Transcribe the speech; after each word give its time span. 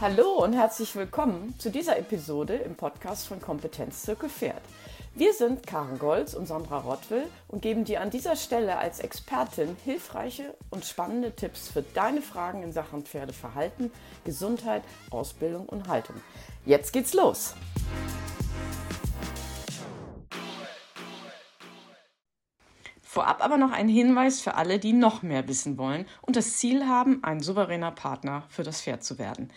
Hallo 0.00 0.44
und 0.44 0.52
herzlich 0.52 0.94
willkommen 0.94 1.56
zu 1.58 1.72
dieser 1.72 1.98
Episode 1.98 2.54
im 2.54 2.76
Podcast 2.76 3.26
von 3.26 3.40
Kompetenzzirkel 3.40 4.28
Pferd. 4.28 4.62
Wir 5.16 5.32
sind 5.34 5.66
Karen 5.66 5.98
Golz 5.98 6.34
und 6.34 6.46
Sandra 6.46 6.78
Rottwill 6.78 7.24
und 7.48 7.62
geben 7.62 7.84
dir 7.84 8.00
an 8.00 8.10
dieser 8.10 8.36
Stelle 8.36 8.78
als 8.78 9.00
Expertin 9.00 9.76
hilfreiche 9.84 10.54
und 10.70 10.84
spannende 10.84 11.32
Tipps 11.32 11.68
für 11.68 11.82
deine 11.82 12.22
Fragen 12.22 12.62
in 12.62 12.72
Sachen 12.72 13.02
Pferdeverhalten, 13.02 13.90
Gesundheit, 14.24 14.84
Ausbildung 15.10 15.66
und 15.66 15.88
Haltung. 15.88 16.14
Jetzt 16.64 16.92
geht's 16.92 17.12
los! 17.12 17.54
Vorab 23.10 23.42
aber 23.42 23.56
noch 23.56 23.72
ein 23.72 23.88
Hinweis 23.88 24.42
für 24.42 24.56
alle, 24.56 24.78
die 24.78 24.92
noch 24.92 25.22
mehr 25.22 25.48
wissen 25.48 25.78
wollen 25.78 26.04
und 26.20 26.36
das 26.36 26.58
Ziel 26.58 26.86
haben, 26.86 27.24
ein 27.24 27.40
souveräner 27.40 27.90
Partner 27.90 28.44
für 28.50 28.64
das 28.64 28.82
Pferd 28.82 29.02
zu 29.02 29.18
werden. 29.18 29.50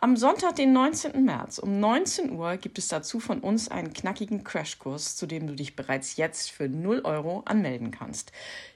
Am 0.00 0.16
Sonntag, 0.16 0.56
den 0.56 0.72
19. 0.72 1.22
März 1.22 1.58
um 1.58 1.80
19 1.80 2.32
Uhr 2.32 2.56
gibt 2.56 2.78
es 2.78 2.88
dazu 2.88 3.20
von 3.20 3.40
uns 3.40 3.68
einen 3.68 3.92
knackigen 3.92 4.42
Crashkurs, 4.42 5.16
zu 5.16 5.26
dem 5.26 5.46
du 5.46 5.54
dich 5.54 5.76
bereits 5.76 6.16
jetzt 6.16 6.50
für 6.50 6.66
0 6.66 7.02
Euro 7.04 7.42
anmelden 7.44 7.90
kannst. 7.90 8.32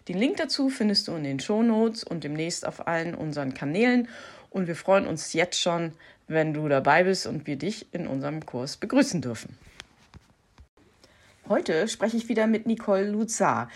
Den 0.09 0.19
Link 0.19 0.37
dazu 0.37 0.69
findest 0.69 1.09
du 1.09 1.13
in 1.13 1.25
den 1.25 1.41
Show 1.41 1.63
Notes 1.63 2.05
und 2.05 2.23
demnächst 2.23 2.67
auf 2.67 2.87
allen 2.87 3.15
unseren 3.15 3.55
Kanälen. 3.55 4.09
Und 4.51 4.67
wir 4.67 4.77
freuen 4.77 5.07
uns 5.07 5.33
jetzt 5.33 5.59
schon, 5.59 5.93
wenn 6.27 6.53
du 6.53 6.69
dabei 6.69 7.05
bist 7.05 7.27
und 7.27 7.47
wir 7.47 7.57
dich 7.57 7.87
in 7.95 8.07
unserem 8.07 8.45
Kurs 8.45 8.77
begrüßen 8.77 9.23
dürfen. 9.23 9.57
Heute 11.49 11.89
spreche 11.89 12.19
ich 12.19 12.29
wieder 12.29 12.47
mit 12.47 12.67
Nicole 12.67 13.09
Luzar. 13.09 13.71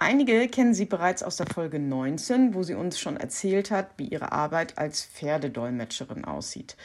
Einige 0.00 0.46
kennen 0.46 0.74
sie 0.74 0.84
bereits 0.84 1.24
aus 1.24 1.38
der 1.38 1.46
Folge 1.46 1.80
19, 1.80 2.54
wo 2.54 2.62
sie 2.62 2.74
uns 2.74 3.00
schon 3.00 3.16
erzählt 3.16 3.72
hat, 3.72 3.90
wie 3.96 4.06
ihre 4.06 4.30
Arbeit 4.30 4.78
als 4.78 5.04
Pferdedolmetscherin 5.04 6.24
aussieht. 6.24 6.76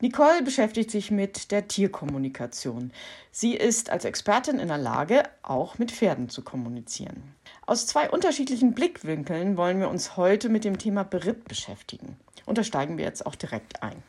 Nicole 0.00 0.42
beschäftigt 0.42 0.90
sich 0.90 1.10
mit 1.10 1.50
der 1.50 1.68
Tierkommunikation. 1.68 2.92
Sie 3.30 3.54
ist 3.54 3.90
als 3.90 4.06
Expertin 4.06 4.58
in 4.58 4.68
der 4.68 4.78
Lage, 4.78 5.24
auch 5.42 5.76
mit 5.76 5.92
Pferden 5.92 6.30
zu 6.30 6.40
kommunizieren. 6.40 7.34
Aus 7.66 7.86
zwei 7.86 8.08
unterschiedlichen 8.08 8.72
Blickwinkeln 8.72 9.58
wollen 9.58 9.78
wir 9.78 9.90
uns 9.90 10.16
heute 10.16 10.48
mit 10.48 10.64
dem 10.64 10.78
Thema 10.78 11.04
Beritt 11.04 11.44
beschäftigen. 11.44 12.16
Und 12.46 12.56
da 12.56 12.64
steigen 12.64 12.96
wir 12.96 13.04
jetzt 13.04 13.26
auch 13.26 13.34
direkt 13.34 13.82
ein. 13.82 14.02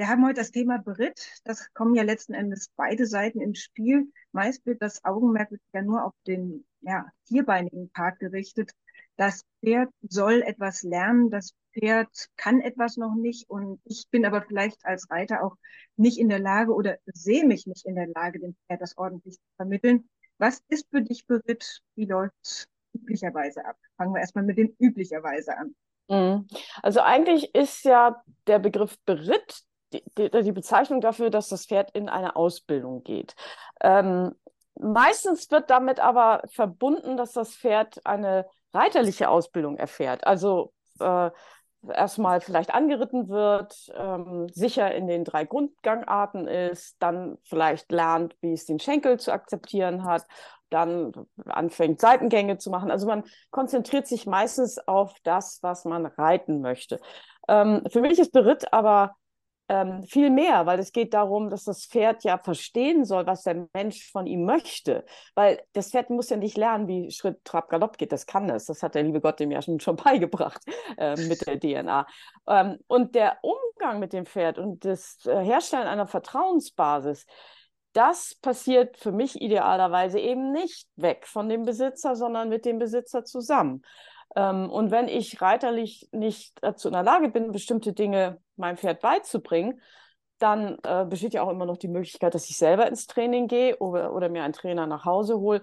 Wir 0.00 0.08
haben 0.08 0.24
heute 0.24 0.40
das 0.40 0.50
Thema 0.50 0.78
Beritt. 0.78 1.42
Das 1.44 1.70
kommen 1.74 1.94
ja 1.94 2.02
letzten 2.02 2.32
Endes 2.32 2.70
beide 2.74 3.04
Seiten 3.04 3.38
ins 3.42 3.58
Spiel. 3.58 4.10
Meist 4.32 4.64
wird 4.64 4.80
das 4.80 5.04
Augenmerk 5.04 5.50
ja 5.74 5.82
nur 5.82 6.06
auf 6.06 6.14
den 6.26 6.64
ja, 6.80 7.04
vierbeinigen 7.26 7.90
Part 7.90 8.18
gerichtet. 8.18 8.70
Das 9.18 9.44
Pferd 9.62 9.90
soll 10.00 10.40
etwas 10.40 10.84
lernen, 10.84 11.28
das 11.28 11.52
Pferd 11.74 12.08
kann 12.38 12.62
etwas 12.62 12.96
noch 12.96 13.14
nicht 13.14 13.50
und 13.50 13.78
ich 13.84 14.06
bin 14.10 14.24
aber 14.24 14.40
vielleicht 14.40 14.82
als 14.86 15.10
Reiter 15.10 15.44
auch 15.44 15.56
nicht 15.96 16.18
in 16.18 16.30
der 16.30 16.40
Lage 16.40 16.72
oder 16.72 16.96
sehe 17.04 17.44
mich 17.44 17.66
nicht 17.66 17.84
in 17.84 17.94
der 17.94 18.06
Lage, 18.06 18.40
dem 18.40 18.56
Pferd 18.66 18.80
das 18.80 18.96
ordentlich 18.96 19.34
zu 19.34 19.54
vermitteln. 19.56 20.08
Was 20.38 20.62
ist 20.68 20.86
für 20.88 21.02
dich 21.02 21.26
Beritt? 21.26 21.82
Wie 21.94 22.06
läuft 22.06 22.32
es 22.42 22.66
üblicherweise 22.94 23.66
ab? 23.66 23.76
Fangen 23.98 24.14
wir 24.14 24.22
erstmal 24.22 24.44
mit 24.44 24.56
dem 24.56 24.74
üblicherweise 24.78 25.58
an. 25.58 25.74
Mhm. 26.08 26.48
Also 26.82 27.00
eigentlich 27.00 27.54
ist 27.54 27.84
ja 27.84 28.24
der 28.46 28.60
Begriff 28.60 28.96
Beritt 29.04 29.66
die, 29.92 30.30
die, 30.30 30.52
Bezeichnung 30.52 31.00
dafür, 31.00 31.30
dass 31.30 31.48
das 31.48 31.66
Pferd 31.66 31.90
in 31.92 32.08
eine 32.08 32.36
Ausbildung 32.36 33.02
geht. 33.02 33.34
Ähm, 33.80 34.34
Meistens 34.82 35.50
wird 35.50 35.68
damit 35.68 36.00
aber 36.00 36.42
verbunden, 36.48 37.16
dass 37.16 37.32
das 37.32 37.54
Pferd 37.54 38.00
eine 38.06 38.46
reiterliche 38.72 39.28
Ausbildung 39.28 39.76
erfährt. 39.76 40.26
Also 40.26 40.72
äh, 41.00 41.30
erstmal 41.86 42.40
vielleicht 42.40 42.72
angeritten 42.72 43.28
wird, 43.28 43.92
ähm, 43.94 44.48
sicher 44.52 44.94
in 44.94 45.06
den 45.06 45.24
drei 45.24 45.44
Grundgangarten 45.44 46.48
ist, 46.48 46.96
dann 47.00 47.36
vielleicht 47.42 47.92
lernt, 47.92 48.36
wie 48.40 48.52
es 48.52 48.64
den 48.64 48.78
Schenkel 48.78 49.18
zu 49.18 49.32
akzeptieren 49.32 50.04
hat, 50.04 50.26
dann 50.70 51.12
anfängt 51.46 52.00
Seitengänge 52.00 52.56
zu 52.56 52.70
machen. 52.70 52.90
Also 52.90 53.06
man 53.06 53.24
konzentriert 53.50 54.06
sich 54.06 54.26
meistens 54.26 54.78
auf 54.86 55.12
das, 55.24 55.58
was 55.62 55.84
man 55.84 56.06
reiten 56.06 56.62
möchte. 56.62 57.00
Ähm, 57.48 57.82
für 57.90 58.00
mich 58.00 58.18
ist 58.18 58.32
Beritt 58.32 58.72
aber 58.72 59.14
ähm, 59.70 60.02
viel 60.02 60.30
mehr, 60.30 60.66
weil 60.66 60.80
es 60.80 60.90
geht 60.90 61.14
darum, 61.14 61.48
dass 61.48 61.62
das 61.62 61.86
Pferd 61.86 62.24
ja 62.24 62.38
verstehen 62.38 63.04
soll, 63.04 63.24
was 63.26 63.44
der 63.44 63.68
Mensch 63.72 64.10
von 64.10 64.26
ihm 64.26 64.44
möchte. 64.44 65.04
Weil 65.36 65.62
das 65.74 65.92
Pferd 65.92 66.10
muss 66.10 66.28
ja 66.28 66.36
nicht 66.36 66.56
lernen, 66.56 66.88
wie 66.88 67.08
Schritt, 67.12 67.44
Trab, 67.44 67.68
Galopp 67.68 67.96
geht. 67.96 68.10
Das 68.10 68.26
kann 68.26 68.50
es. 68.50 68.66
Das 68.66 68.82
hat 68.82 68.96
der 68.96 69.04
liebe 69.04 69.20
Gott 69.20 69.38
dem 69.38 69.52
ja 69.52 69.62
schon, 69.62 69.78
schon 69.78 69.94
beigebracht 70.04 70.60
äh, 70.98 71.14
mit 71.28 71.46
der 71.46 71.60
DNA. 71.60 72.04
Ähm, 72.48 72.78
und 72.88 73.14
der 73.14 73.38
Umgang 73.42 74.00
mit 74.00 74.12
dem 74.12 74.26
Pferd 74.26 74.58
und 74.58 74.84
das 74.84 75.24
äh, 75.24 75.38
Herstellen 75.38 75.86
einer 75.86 76.08
Vertrauensbasis, 76.08 77.24
das 77.92 78.34
passiert 78.42 78.96
für 78.96 79.12
mich 79.12 79.40
idealerweise 79.40 80.18
eben 80.18 80.50
nicht 80.50 80.88
weg 80.96 81.28
von 81.28 81.48
dem 81.48 81.64
Besitzer, 81.64 82.16
sondern 82.16 82.48
mit 82.48 82.64
dem 82.64 82.80
Besitzer 82.80 83.24
zusammen. 83.24 83.82
Ähm, 84.36 84.70
und 84.70 84.90
wenn 84.90 85.08
ich 85.08 85.40
reiterlich 85.40 86.08
nicht 86.12 86.58
dazu 86.62 86.88
in 86.88 86.94
der 86.94 87.02
Lage 87.02 87.28
bin, 87.30 87.52
bestimmte 87.52 87.92
Dinge 87.92 88.40
meinem 88.56 88.76
Pferd 88.76 89.00
beizubringen, 89.00 89.80
dann 90.38 90.78
äh, 90.84 91.04
besteht 91.04 91.34
ja 91.34 91.42
auch 91.42 91.50
immer 91.50 91.66
noch 91.66 91.76
die 91.76 91.88
Möglichkeit, 91.88 92.34
dass 92.34 92.48
ich 92.48 92.56
selber 92.56 92.86
ins 92.86 93.06
Training 93.06 93.46
gehe 93.46 93.76
oder, 93.78 94.14
oder 94.14 94.28
mir 94.28 94.42
einen 94.42 94.54
Trainer 94.54 94.86
nach 94.86 95.04
Hause 95.04 95.38
hole. 95.38 95.62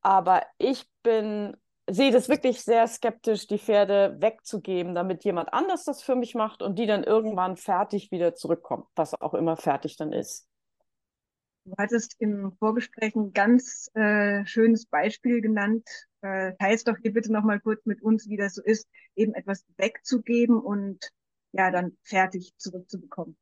Aber 0.00 0.42
ich 0.58 0.88
bin, 1.02 1.56
sehe 1.88 2.12
das 2.12 2.28
wirklich 2.28 2.62
sehr 2.62 2.86
skeptisch, 2.86 3.46
die 3.46 3.58
Pferde 3.58 4.16
wegzugeben, 4.20 4.94
damit 4.94 5.24
jemand 5.24 5.52
anders 5.52 5.84
das 5.84 6.02
für 6.02 6.14
mich 6.14 6.34
macht 6.34 6.62
und 6.62 6.78
die 6.78 6.86
dann 6.86 7.04
irgendwann 7.04 7.56
fertig 7.56 8.10
wieder 8.10 8.34
zurückkommt, 8.34 8.86
was 8.94 9.20
auch 9.20 9.34
immer 9.34 9.56
fertig 9.56 9.96
dann 9.96 10.12
ist. 10.12 10.46
Du 11.64 11.74
hattest 11.78 12.16
im 12.18 12.52
Vorgespräch 12.58 13.14
ein 13.14 13.32
ganz 13.32 13.88
äh, 13.94 14.44
schönes 14.46 14.86
Beispiel 14.86 15.40
genannt. 15.40 15.88
Äh, 16.22 16.54
teilst 16.58 16.88
doch 16.88 16.96
hier 17.02 17.12
bitte 17.12 17.32
nochmal 17.32 17.60
kurz 17.60 17.84
mit 17.84 18.02
uns, 18.02 18.28
wie 18.28 18.36
das 18.36 18.54
so 18.54 18.62
ist, 18.62 18.88
eben 19.16 19.34
etwas 19.34 19.64
wegzugeben 19.76 20.58
und 20.58 20.98
ja 21.52 21.70
dann 21.70 21.96
fertig 22.02 22.54
zurückzubekommen. 22.56 23.36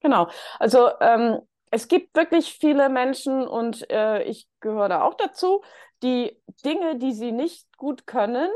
Genau. 0.00 0.28
Also 0.58 0.90
ähm, 1.00 1.40
es 1.70 1.88
gibt 1.88 2.16
wirklich 2.16 2.54
viele 2.54 2.88
Menschen 2.88 3.46
und 3.46 3.88
äh, 3.90 4.22
ich 4.24 4.48
gehöre 4.60 4.88
da 4.88 5.02
auch 5.02 5.14
dazu, 5.14 5.62
die 6.02 6.40
Dinge, 6.64 6.96
die 6.96 7.12
sie 7.12 7.32
nicht 7.32 7.76
gut 7.76 8.06
können, 8.06 8.50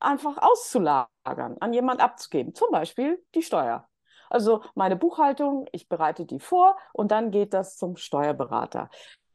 einfach 0.00 0.38
auszulagern, 0.38 1.56
an 1.60 1.72
jemand 1.72 2.00
abzugeben. 2.00 2.54
Zum 2.54 2.70
Beispiel 2.70 3.22
die 3.34 3.42
Steuer. 3.42 3.88
Also 4.30 4.62
meine 4.74 4.96
Buchhaltung, 4.96 5.66
ich 5.72 5.88
bereite 5.88 6.26
die 6.26 6.40
vor 6.40 6.76
und 6.92 7.10
dann 7.10 7.30
geht 7.30 7.54
das 7.54 7.76
zum 7.76 7.96
Steuerberater. 7.96 8.90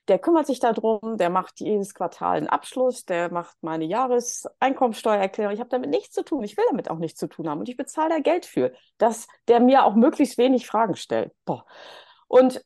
Der 0.07 0.19
kümmert 0.19 0.47
sich 0.47 0.59
darum, 0.59 1.17
der 1.17 1.29
macht 1.29 1.59
jedes 1.59 1.93
Quartal 1.93 2.37
einen 2.37 2.47
Abschluss, 2.47 3.05
der 3.05 3.31
macht 3.31 3.55
meine 3.61 3.85
Jahreseinkommensteuererklärung. 3.85 5.53
Ich 5.53 5.59
habe 5.59 5.69
damit 5.69 5.89
nichts 5.89 6.13
zu 6.13 6.23
tun. 6.23 6.43
Ich 6.43 6.57
will 6.57 6.65
damit 6.69 6.89
auch 6.89 6.97
nichts 6.97 7.19
zu 7.19 7.27
tun 7.27 7.47
haben. 7.47 7.59
Und 7.59 7.69
ich 7.69 7.77
bezahle 7.77 8.09
da 8.09 8.19
Geld 8.19 8.45
für, 8.45 8.73
dass 8.97 9.27
der 9.47 9.59
mir 9.59 9.85
auch 9.85 9.95
möglichst 9.95 10.37
wenig 10.37 10.67
Fragen 10.67 10.95
stellt. 10.95 11.31
Boah. 11.45 11.65
Und 12.27 12.63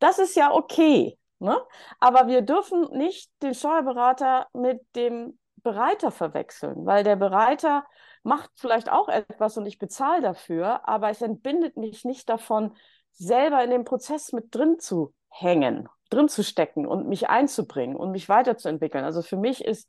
das 0.00 0.18
ist 0.18 0.34
ja 0.34 0.52
okay. 0.52 1.18
Ne? 1.38 1.60
Aber 2.00 2.28
wir 2.28 2.42
dürfen 2.42 2.88
nicht 2.92 3.30
den 3.42 3.54
Steuerberater 3.54 4.46
mit 4.52 4.80
dem 4.94 5.38
Bereiter 5.56 6.10
verwechseln, 6.10 6.86
weil 6.86 7.04
der 7.04 7.16
Bereiter 7.16 7.84
macht 8.22 8.50
vielleicht 8.54 8.90
auch 8.90 9.08
etwas 9.08 9.56
und 9.56 9.66
ich 9.66 9.78
bezahle 9.78 10.22
dafür, 10.22 10.88
aber 10.88 11.10
es 11.10 11.22
entbindet 11.22 11.76
mich 11.76 12.04
nicht 12.04 12.28
davon, 12.28 12.76
selber 13.10 13.62
in 13.62 13.70
dem 13.70 13.84
Prozess 13.84 14.32
mit 14.32 14.54
drin 14.54 14.78
zu 14.78 15.14
hängen, 15.28 15.88
drin 16.12 16.28
zu 16.28 16.42
stecken 16.42 16.86
und 16.86 17.08
mich 17.08 17.28
einzubringen 17.28 17.96
und 17.96 18.10
mich 18.10 18.28
weiterzuentwickeln. 18.28 19.04
Also 19.04 19.22
für 19.22 19.36
mich 19.36 19.64
ist 19.64 19.88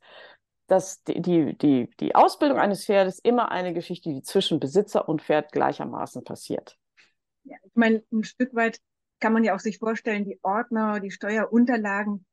das, 0.66 1.02
die, 1.04 1.56
die, 1.56 1.90
die 2.00 2.14
Ausbildung 2.14 2.58
eines 2.58 2.86
Pferdes 2.86 3.18
immer 3.18 3.50
eine 3.50 3.74
Geschichte, 3.74 4.10
die 4.10 4.22
zwischen 4.22 4.60
Besitzer 4.60 5.08
und 5.08 5.22
Pferd 5.22 5.52
gleichermaßen 5.52 6.24
passiert. 6.24 6.78
Ja, 7.44 7.56
ich 7.62 7.74
meine, 7.74 8.02
ein 8.12 8.24
Stück 8.24 8.54
weit 8.54 8.78
kann 9.20 9.32
man 9.32 9.44
ja 9.44 9.54
auch 9.54 9.60
sich 9.60 9.78
vorstellen, 9.78 10.24
die 10.24 10.38
Ordner, 10.42 11.00
die 11.00 11.10
Steuerunterlagen 11.10 12.24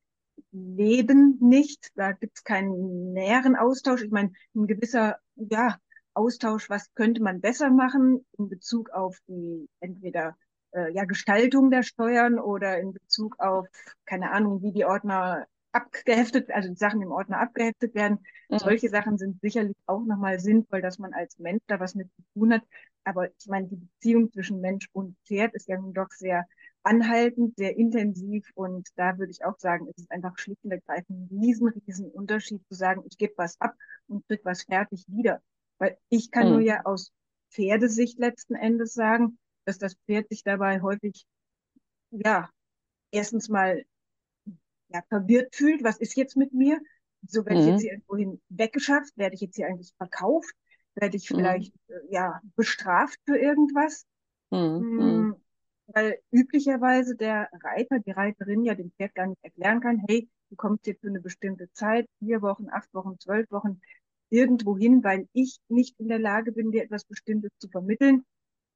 leben 0.52 1.38
nicht. 1.42 1.90
Da 1.96 2.14
gibt 2.14 2.38
es 2.38 2.44
keinen 2.44 3.14
näheren 3.14 3.56
Austausch. 3.56 4.04
Ich 4.04 4.12
meine, 4.12 4.32
ein 4.56 4.68
gewisser 4.68 5.18
ja, 5.36 5.78
Austausch, 6.14 6.70
was 6.70 6.94
könnte 6.94 7.22
man 7.22 7.42
besser 7.42 7.70
machen 7.70 8.26
in 8.38 8.50
Bezug 8.50 8.90
auf 8.92 9.18
die 9.28 9.70
entweder 9.80 10.36
äh, 10.72 10.92
ja, 10.94 11.06
Gestaltung 11.06 11.72
der 11.72 11.84
Steuern 11.84 12.40
oder 12.40 12.80
in 12.80 12.94
Bezug 12.94 13.40
auf, 13.40 13.68
keine 14.06 14.32
Ahnung, 14.32 14.62
wie 14.62 14.72
die 14.72 14.86
Ordner 14.86 15.48
abgeheftet, 15.72 16.52
also 16.52 16.70
die 16.70 16.76
Sachen 16.76 17.02
im 17.02 17.12
Ordner 17.12 17.40
abgeheftet 17.40 17.96
werden. 17.96 18.20
Mhm. 18.50 18.60
Solche 18.60 18.90
Sachen 18.90 19.18
sind 19.18 19.40
sicherlich 19.42 19.78
auch 19.86 20.04
nochmal 20.04 20.40
sinnvoll, 20.40 20.82
dass 20.82 21.00
man 21.00 21.14
als 21.14 21.40
Mensch 21.40 21.64
da 21.68 21.80
was 21.80 21.96
mit 21.96 22.10
zu 22.16 22.24
tun 22.34 22.54
hat. 22.54 22.64
Aber 23.04 23.30
ich 23.30 23.48
meine, 23.48 23.68
die 23.68 23.78
Beziehung 23.78 24.32
zwischen 24.32 24.62
Mensch 24.62 24.88
und 24.92 25.18
Pferd 25.26 25.54
ist 25.54 25.68
ja 25.68 25.80
nun 25.80 25.94
doch 25.94 26.12
sehr 26.12 26.46
anhaltend, 26.84 27.56
sehr 27.58 27.78
intensiv 27.78 28.50
und 28.56 28.90
da 28.96 29.18
würde 29.18 29.32
ich 29.32 29.46
auch 29.46 29.58
sagen, 29.60 29.88
es 29.90 30.00
ist 30.00 30.12
einfach 30.12 30.38
schlicht 30.40 30.64
und 30.64 30.72
ergreifend 30.72 31.32
ein 31.32 31.40
riesen, 31.40 31.68
riesen 31.68 32.10
Unterschied 32.10 32.66
zu 32.68 32.74
sagen, 32.74 33.04
ich 33.06 33.18
gebe 33.18 33.34
was 33.38 33.60
ab 33.62 33.76
und 34.08 34.28
krieg 34.28 34.42
was 34.44 34.64
fertig 34.64 35.06
wieder. 35.08 35.42
Weil 35.78 35.98
ich 36.10 36.32
kann 36.32 36.48
mhm. 36.48 36.54
nur 36.54 36.62
ja 36.62 36.82
aus 36.86 37.12
Pferdesicht 37.52 38.18
letzten 38.20 38.56
Endes 38.56 38.94
sagen, 38.94 39.38
dass 39.66 39.78
das 39.78 39.96
Pferd 40.06 40.30
sich 40.30 40.44
dabei 40.44 40.82
häufig, 40.82 41.26
ja, 42.12 42.50
erstens 43.12 43.50
mal 43.50 43.84
ja, 44.90 45.02
verwirrt 45.10 45.56
fühlt, 45.56 45.84
was 45.84 46.00
ist 46.00 46.16
jetzt 46.16 46.36
mit 46.36 46.54
mir? 46.54 46.80
So 47.28 47.46
werde 47.46 47.62
mhm. 47.62 47.62
ich 47.62 47.72
jetzt 47.72 47.82
hier 47.82 47.92
irgendwohin 47.92 48.42
weggeschafft, 48.50 49.16
werde 49.16 49.36
ich 49.36 49.42
jetzt 49.42 49.56
hier 49.56 49.68
eigentlich 49.68 49.94
verkauft, 49.98 50.54
werde 50.96 51.18
ich 51.18 51.30
mhm. 51.30 51.36
vielleicht 51.36 51.74
mhm. 51.88 51.96
ja 52.10 52.42
bestraft 52.56 53.20
für 53.26 53.38
irgendwas? 53.38 54.06
Mhm. 54.50 55.30
Mm, 55.30 55.36
weil 55.88 56.20
üblicherweise 56.32 57.16
der 57.16 57.50
Reiter, 57.64 58.00
die 58.00 58.12
Reiterin 58.12 58.64
ja 58.64 58.76
dem 58.76 58.92
Pferd 58.92 59.16
gar 59.16 59.28
nicht 59.28 59.44
erklären 59.44 59.80
kann, 59.80 60.04
hey, 60.08 60.30
du 60.50 60.56
kommst 60.56 60.88
jetzt 60.88 61.02
für 61.02 61.08
eine 61.08 61.22
bestimmte 61.22 61.72
Zeit, 61.74 62.08
vier 62.20 62.42
Wochen, 62.42 62.70
acht 62.70 62.94
Wochen, 62.94 63.18
zwölf 63.20 63.50
Wochen, 63.52 63.82
irgendwo 64.30 64.78
hin, 64.78 65.04
weil 65.04 65.28
ich 65.34 65.60
nicht 65.68 66.00
in 66.00 66.08
der 66.08 66.20
Lage 66.20 66.52
bin, 66.52 66.72
dir 66.72 66.84
etwas 66.84 67.06
Bestimmtes 67.06 67.52
zu 67.60 67.70
vermitteln. 67.70 68.24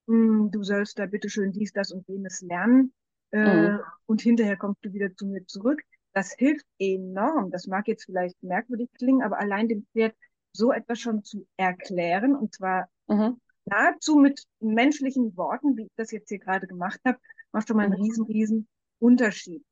Mm, 0.08 0.50
du 0.52 0.64
sollst 0.64 1.00
da 1.00 1.06
bitte 1.06 1.30
schön 1.30 1.52
dies, 1.52 1.74
das 1.74 1.92
und 1.92 2.08
jenes 2.08 2.42
lernen. 2.42 2.94
Äh, 3.32 3.72
mhm. 3.72 3.80
Und 4.06 4.22
hinterher 4.22 4.58
kommst 4.58 4.84
du 4.84 4.94
wieder 4.94 5.14
zu 5.16 5.26
mir 5.26 5.46
zurück. 5.46 5.82
Das 6.14 6.34
hilft 6.34 6.66
enorm. 6.80 7.52
Das 7.52 7.68
mag 7.68 7.88
jetzt 7.88 8.06
vielleicht 8.06 8.42
merkwürdig 8.42 8.90
klingen, 8.94 9.24
aber 9.24 9.40
allein 9.40 9.68
dem 9.68 9.86
Pferd 9.92 10.16
so 10.54 10.72
etwas 10.72 11.00
schon 11.00 11.24
zu 11.24 11.46
erklären, 11.58 12.36
und 12.36 12.54
zwar 12.54 12.88
mhm. 13.08 13.42
nahezu 13.66 14.16
mit 14.16 14.46
menschlichen 14.60 15.36
Worten, 15.36 15.76
wie 15.76 15.84
ich 15.84 15.92
das 15.98 16.12
jetzt 16.12 16.30
hier 16.30 16.40
gerade 16.40 16.68
gemacht 16.68 17.00
habe, 17.06 17.18
macht 17.52 17.68
schon 17.68 17.78
mal 17.78 17.84
einen 17.84 17.98
mhm. 17.98 18.04
riesen, 18.04 18.26
riesen 18.26 18.68
Unterschied. 19.00 19.64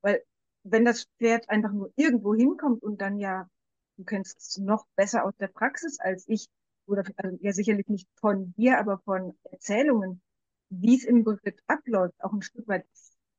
Weil 0.00 0.22
wenn 0.62 0.84
das 0.84 1.06
Pferd 1.18 1.48
einfach 1.48 1.72
nur 1.72 1.90
irgendwo 1.96 2.34
hinkommt 2.34 2.82
und 2.82 3.00
dann 3.00 3.18
ja, 3.18 3.48
du 3.96 4.04
kennst 4.04 4.38
es 4.38 4.58
noch 4.58 4.86
besser 4.96 5.24
aus 5.24 5.34
der 5.38 5.48
Praxis 5.48 5.98
als 5.98 6.28
ich, 6.28 6.46
oder 6.88 7.04
also 7.16 7.36
ja 7.40 7.52
sicherlich 7.52 7.88
nicht 7.88 8.08
von 8.16 8.52
dir, 8.56 8.78
aber 8.78 8.98
von 9.04 9.34
Erzählungen, 9.50 10.20
wie 10.70 10.96
es 10.96 11.04
im 11.04 11.24
Bericht 11.24 11.62
abläuft, 11.66 12.14
auch 12.22 12.32
ein 12.32 12.42
Stück 12.42 12.66
weit, 12.68 12.84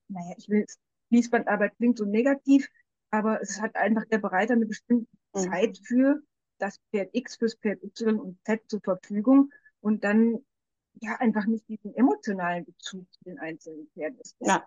naja, 0.08 0.36
ich 0.38 0.50
will 0.50 0.66
Fließbandarbeit 1.10 1.76
klingt 1.78 1.98
so 1.98 2.06
negativ, 2.06 2.68
aber 3.10 3.42
es 3.42 3.60
hat 3.60 3.76
einfach 3.76 4.06
der 4.06 4.20
Bereiter 4.20 4.54
eine 4.54 4.66
bestimmte 4.66 5.10
mhm. 5.34 5.40
Zeit 5.40 5.80
für 5.84 6.22
das 6.60 6.80
Pferd 6.92 7.10
X 7.14 7.38
fürs 7.38 7.56
Pferd 7.56 7.84
Y 7.84 8.20
und 8.20 8.38
Z 8.46 8.62
zur 8.68 8.82
Verfügung 8.82 9.52
und 9.82 10.04
dann 10.04 10.40
ja 11.02 11.16
einfach 11.16 11.46
nicht 11.46 11.68
diesen 11.68 11.96
emotionalen 11.96 12.66
Bezug 12.66 13.12
zu 13.14 13.24
den 13.24 13.40
einzelnen 13.40 13.88
Pferden. 13.94 14.18
Das 14.18 14.36
ist 14.40 14.48
ja. 14.48 14.66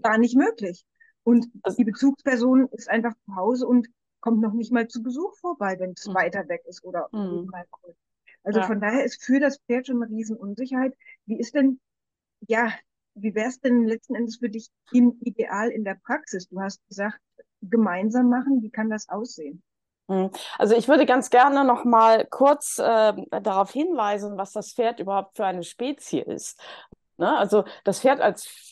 gar 0.00 0.18
nicht 0.18 0.36
möglich. 0.36 0.84
Und 1.24 1.46
die 1.78 1.84
Bezugsperson 1.84 2.68
ist 2.72 2.90
einfach 2.90 3.14
zu 3.24 3.36
Hause 3.36 3.66
und 3.66 3.88
kommt 4.22 4.40
noch 4.40 4.54
nicht 4.54 4.72
mal 4.72 4.88
zu 4.88 5.02
Besuch 5.02 5.36
vorbei, 5.36 5.76
wenn 5.78 5.92
es 5.92 6.06
mhm. 6.06 6.14
weiter 6.14 6.48
weg 6.48 6.62
ist 6.66 6.82
oder 6.84 7.08
mhm. 7.12 7.46
mal 7.50 7.66
kurz. 7.70 7.96
Also 8.44 8.60
ja. 8.60 8.66
von 8.66 8.80
daher 8.80 9.04
ist 9.04 9.22
für 9.22 9.38
das 9.38 9.58
Pferd 9.58 9.86
schon 9.86 10.02
eine 10.02 10.10
Riesenunsicherheit. 10.10 10.96
Wie 11.26 11.38
ist 11.38 11.54
denn, 11.54 11.80
ja, 12.48 12.72
wie 13.14 13.34
wäre 13.34 13.48
es 13.48 13.60
denn 13.60 13.84
letzten 13.84 14.14
Endes 14.14 14.38
für 14.38 14.48
dich 14.48 14.70
im 14.92 15.18
Ideal 15.20 15.68
in 15.68 15.84
der 15.84 15.98
Praxis? 16.02 16.48
Du 16.48 16.60
hast 16.60 16.80
gesagt, 16.88 17.20
gemeinsam 17.60 18.30
machen. 18.30 18.62
Wie 18.62 18.70
kann 18.70 18.90
das 18.90 19.08
aussehen? 19.08 19.62
Hm. 20.08 20.30
Also 20.58 20.74
ich 20.74 20.88
würde 20.88 21.06
ganz 21.06 21.30
gerne 21.30 21.64
noch 21.64 21.84
mal 21.84 22.26
kurz 22.26 22.78
äh, 22.78 23.12
darauf 23.30 23.70
hinweisen, 23.70 24.36
was 24.36 24.52
das 24.52 24.72
Pferd 24.72 24.98
überhaupt 24.98 25.36
für 25.36 25.44
eine 25.44 25.62
Spezie 25.62 26.20
ist. 26.20 26.60
Ne? 27.18 27.36
Also 27.36 27.64
das 27.84 28.00
Pferd 28.00 28.20
als 28.20 28.71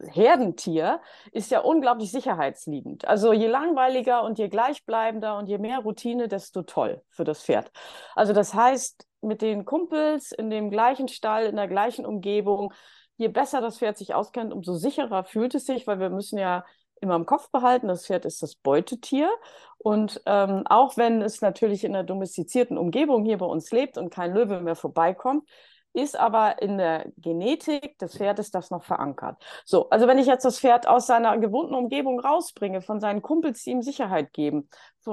Herdentier 0.00 1.00
ist 1.32 1.50
ja 1.50 1.60
unglaublich 1.60 2.10
sicherheitsliebend. 2.10 3.06
Also 3.06 3.32
je 3.32 3.46
langweiliger 3.46 4.22
und 4.22 4.38
je 4.38 4.48
gleichbleibender 4.48 5.36
und 5.36 5.46
je 5.46 5.58
mehr 5.58 5.80
Routine, 5.80 6.28
desto 6.28 6.62
toll 6.62 7.02
für 7.10 7.24
das 7.24 7.42
Pferd. 7.42 7.70
Also 8.14 8.32
das 8.32 8.54
heißt, 8.54 9.06
mit 9.20 9.42
den 9.42 9.64
Kumpels 9.64 10.32
in 10.32 10.50
dem 10.50 10.70
gleichen 10.70 11.08
Stall, 11.08 11.46
in 11.46 11.56
der 11.56 11.68
gleichen 11.68 12.06
Umgebung, 12.06 12.72
je 13.16 13.28
besser 13.28 13.60
das 13.60 13.78
Pferd 13.78 13.96
sich 13.96 14.14
auskennt, 14.14 14.52
umso 14.52 14.74
sicherer 14.74 15.24
fühlt 15.24 15.54
es 15.54 15.66
sich, 15.66 15.86
weil 15.86 15.98
wir 16.00 16.10
müssen 16.10 16.38
ja 16.38 16.64
immer 17.00 17.16
im 17.16 17.26
Kopf 17.26 17.50
behalten, 17.50 17.88
das 17.88 18.06
Pferd 18.06 18.24
ist 18.24 18.42
das 18.42 18.54
Beutetier. 18.54 19.30
Und 19.78 20.22
ähm, 20.26 20.62
auch 20.66 20.96
wenn 20.96 21.22
es 21.22 21.40
natürlich 21.40 21.84
in 21.84 21.94
einer 21.94 22.04
domestizierten 22.04 22.78
Umgebung 22.78 23.24
hier 23.24 23.38
bei 23.38 23.46
uns 23.46 23.70
lebt 23.70 23.98
und 23.98 24.10
kein 24.10 24.32
Löwe 24.32 24.60
mehr 24.60 24.76
vorbeikommt, 24.76 25.48
ist 25.96 26.18
aber 26.18 26.60
in 26.60 26.78
der 26.78 27.06
Genetik 27.16 27.98
des 27.98 28.16
Pferdes 28.16 28.50
das 28.50 28.70
noch 28.70 28.84
verankert. 28.84 29.42
So, 29.64 29.88
also 29.88 30.06
wenn 30.06 30.18
ich 30.18 30.26
jetzt 30.26 30.44
das 30.44 30.60
Pferd 30.60 30.86
aus 30.86 31.06
seiner 31.06 31.38
gewohnten 31.38 31.74
Umgebung 31.74 32.20
rausbringe, 32.20 32.82
von 32.82 33.00
seinen 33.00 33.22
Kumpels, 33.22 33.64
die 33.64 33.70
ihm 33.70 33.82
Sicherheit 33.82 34.32
geben, 34.32 34.68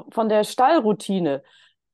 von 0.09 0.30
der 0.30 0.44
Stallroutine, 0.44 1.44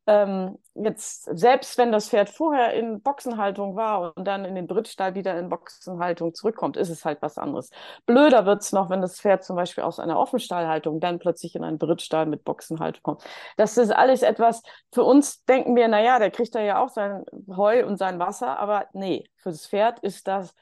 ähm, 0.09 0.57
jetzt, 0.73 1.25
selbst 1.37 1.77
wenn 1.77 1.91
das 1.91 2.09
Pferd 2.09 2.29
vorher 2.29 2.73
in 2.73 2.99
Boxenhaltung 2.99 3.75
war 3.75 4.17
und 4.17 4.25
dann 4.25 4.43
in 4.43 4.55
den 4.55 4.65
Brittstall 4.65 5.13
wieder 5.13 5.37
in 5.37 5.49
Boxenhaltung 5.49 6.33
zurückkommt, 6.33 6.77
ist 6.77 6.89
es 6.89 7.05
halt 7.05 7.21
was 7.21 7.37
anderes. 7.37 7.69
Blöder 8.07 8.47
wird 8.47 8.63
es 8.63 8.71
noch, 8.71 8.89
wenn 8.89 9.01
das 9.01 9.21
Pferd 9.21 9.43
zum 9.43 9.55
Beispiel 9.55 9.83
aus 9.83 9.99
einer 9.99 10.17
Offenstallhaltung 10.17 10.99
dann 10.99 11.19
plötzlich 11.19 11.55
in 11.55 11.63
einen 11.63 11.77
Brittstall 11.77 12.25
mit 12.25 12.43
Boxenhaltung 12.43 13.03
kommt. 13.03 13.23
Das 13.55 13.77
ist 13.77 13.91
alles 13.91 14.23
etwas, 14.23 14.63
für 14.91 15.03
uns 15.03 15.45
denken 15.45 15.75
wir, 15.75 15.87
naja, 15.87 16.17
der 16.17 16.31
kriegt 16.31 16.55
da 16.55 16.61
ja 16.61 16.83
auch 16.83 16.89
sein 16.89 17.23
Heu 17.55 17.85
und 17.85 17.97
sein 17.97 18.17
Wasser, 18.17 18.57
aber 18.57 18.87
nee, 18.93 19.29
für 19.37 19.51
das 19.51 19.67
Pferd 19.67 19.99
ist 19.99 20.27
das 20.27 20.55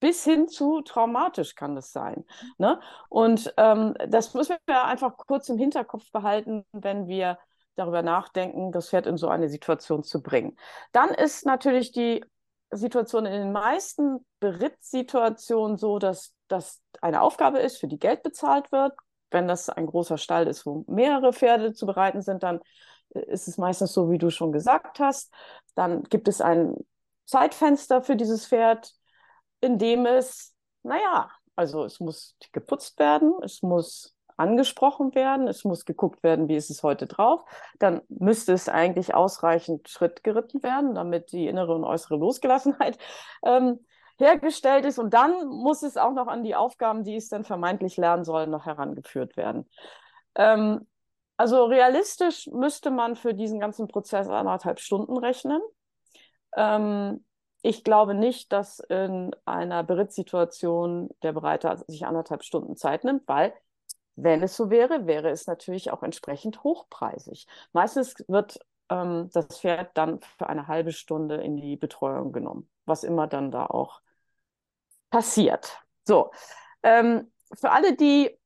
bis 0.00 0.24
hin 0.24 0.48
zu 0.48 0.80
traumatisch 0.82 1.54
kann 1.54 1.74
das 1.74 1.92
sein. 1.92 2.24
Ne? 2.56 2.80
Und 3.08 3.52
ähm, 3.56 3.94
das 4.08 4.34
müssen 4.34 4.56
wir 4.66 4.84
einfach 4.84 5.16
kurz 5.16 5.48
im 5.48 5.58
Hinterkopf 5.58 6.10
behalten, 6.12 6.64
wenn 6.72 7.08
wir 7.08 7.38
darüber 7.78 8.02
nachdenken, 8.02 8.72
das 8.72 8.90
Pferd 8.90 9.06
in 9.06 9.16
so 9.16 9.28
eine 9.28 9.48
Situation 9.48 10.02
zu 10.02 10.22
bringen. 10.22 10.56
Dann 10.92 11.10
ist 11.10 11.46
natürlich 11.46 11.92
die 11.92 12.24
Situation 12.70 13.24
in 13.24 13.32
den 13.32 13.52
meisten 13.52 14.24
Berittsituationen 14.40 15.76
so, 15.76 15.98
dass 15.98 16.34
das 16.48 16.82
eine 17.00 17.22
Aufgabe 17.22 17.58
ist, 17.58 17.78
für 17.78 17.88
die 17.88 17.98
Geld 17.98 18.22
bezahlt 18.22 18.72
wird. 18.72 18.94
Wenn 19.30 19.46
das 19.46 19.68
ein 19.68 19.86
großer 19.86 20.18
Stall 20.18 20.46
ist, 20.46 20.66
wo 20.66 20.84
mehrere 20.86 21.32
Pferde 21.32 21.72
zu 21.72 21.86
bereiten 21.86 22.22
sind, 22.22 22.42
dann 22.42 22.60
ist 23.10 23.48
es 23.48 23.58
meistens 23.58 23.92
so, 23.92 24.10
wie 24.10 24.18
du 24.18 24.30
schon 24.30 24.52
gesagt 24.52 25.00
hast. 25.00 25.32
Dann 25.74 26.02
gibt 26.04 26.28
es 26.28 26.40
ein 26.40 26.74
Zeitfenster 27.26 28.02
für 28.02 28.16
dieses 28.16 28.46
Pferd, 28.46 28.92
in 29.60 29.78
dem 29.78 30.06
es, 30.06 30.54
naja, 30.82 31.30
also 31.56 31.84
es 31.84 32.00
muss 32.00 32.36
geputzt 32.52 32.98
werden, 32.98 33.34
es 33.42 33.62
muss 33.62 34.14
angesprochen 34.38 35.14
werden, 35.14 35.48
es 35.48 35.64
muss 35.64 35.84
geguckt 35.84 36.22
werden, 36.22 36.48
wie 36.48 36.56
ist 36.56 36.70
es 36.70 36.82
heute 36.82 37.06
drauf. 37.06 37.44
Dann 37.78 38.02
müsste 38.08 38.52
es 38.52 38.68
eigentlich 38.68 39.14
ausreichend 39.14 39.88
Schritt 39.88 40.24
geritten 40.24 40.62
werden, 40.62 40.94
damit 40.94 41.32
die 41.32 41.46
innere 41.46 41.74
und 41.74 41.84
äußere 41.84 42.16
Losgelassenheit 42.16 42.98
ähm, 43.44 43.80
hergestellt 44.18 44.84
ist. 44.84 44.98
Und 44.98 45.14
dann 45.14 45.46
muss 45.48 45.82
es 45.82 45.96
auch 45.96 46.12
noch 46.12 46.26
an 46.26 46.44
die 46.44 46.54
Aufgaben, 46.54 47.04
die 47.04 47.16
es 47.16 47.28
dann 47.28 47.44
vermeintlich 47.44 47.96
lernen 47.96 48.24
soll, 48.24 48.46
noch 48.46 48.66
herangeführt 48.66 49.36
werden. 49.36 49.68
Ähm, 50.34 50.86
also 51.36 51.66
realistisch 51.66 52.48
müsste 52.48 52.90
man 52.90 53.14
für 53.14 53.32
diesen 53.32 53.60
ganzen 53.60 53.86
Prozess 53.86 54.28
anderthalb 54.28 54.80
Stunden 54.80 55.16
rechnen. 55.16 55.60
Ähm, 56.56 57.24
ich 57.62 57.84
glaube 57.84 58.14
nicht, 58.14 58.52
dass 58.52 58.80
in 58.80 59.30
einer 59.44 59.82
Berittsituation 59.82 61.10
der 61.22 61.32
Bereiter 61.32 61.76
sich 61.86 62.06
anderthalb 62.06 62.44
Stunden 62.44 62.76
Zeit 62.76 63.04
nimmt, 63.04 63.26
weil 63.26 63.52
wenn 64.22 64.42
es 64.42 64.56
so 64.56 64.70
wäre, 64.70 65.06
wäre 65.06 65.30
es 65.30 65.46
natürlich 65.46 65.90
auch 65.90 66.02
entsprechend 66.02 66.64
hochpreisig. 66.64 67.46
Meistens 67.72 68.16
wird 68.26 68.58
ähm, 68.90 69.30
das 69.32 69.46
Pferd 69.60 69.96
dann 69.96 70.20
für 70.38 70.48
eine 70.48 70.66
halbe 70.66 70.92
Stunde 70.92 71.36
in 71.36 71.56
die 71.56 71.76
Betreuung 71.76 72.32
genommen, 72.32 72.68
was 72.84 73.04
immer 73.04 73.26
dann 73.28 73.50
da 73.50 73.66
auch 73.66 74.00
passiert. 75.10 75.80
So, 76.04 76.30
ähm, 76.82 77.30
für 77.54 77.70
alle, 77.70 77.96
die 77.96 78.36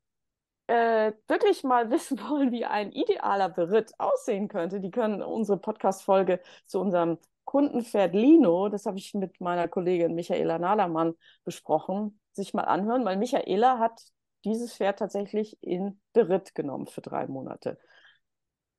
äh, 0.66 1.12
wirklich 1.28 1.64
mal 1.64 1.90
wissen 1.90 2.20
wollen, 2.28 2.52
wie 2.52 2.64
ein 2.66 2.92
idealer 2.92 3.48
Beritt 3.48 3.92
aussehen 3.98 4.48
könnte, 4.48 4.80
die 4.80 4.90
können 4.90 5.22
unsere 5.22 5.58
Podcast-Folge 5.58 6.40
zu 6.66 6.80
unserem 6.80 7.18
Kundenpferd 7.44 8.14
Lino, 8.14 8.68
das 8.68 8.86
habe 8.86 8.98
ich 8.98 9.14
mit 9.14 9.40
meiner 9.40 9.68
Kollegin 9.68 10.14
Michaela 10.14 10.58
Nadermann 10.58 11.14
besprochen, 11.44 12.20
sich 12.32 12.54
mal 12.54 12.62
anhören, 12.64 13.04
weil 13.04 13.16
Michaela 13.16 13.78
hat 13.78 14.00
dieses 14.44 14.74
Pferd 14.74 14.98
tatsächlich 14.98 15.62
in 15.62 16.00
Beritt 16.12 16.54
genommen 16.54 16.86
für 16.86 17.00
drei 17.00 17.26
Monate. 17.26 17.78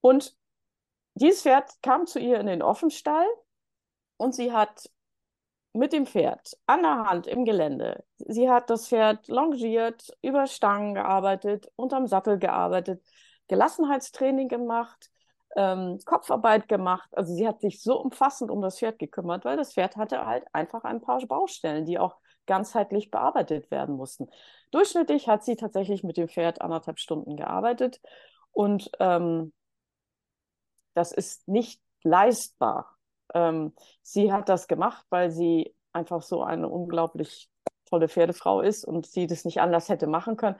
Und 0.01 0.35
dieses 1.15 1.43
Pferd 1.43 1.71
kam 1.81 2.07
zu 2.07 2.19
ihr 2.19 2.39
in 2.39 2.47
den 2.47 2.61
Offenstall 2.61 3.25
und 4.17 4.33
sie 4.33 4.51
hat 4.51 4.89
mit 5.73 5.93
dem 5.93 6.05
Pferd 6.05 6.57
an 6.67 6.83
der 6.83 7.05
Hand 7.05 7.27
im 7.27 7.45
Gelände, 7.45 8.03
sie 8.17 8.49
hat 8.49 8.69
das 8.69 8.87
Pferd 8.87 9.27
longiert, 9.27 10.15
über 10.21 10.45
Stangen 10.47 10.93
gearbeitet, 10.93 11.71
unterm 11.75 12.07
Sattel 12.07 12.37
gearbeitet, 12.37 13.03
Gelassenheitstraining 13.47 14.47
gemacht, 14.49 15.09
ähm, 15.55 15.99
Kopfarbeit 16.05 16.67
gemacht. 16.67 17.09
Also 17.15 17.33
sie 17.33 17.47
hat 17.47 17.61
sich 17.61 17.81
so 17.81 17.99
umfassend 17.99 18.51
um 18.51 18.61
das 18.61 18.79
Pferd 18.79 18.99
gekümmert, 18.99 19.45
weil 19.45 19.57
das 19.57 19.73
Pferd 19.73 19.97
hatte 19.97 20.25
halt 20.25 20.45
einfach 20.53 20.83
ein 20.83 21.01
paar 21.01 21.19
Baustellen, 21.25 21.85
die 21.85 21.99
auch 21.99 22.17
ganzheitlich 22.45 23.11
bearbeitet 23.11 23.71
werden 23.71 23.95
mussten. 23.95 24.29
Durchschnittlich 24.71 25.27
hat 25.27 25.43
sie 25.43 25.55
tatsächlich 25.55 26.03
mit 26.03 26.17
dem 26.17 26.27
Pferd 26.27 26.61
anderthalb 26.61 26.99
Stunden 26.99 27.35
gearbeitet 27.37 28.01
und 28.51 28.91
ähm, 28.99 29.53
das 30.93 31.11
ist 31.11 31.47
nicht 31.47 31.81
leistbar. 32.03 32.97
Ähm, 33.33 33.73
sie 34.01 34.31
hat 34.31 34.49
das 34.49 34.67
gemacht, 34.67 35.05
weil 35.09 35.31
sie 35.31 35.75
einfach 35.91 36.21
so 36.21 36.43
eine 36.43 36.69
unglaublich 36.69 37.49
tolle 37.85 38.07
Pferdefrau 38.09 38.61
ist 38.61 38.85
und 38.85 39.05
sie 39.05 39.27
das 39.27 39.45
nicht 39.45 39.61
anders 39.61 39.89
hätte 39.89 40.07
machen 40.07 40.37
können. 40.37 40.59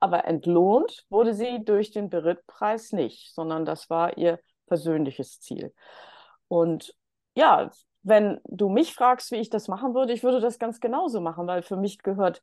Aber 0.00 0.24
entlohnt 0.24 1.06
wurde 1.10 1.34
sie 1.34 1.62
durch 1.64 1.90
den 1.90 2.08
Berittpreis 2.08 2.92
nicht, 2.92 3.34
sondern 3.34 3.64
das 3.64 3.90
war 3.90 4.16
ihr 4.16 4.40
persönliches 4.66 5.40
Ziel. 5.40 5.74
Und 6.48 6.94
ja, 7.34 7.70
wenn 8.02 8.40
du 8.44 8.68
mich 8.68 8.94
fragst, 8.94 9.30
wie 9.30 9.36
ich 9.36 9.50
das 9.50 9.68
machen 9.68 9.94
würde, 9.94 10.12
ich 10.12 10.22
würde 10.22 10.40
das 10.40 10.58
ganz 10.58 10.80
genauso 10.80 11.20
machen, 11.20 11.46
weil 11.46 11.62
für 11.62 11.76
mich 11.76 11.98
gehört 11.98 12.42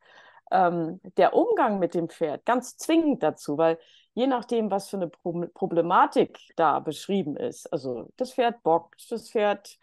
ähm, 0.52 1.00
der 1.18 1.34
Umgang 1.34 1.80
mit 1.80 1.94
dem 1.94 2.10
Pferd 2.10 2.46
ganz 2.46 2.78
zwingend 2.78 3.24
dazu, 3.24 3.58
weil 3.58 3.80
je 4.14 4.28
nachdem, 4.28 4.72
was 4.72 4.90
für 4.90 4.98
eine 4.98 5.08
Pro 5.10 5.46
Problematik 5.54 6.40
da 6.56 6.80
beschrieben 6.80 7.36
ist, 7.36 7.72
also 7.72 8.10
das 8.18 8.34
Pferd 8.34 8.64
bockt, 8.64 9.12
das 9.12 9.30
Pferd 9.30 9.78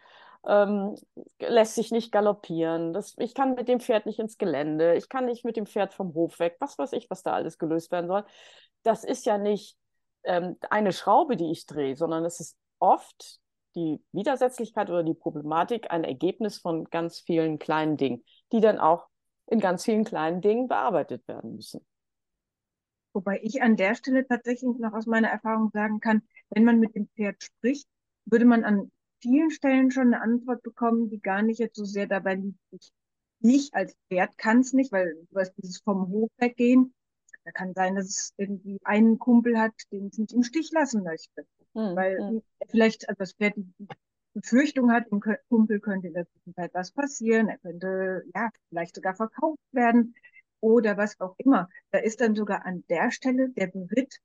ähm, 0.47 0.95
lässt 1.39 1.75
sich 1.75 1.91
nicht 1.91 2.11
galoppieren, 2.11 2.93
das, 2.93 3.15
ich 3.17 3.33
kann 3.33 3.55
mit 3.55 3.67
dem 3.67 3.79
Pferd 3.79 4.05
nicht 4.05 4.19
ins 4.19 4.37
Gelände, 4.37 4.95
ich 4.95 5.09
kann 5.09 5.25
nicht 5.25 5.45
mit 5.45 5.57
dem 5.57 5.65
Pferd 5.65 5.93
vom 5.93 6.13
Hof 6.13 6.39
weg, 6.39 6.57
was 6.59 6.77
weiß 6.77 6.93
ich, 6.93 7.09
was 7.09 7.23
da 7.23 7.33
alles 7.33 7.57
gelöst 7.57 7.91
werden 7.91 8.07
soll. 8.07 8.25
Das 8.83 9.03
ist 9.03 9.25
ja 9.25 9.37
nicht 9.37 9.77
ähm, 10.23 10.57
eine 10.69 10.93
Schraube, 10.93 11.37
die 11.37 11.51
ich 11.51 11.65
drehe, 11.65 11.95
sondern 11.95 12.25
es 12.25 12.39
ist 12.39 12.57
oft 12.79 13.39
die 13.75 14.01
Widersetzlichkeit 14.11 14.89
oder 14.89 15.03
die 15.03 15.13
Problematik 15.13 15.91
ein 15.91 16.03
Ergebnis 16.03 16.57
von 16.57 16.85
ganz 16.85 17.19
vielen 17.19 17.59
kleinen 17.59 17.97
Dingen, 17.97 18.23
die 18.51 18.61
dann 18.61 18.79
auch 18.79 19.07
in 19.47 19.59
ganz 19.59 19.83
vielen 19.83 20.03
kleinen 20.03 20.41
Dingen 20.41 20.67
bearbeitet 20.67 21.27
werden 21.27 21.55
müssen. 21.55 21.85
Wobei 23.13 23.39
ich 23.43 23.61
an 23.61 23.77
der 23.77 23.95
Stelle 23.95 24.27
tatsächlich 24.27 24.77
noch 24.77 24.93
aus 24.93 25.05
meiner 25.05 25.29
Erfahrung 25.29 25.69
sagen 25.71 25.99
kann, 25.99 26.21
wenn 26.49 26.65
man 26.65 26.79
mit 26.79 26.95
dem 26.95 27.07
Pferd 27.15 27.41
spricht, 27.41 27.87
würde 28.25 28.45
man 28.45 28.63
an 28.63 28.91
vielen 29.21 29.51
Stellen 29.51 29.91
schon 29.91 30.13
eine 30.13 30.21
Antwort 30.21 30.61
bekommen, 30.63 31.09
die 31.09 31.21
gar 31.21 31.41
nicht 31.41 31.59
jetzt 31.59 31.77
so 31.77 31.85
sehr 31.85 32.07
dabei 32.07 32.35
liegt. 32.35 32.59
Ich, 32.71 32.91
ich 33.39 33.73
als 33.73 33.95
Pferd 34.09 34.37
kann 34.37 34.59
es 34.59 34.73
nicht, 34.73 34.91
weil 34.91 35.15
du 35.15 35.35
weißt, 35.35 35.53
dieses 35.57 35.79
vom 35.79 36.09
Hof 36.09 36.29
weggehen, 36.37 36.93
da 37.45 37.51
kann 37.51 37.73
sein, 37.73 37.95
dass 37.95 38.07
es 38.07 38.33
irgendwie 38.37 38.79
einen 38.83 39.19
Kumpel 39.19 39.59
hat, 39.59 39.73
den 39.91 40.07
es 40.07 40.17
nicht 40.17 40.33
im 40.33 40.43
Stich 40.43 40.71
lassen 40.71 41.03
möchte. 41.03 41.45
Mhm. 41.75 41.95
Weil 41.95 42.19
mhm. 42.19 42.41
vielleicht, 42.69 43.07
also 43.07 43.19
das 43.19 43.33
Pferd 43.33 43.55
die 43.55 43.87
Befürchtung 44.33 44.91
hat, 44.91 45.11
dem 45.11 45.21
Kumpel 45.49 45.79
könnte 45.79 46.07
in 46.07 46.13
der 46.13 46.27
Zwischenzeit 46.27 46.73
was 46.73 46.91
passieren, 46.91 47.47
er 47.47 47.57
könnte 47.59 48.23
ja 48.33 48.49
vielleicht 48.69 48.95
sogar 48.95 49.15
verkauft 49.15 49.59
werden 49.71 50.15
oder 50.59 50.97
was 50.97 51.19
auch 51.19 51.35
immer. 51.37 51.69
Da 51.91 51.99
ist 51.99 52.21
dann 52.21 52.35
sogar 52.35 52.65
an 52.65 52.83
der 52.89 53.11
Stelle 53.11 53.49
der 53.49 53.67
Beritt, 53.67 54.19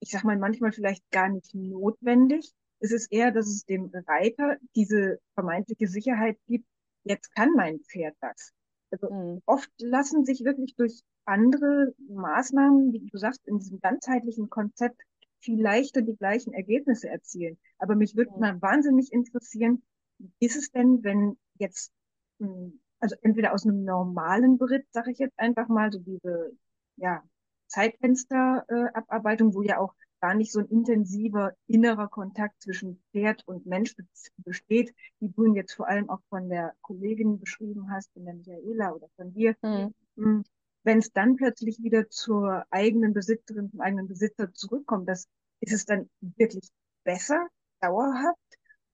ich 0.00 0.10
sag 0.10 0.24
mal, 0.24 0.38
manchmal 0.38 0.72
vielleicht 0.72 1.10
gar 1.10 1.28
nicht 1.28 1.54
notwendig. 1.54 2.52
Es 2.80 2.92
ist 2.92 3.10
eher, 3.10 3.30
dass 3.30 3.46
es 3.46 3.64
dem 3.64 3.90
Reiter 4.06 4.56
diese 4.74 5.18
vermeintliche 5.34 5.88
Sicherheit 5.88 6.38
gibt, 6.46 6.66
jetzt 7.04 7.34
kann 7.34 7.52
mein 7.56 7.80
Pferd 7.80 8.14
das. 8.20 8.52
Also 8.90 9.10
mhm. 9.10 9.42
oft 9.46 9.70
lassen 9.78 10.24
sich 10.24 10.44
wirklich 10.44 10.74
durch 10.76 11.02
andere 11.24 11.94
Maßnahmen, 12.08 12.92
wie 12.92 13.00
du 13.00 13.18
sagst, 13.18 13.46
in 13.46 13.58
diesem 13.58 13.80
ganzheitlichen 13.80 14.50
Konzept 14.50 15.00
viel 15.44 15.60
leichter 15.60 16.02
die 16.02 16.16
gleichen 16.16 16.52
Ergebnisse 16.52 17.08
erzielen. 17.08 17.58
Aber 17.78 17.94
mich 17.94 18.16
würde 18.16 18.38
mal 18.38 18.60
wahnsinnig 18.60 19.12
interessieren, 19.12 19.82
wie 20.18 20.46
ist 20.46 20.56
es 20.56 20.70
denn, 20.70 21.04
wenn 21.04 21.36
jetzt, 21.58 21.92
hm, 22.40 22.80
also 23.00 23.16
entweder 23.22 23.52
aus 23.52 23.64
einem 23.64 23.84
normalen 23.84 24.58
Beritt, 24.58 24.86
sage 24.90 25.12
ich 25.12 25.18
jetzt 25.18 25.38
einfach 25.38 25.68
mal, 25.68 25.92
so 25.92 25.98
diese 25.98 26.52
ja, 26.96 27.22
Zeitfensterabarbeitung, 27.66 29.50
äh, 29.50 29.54
wo 29.54 29.62
ja 29.62 29.78
auch 29.78 29.94
gar 30.20 30.34
nicht 30.34 30.52
so 30.52 30.60
ein 30.60 30.68
intensiver 30.68 31.52
innerer 31.66 32.08
Kontakt 32.08 32.62
zwischen 32.62 33.02
Pferd 33.12 33.46
und 33.46 33.66
Mensch 33.66 33.94
besteht, 34.38 34.94
wie 35.20 35.28
du 35.28 35.44
ihn 35.44 35.54
jetzt 35.54 35.74
vor 35.74 35.86
allem 35.86 36.08
auch 36.08 36.20
von 36.30 36.48
der 36.48 36.74
Kollegin 36.80 37.38
beschrieben 37.38 37.90
hast, 37.90 38.10
von 38.14 38.24
der 38.24 38.34
Michaela 38.34 38.92
oder 38.92 39.08
von 39.16 39.34
dir. 39.34 39.54
Mhm 40.16 40.44
wenn 40.84 40.98
es 40.98 41.10
dann 41.12 41.36
plötzlich 41.36 41.82
wieder 41.82 42.08
zur 42.08 42.64
eigenen 42.70 43.12
Besitzerin, 43.12 43.70
zum 43.70 43.80
eigenen 43.80 44.08
Besitzer 44.08 44.52
zurückkommt, 44.52 45.08
das, 45.08 45.26
ist 45.60 45.72
es 45.72 45.84
dann 45.86 46.08
wirklich 46.20 46.68
besser, 47.04 47.48
dauerhaft? 47.80 48.38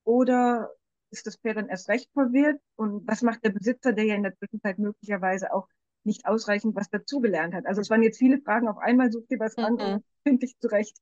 Oder 0.04 0.70
ist 1.10 1.26
das 1.26 1.36
Pferd 1.36 1.56
dann 1.56 1.68
erst 1.68 1.88
recht 1.88 2.08
verwirrt? 2.12 2.60
Und 2.76 3.06
was 3.06 3.22
macht 3.22 3.44
der 3.44 3.50
Besitzer, 3.50 3.92
der 3.92 4.04
ja 4.04 4.14
in 4.14 4.22
der 4.22 4.36
Zwischenzeit 4.36 4.78
möglicherweise 4.78 5.52
auch 5.52 5.66
nicht 6.04 6.26
ausreichend 6.26 6.76
was 6.76 6.88
dazugelernt 6.88 7.54
hat? 7.54 7.66
Also 7.66 7.80
es 7.80 7.90
waren 7.90 8.02
jetzt 8.02 8.18
viele 8.18 8.40
Fragen 8.40 8.68
auf 8.68 8.78
einmal, 8.78 9.10
such 9.10 9.26
dir 9.26 9.38
was 9.40 9.56
mhm. 9.56 9.64
an 9.64 10.04
finde 10.22 10.46
ich 10.46 10.58
zurecht. 10.58 10.96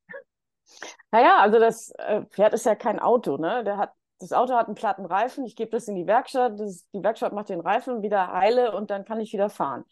Naja, 1.11 1.38
also 1.40 1.59
das 1.59 1.90
äh, 1.99 2.23
Pferd 2.26 2.54
ist 2.54 2.66
ja 2.66 2.75
kein 2.75 2.99
Auto, 2.99 3.37
ne? 3.37 3.64
Der 3.64 3.78
hat, 3.78 3.92
das 4.18 4.33
Auto 4.33 4.54
hat 4.54 4.66
einen 4.66 4.75
platten 4.75 5.07
Reifen, 5.07 5.45
ich 5.45 5.57
gebe 5.57 5.71
das 5.71 5.88
in 5.88 5.95
die 5.95 6.07
Werkstatt, 6.07 6.59
das, 6.59 6.87
die 6.92 7.02
Werkstatt 7.02 7.33
macht 7.33 7.49
den 7.49 7.61
Reifen 7.61 8.02
wieder 8.02 8.33
heile 8.33 8.76
und 8.76 8.90
dann 8.90 9.04
kann 9.04 9.21
ich 9.21 9.33
wieder 9.33 9.49
fahren. 9.49 9.85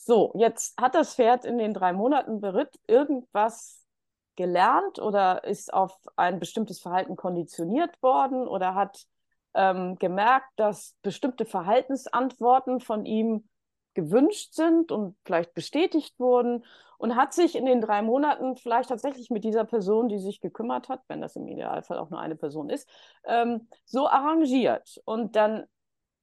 So, 0.00 0.32
jetzt 0.36 0.80
hat 0.80 0.94
das 0.94 1.16
Pferd 1.16 1.44
in 1.44 1.58
den 1.58 1.74
drei 1.74 1.92
Monaten 1.92 2.40
Beritt 2.40 2.78
irgendwas 2.86 3.84
gelernt 4.36 5.00
oder 5.00 5.42
ist 5.42 5.74
auf 5.74 5.98
ein 6.14 6.38
bestimmtes 6.38 6.78
Verhalten 6.80 7.16
konditioniert 7.16 8.00
worden 8.00 8.46
oder 8.46 8.76
hat 8.76 9.04
ähm, 9.54 9.98
gemerkt, 9.98 10.48
dass 10.54 10.96
bestimmte 11.02 11.44
Verhaltensantworten 11.44 12.78
von 12.80 13.04
ihm 13.04 13.48
gewünscht 13.94 14.54
sind 14.54 14.92
und 14.92 15.16
vielleicht 15.24 15.54
bestätigt 15.54 16.14
wurden 16.20 16.64
und 16.98 17.16
hat 17.16 17.34
sich 17.34 17.56
in 17.56 17.66
den 17.66 17.80
drei 17.80 18.00
Monaten 18.00 18.56
vielleicht 18.56 18.90
tatsächlich 18.90 19.30
mit 19.30 19.42
dieser 19.42 19.64
Person, 19.64 20.08
die 20.08 20.20
sich 20.20 20.40
gekümmert 20.40 20.88
hat, 20.88 21.02
wenn 21.08 21.20
das 21.20 21.34
im 21.34 21.48
Idealfall 21.48 21.98
auch 21.98 22.08
nur 22.08 22.20
eine 22.20 22.36
Person 22.36 22.70
ist, 22.70 22.88
ähm, 23.24 23.66
so 23.84 24.06
arrangiert. 24.06 25.00
Und 25.04 25.34
dann 25.34 25.66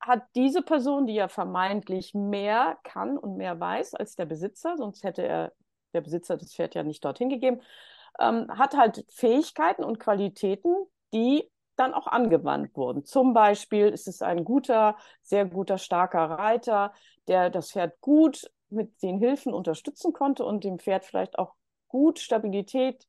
hat 0.06 0.24
diese 0.36 0.62
Person, 0.62 1.08
die 1.08 1.16
ja 1.16 1.28
vermeintlich 1.28 2.14
mehr 2.14 2.78
kann 2.84 3.18
und 3.18 3.38
mehr 3.38 3.60
weiß 3.60 3.96
als 3.96 4.16
der 4.16 4.26
Besitzer, 4.26 4.78
sonst 4.78 5.04
hätte 5.04 5.24
er 5.24 5.54
der 5.94 6.02
Besitzer 6.02 6.38
das 6.38 6.54
Pferd 6.54 6.76
ja 6.76 6.84
nicht 6.84 7.04
dorthin 7.04 7.30
gegeben, 7.30 7.62
ähm, 8.20 8.48
hat 8.50 8.76
halt 8.76 9.06
Fähigkeiten 9.10 9.84
und 9.84 10.00
Qualitäten, 10.00 10.74
die 11.14 11.50
dann 11.76 11.94
auch 11.94 12.08
angewandt 12.08 12.76
wurden. 12.76 13.04
Zum 13.04 13.34
Beispiel 13.34 13.88
ist 13.88 14.08
es 14.08 14.22
ein 14.22 14.46
guter, 14.46 14.98
sehr 15.22 15.46
guter, 15.46 15.78
starker 15.78 16.30
Reiter, 16.30 16.94
der 17.28 17.50
das 17.50 17.72
Pferd 17.72 18.00
gut 18.02 18.50
mit 18.70 19.02
den 19.02 19.20
Hilfen 19.20 19.54
unterstützen 19.54 20.14
konnte 20.14 20.46
und 20.46 20.64
dem 20.64 20.80
Pferd 20.80 21.06
vielleicht 21.06 21.38
auch 21.38 21.56
gut 21.88 22.20
Stabilität 22.20 23.06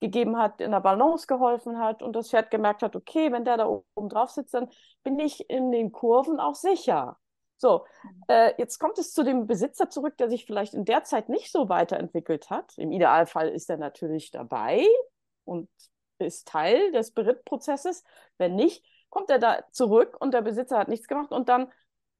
gegeben 0.00 0.38
hat, 0.38 0.60
in 0.60 0.70
der 0.70 0.80
Balance 0.80 1.26
geholfen 1.26 1.78
hat 1.78 2.02
und 2.02 2.14
das 2.14 2.30
Pferd 2.30 2.50
gemerkt 2.50 2.82
hat, 2.82 2.96
okay, 2.96 3.30
wenn 3.32 3.44
der 3.44 3.58
da 3.58 3.66
oben 3.66 4.08
drauf 4.08 4.30
sitzt, 4.30 4.54
dann 4.54 4.68
bin 5.02 5.18
ich 5.18 5.48
in 5.50 5.70
den 5.70 5.92
Kurven 5.92 6.40
auch 6.40 6.54
sicher. 6.54 7.18
So, 7.58 7.84
äh, 8.28 8.54
jetzt 8.56 8.78
kommt 8.78 8.98
es 8.98 9.12
zu 9.12 9.22
dem 9.22 9.46
Besitzer 9.46 9.90
zurück, 9.90 10.16
der 10.16 10.30
sich 10.30 10.46
vielleicht 10.46 10.72
in 10.72 10.86
der 10.86 11.04
Zeit 11.04 11.28
nicht 11.28 11.52
so 11.52 11.68
weiterentwickelt 11.68 12.48
hat. 12.48 12.72
Im 12.78 12.90
Idealfall 12.90 13.50
ist 13.50 13.68
er 13.68 13.76
natürlich 13.76 14.30
dabei 14.30 14.86
und 15.44 15.68
ist 16.18 16.48
Teil 16.48 16.90
des 16.92 17.12
Berittprozesses. 17.12 18.02
Wenn 18.38 18.54
nicht, 18.54 18.82
kommt 19.10 19.28
er 19.28 19.38
da 19.38 19.62
zurück 19.72 20.16
und 20.20 20.32
der 20.32 20.42
Besitzer 20.42 20.78
hat 20.78 20.88
nichts 20.88 21.06
gemacht 21.06 21.32
und 21.32 21.50
dann 21.50 21.70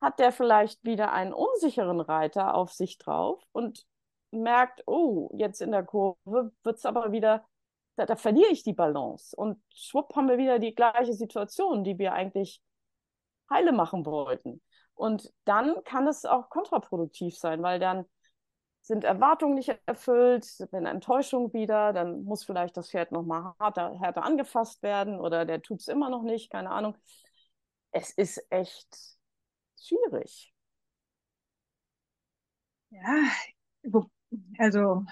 hat 0.02 0.18
der 0.18 0.32
vielleicht 0.32 0.84
wieder 0.84 1.12
einen 1.12 1.32
unsicheren 1.32 2.00
Reiter 2.00 2.54
auf 2.54 2.72
sich 2.72 2.98
drauf 2.98 3.42
und 3.52 3.86
merkt, 4.30 4.82
oh, 4.86 5.30
jetzt 5.34 5.60
in 5.60 5.72
der 5.72 5.84
Kurve 5.84 6.52
wird 6.62 6.76
es 6.76 6.86
aber 6.86 7.12
wieder 7.12 7.44
da, 7.96 8.06
da 8.06 8.16
verliere 8.16 8.50
ich 8.50 8.62
die 8.62 8.72
Balance. 8.72 9.34
Und 9.36 9.62
schwupp 9.74 10.14
haben 10.16 10.28
wir 10.28 10.38
wieder 10.38 10.58
die 10.58 10.74
gleiche 10.74 11.12
Situation, 11.12 11.84
die 11.84 11.98
wir 11.98 12.12
eigentlich 12.12 12.62
heile 13.50 13.72
machen 13.72 14.06
wollten. 14.06 14.62
Und 14.94 15.32
dann 15.44 15.82
kann 15.84 16.06
es 16.06 16.24
auch 16.24 16.50
kontraproduktiv 16.50 17.36
sein, 17.36 17.62
weil 17.62 17.78
dann 17.80 18.04
sind 18.82 19.04
Erwartungen 19.04 19.54
nicht 19.54 19.74
erfüllt, 19.86 20.46
wenn 20.70 20.86
Enttäuschung 20.86 21.52
wieder, 21.52 21.92
dann 21.92 22.24
muss 22.24 22.44
vielleicht 22.44 22.76
das 22.76 22.90
Pferd 22.90 23.12
nochmal 23.12 23.54
härter, 23.58 23.98
härter 23.98 24.24
angefasst 24.24 24.82
werden 24.82 25.20
oder 25.20 25.44
der 25.44 25.62
tut 25.62 25.80
es 25.80 25.88
immer 25.88 26.08
noch 26.10 26.22
nicht, 26.22 26.50
keine 26.50 26.70
Ahnung. 26.70 26.96
Es 27.92 28.10
ist 28.10 28.44
echt 28.50 28.88
schwierig. 29.78 30.52
Ja, 32.90 33.30
also 34.58 35.04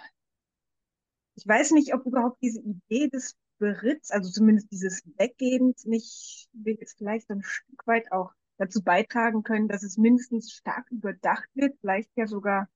ich 1.39 1.47
weiß 1.47 1.71
nicht, 1.71 1.95
ob 1.95 2.05
überhaupt 2.05 2.43
diese 2.43 2.61
Idee 2.61 3.09
des 3.09 3.37
Beritts, 3.59 4.11
also 4.11 4.29
zumindest 4.29 4.73
dieses 4.73 5.05
Weggebens, 5.19 5.85
nicht 5.85 6.49
vielleicht 6.97 7.31
ein 7.31 7.45
Stück 7.45 7.87
weit 7.87 8.11
auch 8.11 8.33
dazu 8.57 8.83
beitragen 8.83 9.45
können, 9.45 9.69
dass 9.69 9.85
es 9.85 9.99
mindestens 9.99 10.51
stark 10.51 10.91
überdacht 10.91 11.49
wird, 11.55 11.79
vielleicht 11.81 12.11
ja 12.17 12.27
sogar, 12.27 12.69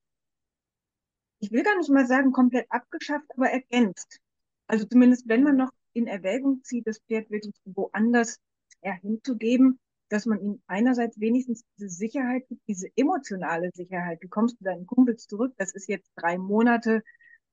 ich 1.39 1.51
will 1.51 1.63
gar 1.63 1.77
nicht 1.77 1.89
mal 1.89 2.07
sagen 2.07 2.31
komplett 2.31 2.65
abgeschafft, 2.69 3.25
aber 3.35 3.49
ergänzt. 3.49 4.21
Also 4.67 4.85
zumindest 4.85 5.27
wenn 5.27 5.43
man 5.43 5.57
noch 5.57 5.71
in 5.91 6.07
Erwägung 6.07 6.63
zieht, 6.63 6.87
das 6.87 6.99
Pferd 6.99 7.29
wirklich 7.31 7.53
woanders 7.65 8.39
hinzugeben, 9.01 9.77
dass 10.07 10.25
man 10.25 10.39
ihm 10.39 10.61
einerseits 10.67 11.19
wenigstens 11.19 11.65
diese 11.77 11.89
Sicherheit 11.89 12.47
gibt, 12.47 12.61
diese 12.69 12.87
emotionale 12.95 13.71
Sicherheit. 13.73 14.19
Du 14.21 14.29
kommst 14.29 14.57
zu 14.57 14.63
deinen 14.63 14.85
Kumpels 14.85 15.27
zurück, 15.27 15.53
das 15.57 15.73
ist 15.73 15.89
jetzt 15.89 16.09
drei 16.15 16.37
Monate, 16.37 17.03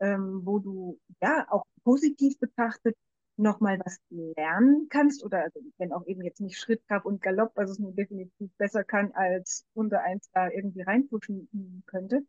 ähm, 0.01 0.41
wo 0.45 0.59
du 0.59 0.99
ja 1.21 1.47
auch 1.51 1.65
positiv 1.85 2.39
betrachtet 2.39 2.97
nochmal 3.37 3.79
was 3.85 3.99
lernen 4.11 4.89
kannst 4.91 5.25
oder 5.25 5.45
also, 5.45 5.61
wenn 5.79 5.93
auch 5.93 6.07
eben 6.07 6.23
jetzt 6.23 6.41
nicht 6.41 6.59
Schritt, 6.59 6.87
Trab 6.87 7.07
und 7.07 7.23
Galopp, 7.23 7.53
was 7.55 7.71
es 7.71 7.79
nur 7.79 7.93
definitiv 7.93 8.51
besser 8.59 8.85
kann, 8.85 9.13
als 9.13 9.65
unter 9.75 10.03
eins 10.03 10.31
da 10.33 10.51
irgendwie 10.51 10.83
reinpushen 10.83 11.83
könnte. 11.87 12.23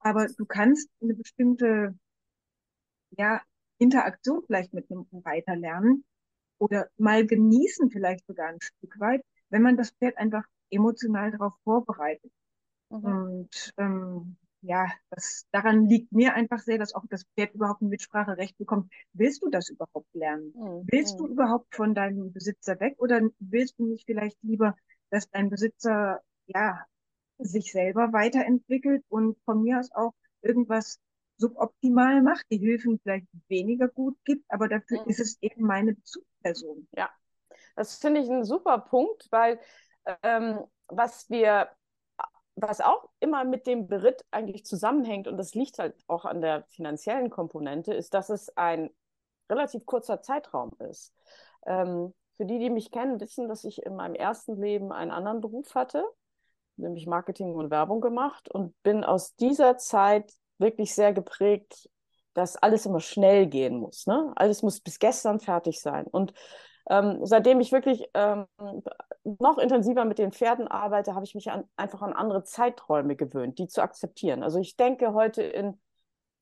Aber 0.00 0.26
du 0.26 0.44
kannst 0.44 0.88
eine 1.00 1.14
bestimmte, 1.14 1.94
ja, 3.10 3.40
Interaktion 3.78 4.42
vielleicht 4.44 4.74
mit 4.74 4.90
einem 4.90 5.06
Reiter 5.24 5.54
lernen 5.54 6.04
oder 6.58 6.88
mal 6.96 7.24
genießen 7.24 7.90
vielleicht 7.90 8.26
sogar 8.26 8.48
ein 8.48 8.60
Stück 8.60 8.98
weit, 8.98 9.22
wenn 9.50 9.62
man 9.62 9.76
das 9.76 9.90
Pferd 9.92 10.18
einfach 10.18 10.44
emotional 10.70 11.30
darauf 11.30 11.54
vorbereitet. 11.62 12.32
Mhm. 12.90 13.04
Und 13.04 13.72
ähm, 13.76 14.36
ja, 14.60 14.90
das, 15.10 15.46
daran 15.52 15.86
liegt 15.86 16.12
mir 16.12 16.34
einfach 16.34 16.58
sehr, 16.58 16.78
dass 16.78 16.94
auch 16.94 17.04
das 17.08 17.24
Pferd 17.34 17.54
überhaupt 17.54 17.82
ein 17.82 17.88
Mitspracherecht 17.88 18.58
bekommt. 18.58 18.92
Willst 19.12 19.42
du 19.42 19.50
das 19.50 19.68
überhaupt 19.68 20.12
lernen? 20.14 20.52
Mhm. 20.56 20.86
Willst 20.90 21.18
du 21.18 21.26
mhm. 21.26 21.32
überhaupt 21.32 21.74
von 21.74 21.94
deinem 21.94 22.32
Besitzer 22.32 22.78
weg 22.80 22.96
oder 22.98 23.20
willst 23.38 23.78
du 23.78 23.86
nicht 23.86 24.06
vielleicht 24.06 24.38
lieber, 24.42 24.76
dass 25.10 25.30
dein 25.30 25.50
Besitzer, 25.50 26.22
ja, 26.46 26.84
sich 27.38 27.70
selber 27.70 28.12
weiterentwickelt 28.12 29.04
und 29.08 29.38
von 29.44 29.62
mir 29.62 29.78
aus 29.78 29.92
auch 29.92 30.12
irgendwas 30.42 30.98
suboptimal 31.36 32.20
macht, 32.20 32.44
die 32.50 32.58
Hilfen 32.58 32.98
vielleicht 33.00 33.28
weniger 33.46 33.86
gut 33.86 34.16
gibt, 34.24 34.44
aber 34.48 34.68
dafür 34.68 35.02
mhm. 35.02 35.08
ist 35.08 35.20
es 35.20 35.38
eben 35.40 35.64
meine 35.64 35.94
Bezugsperson. 35.94 36.88
Ja, 36.96 37.10
das 37.76 37.98
finde 37.98 38.20
ich 38.22 38.28
ein 38.28 38.44
super 38.44 38.78
Punkt, 38.78 39.28
weil 39.30 39.60
ähm, 40.22 40.58
was 40.88 41.30
wir 41.30 41.68
was 42.60 42.80
auch 42.80 43.08
immer 43.20 43.44
mit 43.44 43.66
dem 43.66 43.86
Beritt 43.86 44.24
eigentlich 44.30 44.64
zusammenhängt, 44.64 45.28
und 45.28 45.36
das 45.36 45.54
liegt 45.54 45.78
halt 45.78 45.94
auch 46.06 46.24
an 46.24 46.40
der 46.40 46.64
finanziellen 46.68 47.30
Komponente, 47.30 47.94
ist, 47.94 48.14
dass 48.14 48.30
es 48.30 48.56
ein 48.56 48.90
relativ 49.48 49.86
kurzer 49.86 50.22
Zeitraum 50.22 50.72
ist. 50.78 51.14
Ähm, 51.66 52.14
für 52.36 52.44
die, 52.44 52.58
die 52.58 52.70
mich 52.70 52.90
kennen, 52.90 53.20
wissen, 53.20 53.48
dass 53.48 53.64
ich 53.64 53.82
in 53.82 53.96
meinem 53.96 54.14
ersten 54.14 54.60
Leben 54.60 54.92
einen 54.92 55.10
anderen 55.10 55.40
Beruf 55.40 55.74
hatte, 55.74 56.04
nämlich 56.76 57.06
Marketing 57.06 57.54
und 57.54 57.70
Werbung 57.70 58.00
gemacht 58.00 58.48
und 58.50 58.80
bin 58.82 59.04
aus 59.04 59.34
dieser 59.36 59.76
Zeit 59.78 60.32
wirklich 60.58 60.94
sehr 60.94 61.12
geprägt, 61.12 61.88
dass 62.34 62.56
alles 62.56 62.86
immer 62.86 63.00
schnell 63.00 63.46
gehen 63.46 63.78
muss. 63.78 64.06
Ne? 64.06 64.32
Alles 64.36 64.62
muss 64.62 64.80
bis 64.80 64.98
gestern 64.98 65.40
fertig 65.40 65.80
sein. 65.80 66.06
Und 66.06 66.32
ähm, 66.88 67.24
seitdem 67.24 67.60
ich 67.60 67.70
wirklich 67.70 68.08
ähm, 68.14 68.46
noch 69.24 69.58
intensiver 69.58 70.04
mit 70.04 70.18
den 70.18 70.32
Pferden 70.32 70.68
arbeite, 70.68 71.14
habe 71.14 71.24
ich 71.24 71.34
mich 71.34 71.50
an, 71.50 71.64
einfach 71.76 72.02
an 72.02 72.14
andere 72.14 72.44
Zeiträume 72.44 73.14
gewöhnt, 73.14 73.58
die 73.58 73.68
zu 73.68 73.82
akzeptieren. 73.82 74.42
Also 74.42 74.58
ich 74.58 74.76
denke 74.76 75.12
heute 75.12 75.42
in 75.42 75.78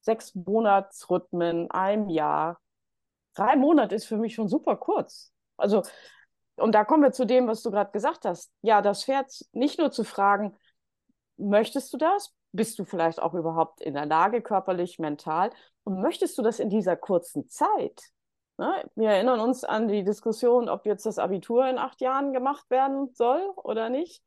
sechs 0.00 0.34
Monatsrhythmen, 0.34 1.70
einem 1.70 2.08
Jahr. 2.08 2.60
Drei 3.34 3.56
Monate 3.56 3.94
ist 3.96 4.06
für 4.06 4.16
mich 4.16 4.34
schon 4.34 4.48
super 4.48 4.76
kurz. 4.76 5.32
Also, 5.56 5.82
und 6.56 6.72
da 6.74 6.84
kommen 6.84 7.02
wir 7.02 7.12
zu 7.12 7.26
dem, 7.26 7.48
was 7.48 7.62
du 7.62 7.70
gerade 7.70 7.90
gesagt 7.90 8.24
hast. 8.24 8.52
Ja, 8.62 8.82
das 8.82 9.04
Pferd 9.04 9.32
nicht 9.52 9.78
nur 9.78 9.90
zu 9.90 10.04
fragen, 10.04 10.56
möchtest 11.36 11.92
du 11.92 11.98
das? 11.98 12.32
Bist 12.52 12.78
du 12.78 12.84
vielleicht 12.84 13.20
auch 13.20 13.34
überhaupt 13.34 13.80
in 13.80 13.94
der 13.94 14.06
Lage, 14.06 14.40
körperlich, 14.40 14.98
mental? 14.98 15.50
Und 15.82 16.00
möchtest 16.00 16.38
du 16.38 16.42
das 16.42 16.60
in 16.60 16.70
dieser 16.70 16.96
kurzen 16.96 17.48
Zeit? 17.48 18.00
Ne? 18.58 18.90
Wir 18.94 19.10
erinnern 19.10 19.40
uns 19.40 19.64
an 19.64 19.88
die 19.88 20.04
Diskussion, 20.04 20.68
ob 20.68 20.86
jetzt 20.86 21.04
das 21.06 21.18
Abitur 21.18 21.68
in 21.68 21.78
acht 21.78 22.00
Jahren 22.00 22.32
gemacht 22.32 22.68
werden 22.70 23.12
soll 23.14 23.40
oder 23.56 23.90
nicht. 23.90 24.22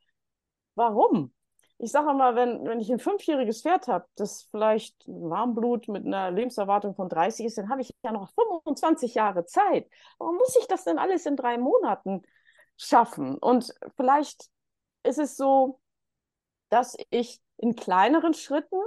Warum? 0.76 1.34
Ich 1.80 1.92
sage 1.92 2.14
mal, 2.14 2.36
wenn, 2.36 2.66
wenn 2.66 2.80
ich 2.80 2.92
ein 2.92 3.00
fünfjähriges 3.00 3.62
Pferd 3.62 3.88
habe, 3.88 4.06
das 4.16 4.44
vielleicht 4.52 4.96
Warmblut 5.08 5.88
mit 5.88 6.06
einer 6.06 6.30
Lebenserwartung 6.30 6.94
von 6.94 7.08
30 7.10 7.46
ist, 7.46 7.58
dann 7.58 7.70
habe 7.70 7.82
ich 7.82 7.96
ja 8.04 8.12
noch 8.12 8.30
25 8.34 9.16
Jahre 9.16 9.46
Zeit. 9.46 9.90
Warum 10.18 10.36
muss 10.36 10.56
ich 10.60 10.68
das 10.68 10.84
denn 10.84 11.00
alles 11.00 11.26
in 11.26 11.38
drei 11.38 11.58
Monaten 11.58 12.22
schaffen? 12.78 13.38
Und 13.38 13.74
vielleicht 13.96 14.50
ist 15.04 15.20
es 15.20 15.38
so, 15.38 15.80
dass 16.70 16.98
ich 17.10 17.42
in 17.58 17.76
kleineren 17.76 18.34
Schritten 18.34 18.80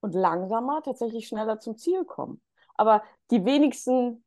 und 0.00 0.14
langsamer 0.14 0.82
tatsächlich 0.82 1.26
schneller 1.28 1.60
zum 1.60 1.78
Ziel 1.78 2.04
komme. 2.04 2.38
Aber 2.74 3.02
die 3.30 3.44
wenigsten 3.44 4.24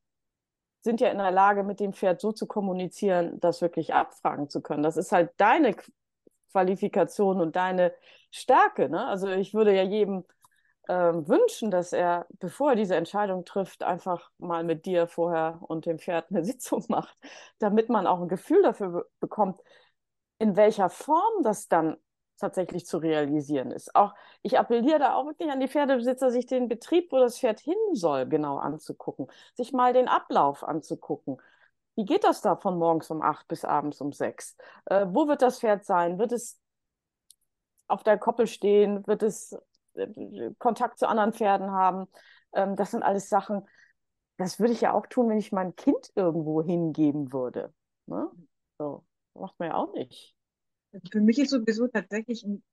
sind 0.81 1.01
ja 1.01 1.10
in 1.10 1.17
der 1.17 1.31
Lage, 1.31 1.63
mit 1.63 1.79
dem 1.79 1.93
Pferd 1.93 2.21
so 2.21 2.31
zu 2.31 2.47
kommunizieren, 2.47 3.39
das 3.39 3.62
wirklich 3.62 3.93
abfragen 3.93 4.49
zu 4.49 4.62
können. 4.62 4.83
Das 4.83 4.97
ist 4.97 5.12
halt 5.12 5.31
deine 5.38 5.75
Qualifikation 6.51 7.41
und 7.41 7.55
deine 7.55 7.93
Stärke. 8.31 8.89
Ne? 8.89 9.05
Also 9.05 9.27
ich 9.27 9.53
würde 9.53 9.75
ja 9.75 9.83
jedem 9.83 10.25
äh, 10.88 10.93
wünschen, 10.93 11.71
dass 11.71 11.93
er, 11.93 12.25
bevor 12.39 12.71
er 12.71 12.75
diese 12.75 12.95
Entscheidung 12.95 13.45
trifft, 13.45 13.83
einfach 13.83 14.31
mal 14.38 14.63
mit 14.63 14.86
dir 14.86 15.07
vorher 15.07 15.60
und 15.67 15.86
dem 15.86 15.99
Pferd 15.99 16.31
eine 16.31 16.43
Sitzung 16.45 16.86
macht, 16.89 17.17
damit 17.60 17.89
man 17.89 18.07
auch 18.07 18.21
ein 18.21 18.29
Gefühl 18.29 18.62
dafür 18.63 18.89
be 18.89 19.05
bekommt, 19.19 19.62
in 20.39 20.55
welcher 20.55 20.89
Form 20.89 21.43
das 21.43 21.67
dann 21.67 21.97
tatsächlich 22.38 22.86
zu 22.86 22.97
realisieren 22.97 23.71
ist. 23.71 23.95
Auch 23.95 24.13
ich 24.41 24.58
appelliere 24.60 25.00
da 25.00 25.15
auch 25.15 25.26
wirklich 25.26 25.52
an 25.52 25.60
die 25.60 25.67
Pferdebesitzer, 25.67 26.32
sich 26.32 26.45
den 26.45 26.67
Betrieb, 26.67 27.12
wo 27.12 27.17
das 27.19 27.39
Pferd 27.39 27.60
hin 27.60 27.76
soll, 27.93 28.28
genau 28.28 28.58
anzugucken, 28.58 29.28
sich 29.56 29.73
mal 29.73 29.93
den 29.93 30.08
Ablauf 30.08 30.63
anzugucken. 30.63 31.41
Wie 31.95 32.06
geht 32.06 32.23
das 32.23 32.41
da 32.41 32.56
von 32.56 32.78
morgens 32.78 33.10
um 33.10 33.21
acht 33.21 33.47
bis 33.47 33.65
abends 33.65 34.02
um 34.02 34.13
sechs? 34.13 34.56
Äh, 34.86 35.08
wo 35.10 35.28
wird 35.28 35.41
das 35.41 35.60
Pferd 35.60 35.86
sein? 35.86 36.19
Wird 36.19 36.32
es 36.32 36.60
auf 37.88 38.04
der 38.04 38.17
Koppel 38.17 38.47
stehen? 38.47 39.06
Wird 39.08 39.23
es 39.23 39.58
äh, 39.95 40.52
Kontakt 40.60 41.00
zu 41.00 41.08
anderen 41.08 41.34
Pferden 41.34 41.71
haben? 41.71 42.08
Ähm, 42.54 42.76
das 42.76 42.91
sind 42.91 43.04
alles 43.04 43.30
Sachen, 43.30 43.67
das 44.38 44.60
würde 44.60 44.73
ich 44.73 44.82
ja 44.82 44.93
auch 44.93 45.08
tun, 45.08 45.30
wenn 45.30 45.39
ich 45.39 45.52
mein 45.52 45.76
Kind 45.76 46.12
irgendwo 46.15 46.62
hingeben 46.62 47.34
würde. 47.34 47.73
Ne? 48.06 48.30
So, 48.78 49.04
macht 49.34 49.60
man 49.60 49.69
ja 49.69 49.76
auch 49.76 49.93
nicht. 49.93 50.37
Für 51.12 51.21
mich 51.21 51.39
ist 51.39 51.52
sowieso 51.52 51.88
tatsächlich 51.88 52.43
ein, 52.43 52.63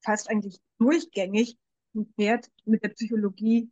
fast 0.00 0.30
eigentlich 0.30 0.58
durchgängig 0.78 1.56
ein 1.94 2.06
Pferd 2.16 2.50
mit 2.64 2.82
der 2.82 2.90
Psychologie 2.90 3.70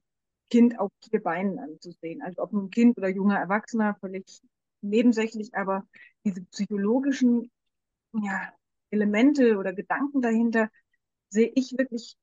Kind 0.50 0.78
auf 0.78 0.92
vier 1.02 1.22
Beinen 1.22 1.58
anzusehen. 1.58 2.22
Also 2.22 2.42
ob 2.42 2.52
nun 2.52 2.70
Kind 2.70 2.96
oder 2.98 3.08
junger 3.08 3.38
Erwachsener, 3.38 3.96
völlig 4.00 4.42
nebensächlich, 4.82 5.54
aber 5.54 5.87
diese 6.24 6.42
psychologischen 6.42 7.50
ja, 8.12 8.52
Elemente 8.90 9.56
oder 9.56 9.72
Gedanken 9.72 10.20
dahinter 10.20 10.70
sehe 11.30 11.50
ich 11.54 11.76
wirklich 11.76 12.16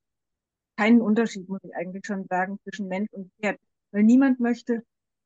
keinen 0.78 1.02
Unterschied, 1.02 1.50
muss 1.50 1.64
ich 1.64 1.76
eigentlich 1.76 2.06
schon 2.06 2.26
sagen, 2.28 2.60
zwischen 2.64 2.88
Mensch 2.88 3.12
und 3.12 3.32
Pferd. 3.40 3.60
Weil 3.92 4.04
niemand 4.04 4.40
möchte 4.40 4.84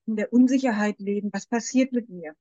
in 0.08 0.16
der 0.16 0.34
Unsicherheit 0.34 1.00
leben, 1.00 1.30
was 1.32 1.46
passiert 1.46 1.92
mit 1.92 2.10
mir? 2.10 2.34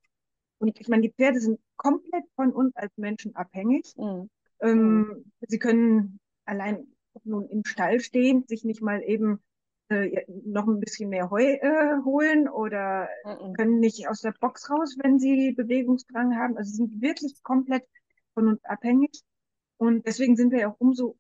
Und 0.59 0.79
ich 0.81 0.88
meine, 0.88 1.03
die 1.03 1.12
Pferde 1.12 1.40
sind 1.40 1.61
komplett 1.77 2.25
von 2.37 2.53
uns 2.53 2.75
als 2.77 2.93
Menschen 2.97 3.35
abhängig. 3.37 3.95
Mhm. 3.97 4.31
Ähm, 4.61 4.99
mhm. 4.99 5.33
Sie 5.49 5.59
können 5.59 6.19
allein 6.45 6.87
nun 7.25 7.49
im 7.49 7.64
Stall 7.64 8.01
stehen, 8.01 8.45
sich 8.49 8.64
nicht 8.64 8.83
mal 8.83 9.03
eben 9.03 9.40
äh, 9.88 10.25
noch 10.45 10.67
ein 10.67 10.81
bisschen 10.81 11.11
mehr 11.11 11.31
Heu 11.31 11.43
äh, 11.43 12.03
holen 12.05 12.49
oder 12.49 13.09
mhm. 13.25 13.53
können 13.55 13.81
nicht 13.81 14.09
aus 14.09 14.21
der 14.21 14.33
Box 14.40 14.71
raus, 14.71 14.97
wenn 15.03 15.19
sie 15.19 15.53
Bewegungsdrang 15.53 16.37
haben. 16.37 16.57
Also 16.57 16.71
sie 16.71 16.77
sind 16.77 17.03
wirklich 17.03 17.43
komplett 17.43 17.85
von 18.35 18.49
uns 18.49 18.64
abhängig. 18.64 19.23
Und 19.77 20.07
deswegen 20.07 20.37
sind 20.37 20.53
wir 20.53 20.61
ja 20.61 20.71
auch 20.71 20.81
umso 20.81 21.17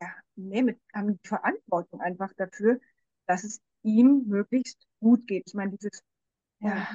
ja, 0.00 0.08
mehr 0.36 0.64
mit, 0.64 0.78
haben 0.92 1.12
die 1.12 1.28
Verantwortung 1.28 2.00
einfach 2.00 2.32
dafür, 2.36 2.78
dass 3.26 3.44
es 3.44 3.60
ihm 3.82 4.24
möglichst 4.26 4.86
gut 5.00 5.26
geht. 5.26 5.44
Ich 5.46 5.54
meine, 5.54 5.72
dieses 5.72 6.02
ja, 6.60 6.86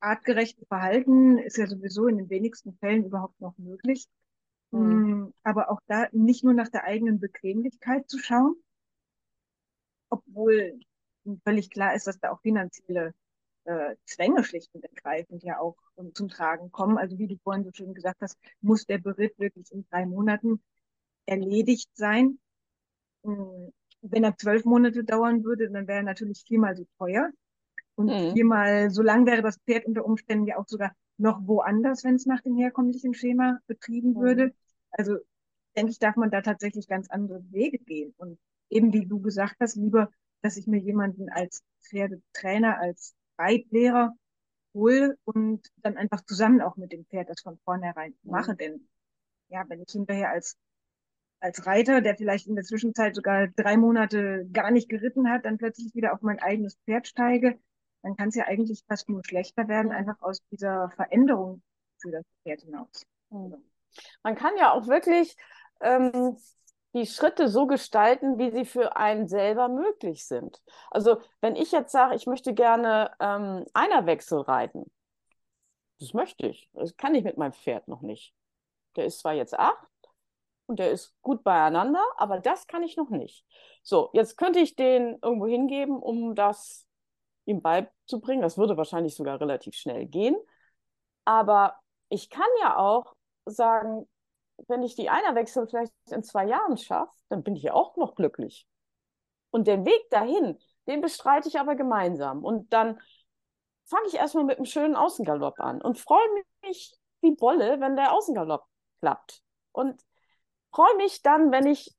artgerechte 0.00 0.64
Verhalten 0.66 1.38
ist 1.38 1.56
ja 1.56 1.66
sowieso 1.66 2.06
in 2.06 2.18
den 2.18 2.30
wenigsten 2.30 2.74
Fällen 2.78 3.04
überhaupt 3.04 3.40
noch 3.40 3.56
möglich. 3.58 4.08
Mhm. 4.70 5.32
Aber 5.42 5.70
auch 5.70 5.80
da 5.86 6.08
nicht 6.12 6.44
nur 6.44 6.54
nach 6.54 6.68
der 6.68 6.84
eigenen 6.84 7.20
Bequemlichkeit 7.20 8.08
zu 8.08 8.18
schauen, 8.18 8.56
obwohl 10.08 10.78
völlig 11.44 11.70
klar 11.70 11.94
ist, 11.94 12.06
dass 12.06 12.18
da 12.18 12.30
auch 12.30 12.40
finanzielle 12.40 13.14
äh, 13.64 13.96
Zwänge 14.04 14.44
schlicht 14.44 14.74
und 14.74 14.84
ergreifend 14.84 15.42
ja 15.42 15.58
auch 15.58 15.76
um, 15.94 16.14
zum 16.14 16.28
Tragen 16.28 16.72
kommen. 16.72 16.98
Also 16.98 17.18
wie 17.18 17.28
du 17.28 17.36
vorhin 17.42 17.64
so 17.64 17.70
schön 17.72 17.94
gesagt 17.94 18.20
hast, 18.20 18.38
muss 18.60 18.86
der 18.86 18.98
Beritt 18.98 19.38
wirklich 19.38 19.70
in 19.72 19.86
drei 19.90 20.06
Monaten 20.06 20.62
erledigt 21.26 21.90
sein. 21.94 22.38
Hm, 23.24 23.72
wenn 24.00 24.24
er 24.24 24.36
zwölf 24.36 24.64
Monate 24.64 25.04
dauern 25.04 25.44
würde, 25.44 25.70
dann 25.70 25.86
wäre 25.86 25.98
er 25.98 26.04
natürlich 26.04 26.42
viermal 26.46 26.76
so 26.76 26.86
teuer. 26.98 27.30
Und 28.02 28.28
mhm. 28.28 28.32
viermal 28.34 28.90
so 28.90 29.02
lang 29.02 29.26
wäre 29.26 29.42
das 29.42 29.58
Pferd 29.58 29.86
unter 29.86 30.04
Umständen 30.04 30.46
ja 30.46 30.58
auch 30.58 30.66
sogar 30.66 30.92
noch 31.18 31.46
woanders, 31.46 32.04
wenn 32.04 32.16
es 32.16 32.26
nach 32.26 32.40
dem 32.40 32.56
herkömmlichen 32.56 33.14
Schema 33.14 33.58
betrieben 33.66 34.10
mhm. 34.10 34.16
würde. 34.16 34.54
Also 34.90 35.18
denke 35.76 35.92
ich, 35.92 35.98
darf 35.98 36.16
man 36.16 36.30
da 36.30 36.42
tatsächlich 36.42 36.88
ganz 36.88 37.08
andere 37.10 37.42
Wege 37.50 37.78
gehen. 37.78 38.14
Und 38.16 38.38
eben 38.70 38.92
wie 38.92 39.06
du 39.06 39.20
gesagt 39.20 39.56
hast, 39.60 39.76
lieber, 39.76 40.10
dass 40.42 40.56
ich 40.56 40.66
mir 40.66 40.78
jemanden 40.78 41.28
als 41.30 41.62
Pferdetrainer, 41.82 42.78
als 42.78 43.14
Reitlehrer 43.38 44.12
hole 44.74 45.16
und 45.24 45.68
dann 45.76 45.96
einfach 45.96 46.24
zusammen 46.24 46.60
auch 46.60 46.76
mit 46.76 46.92
dem 46.92 47.04
Pferd 47.06 47.28
das 47.28 47.40
von 47.40 47.58
vornherein 47.64 48.14
mhm. 48.22 48.30
mache. 48.30 48.56
Denn 48.56 48.88
ja, 49.48 49.64
wenn 49.68 49.82
ich 49.82 49.92
hinterher 49.92 50.30
als 50.30 50.56
als 51.42 51.66
Reiter, 51.66 52.00
der 52.00 52.16
vielleicht 52.16 52.46
in 52.46 52.54
der 52.54 52.64
Zwischenzeit 52.64 53.16
sogar 53.16 53.48
drei 53.48 53.76
Monate 53.76 54.48
gar 54.52 54.70
nicht 54.70 54.88
geritten 54.88 55.28
hat, 55.28 55.44
dann 55.44 55.58
plötzlich 55.58 55.92
wieder 55.94 56.12
auf 56.12 56.22
mein 56.22 56.38
eigenes 56.38 56.76
Pferd 56.84 57.08
steige, 57.08 57.58
dann 58.02 58.16
kann 58.16 58.28
es 58.28 58.34
ja 58.34 58.44
eigentlich 58.44 58.82
fast 58.86 59.08
nur 59.08 59.22
schlechter 59.24 59.68
werden, 59.68 59.92
einfach 59.92 60.20
aus 60.20 60.38
dieser 60.50 60.90
Veränderung 60.90 61.62
für 61.98 62.10
das 62.10 62.24
Pferd 62.42 62.62
hinaus. 62.62 63.06
Mhm. 63.30 63.62
Man 64.22 64.34
kann 64.34 64.56
ja 64.56 64.72
auch 64.72 64.86
wirklich 64.86 65.36
ähm, 65.80 66.36
die 66.94 67.06
Schritte 67.06 67.48
so 67.48 67.66
gestalten, 67.66 68.38
wie 68.38 68.50
sie 68.50 68.64
für 68.64 68.96
einen 68.96 69.28
selber 69.28 69.68
möglich 69.68 70.26
sind. 70.26 70.62
Also 70.90 71.20
wenn 71.40 71.56
ich 71.56 71.72
jetzt 71.72 71.92
sage, 71.92 72.14
ich 72.14 72.26
möchte 72.26 72.54
gerne 72.54 73.12
ähm, 73.20 73.64
Einerwechsel 73.72 74.40
reiten, 74.40 74.90
das 76.00 76.14
möchte 76.14 76.46
ich. 76.48 76.68
Das 76.72 76.96
kann 76.96 77.14
ich 77.14 77.24
mit 77.24 77.38
meinem 77.38 77.52
Pferd 77.52 77.88
noch 77.88 78.02
nicht. 78.02 78.34
Der 78.96 79.06
ist 79.06 79.20
zwar 79.20 79.34
jetzt 79.34 79.58
acht 79.58 79.88
und 80.66 80.78
der 80.78 80.90
ist 80.90 81.14
gut 81.22 81.44
beieinander, 81.44 82.04
aber 82.16 82.40
das 82.40 82.66
kann 82.66 82.82
ich 82.82 82.96
noch 82.96 83.10
nicht. 83.10 83.46
So, 83.82 84.10
jetzt 84.12 84.36
könnte 84.36 84.58
ich 84.58 84.76
den 84.76 85.18
irgendwo 85.22 85.46
hingeben, 85.46 85.96
um 85.96 86.34
das 86.34 86.86
ihm 87.44 87.62
beizubringen. 87.62 88.42
Das 88.42 88.58
würde 88.58 88.76
wahrscheinlich 88.76 89.14
sogar 89.14 89.40
relativ 89.40 89.74
schnell 89.74 90.06
gehen. 90.06 90.36
Aber 91.24 91.76
ich 92.08 92.30
kann 92.30 92.48
ja 92.60 92.76
auch 92.76 93.14
sagen, 93.46 94.08
wenn 94.68 94.82
ich 94.82 94.94
die 94.94 95.10
Einerwechsel 95.10 95.66
vielleicht 95.66 95.92
in 96.10 96.22
zwei 96.22 96.46
Jahren 96.46 96.76
schaffe, 96.76 97.12
dann 97.28 97.42
bin 97.42 97.56
ich 97.56 97.62
ja 97.62 97.74
auch 97.74 97.96
noch 97.96 98.14
glücklich. 98.14 98.66
Und 99.50 99.66
den 99.66 99.84
Weg 99.84 100.10
dahin, 100.10 100.58
den 100.86 101.00
bestreite 101.00 101.48
ich 101.48 101.58
aber 101.58 101.74
gemeinsam. 101.74 102.44
Und 102.44 102.72
dann 102.72 103.00
fange 103.84 104.06
ich 104.08 104.14
erstmal 104.14 104.44
mit 104.44 104.56
einem 104.56 104.66
schönen 104.66 104.96
Außengalopp 104.96 105.60
an 105.60 105.82
und 105.82 105.98
freue 105.98 106.26
mich 106.62 106.96
wie 107.20 107.34
Bolle, 107.34 107.80
wenn 107.80 107.96
der 107.96 108.12
Außengalopp 108.12 108.64
klappt. 109.00 109.42
Und 109.72 110.02
freue 110.72 110.96
mich 110.96 111.22
dann, 111.22 111.52
wenn 111.52 111.66
ich 111.66 111.94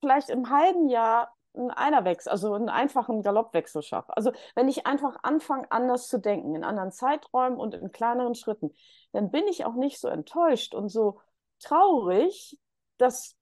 vielleicht 0.00 0.30
im 0.30 0.50
halben 0.50 0.88
Jahr 0.88 1.33
einen 1.54 1.70
Einerwechsel, 1.70 2.30
also 2.30 2.54
einen 2.54 2.68
einfachen 2.68 3.22
Galoppwechsel 3.22 3.82
schaffe. 3.82 4.16
Also 4.16 4.32
wenn 4.54 4.68
ich 4.68 4.86
einfach 4.86 5.16
anfange, 5.22 5.70
anders 5.70 6.08
zu 6.08 6.18
denken, 6.18 6.54
in 6.54 6.64
anderen 6.64 6.92
Zeiträumen 6.92 7.58
und 7.58 7.74
in 7.74 7.92
kleineren 7.92 8.34
Schritten, 8.34 8.74
dann 9.12 9.30
bin 9.30 9.46
ich 9.48 9.64
auch 9.64 9.74
nicht 9.74 10.00
so 10.00 10.08
enttäuscht 10.08 10.74
und 10.74 10.88
so 10.88 11.20
traurig, 11.60 12.58
dass 12.98 13.36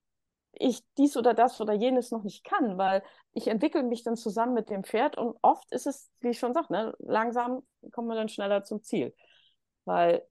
ich 0.52 0.82
dies 0.98 1.16
oder 1.16 1.34
das 1.34 1.60
oder 1.60 1.72
jenes 1.72 2.10
noch 2.10 2.24
nicht 2.24 2.44
kann, 2.44 2.76
weil 2.76 3.02
ich 3.32 3.48
entwickle 3.48 3.82
mich 3.82 4.02
dann 4.02 4.16
zusammen 4.16 4.54
mit 4.54 4.68
dem 4.68 4.84
Pferd 4.84 5.16
und 5.16 5.36
oft 5.42 5.70
ist 5.72 5.86
es, 5.86 6.10
wie 6.20 6.30
ich 6.30 6.38
schon 6.38 6.52
sagte, 6.52 6.72
ne, 6.72 6.94
langsam 6.98 7.62
kommen 7.90 8.08
wir 8.08 8.14
dann 8.14 8.28
schneller 8.28 8.62
zum 8.62 8.82
Ziel. 8.82 9.14
Weil 9.84 10.26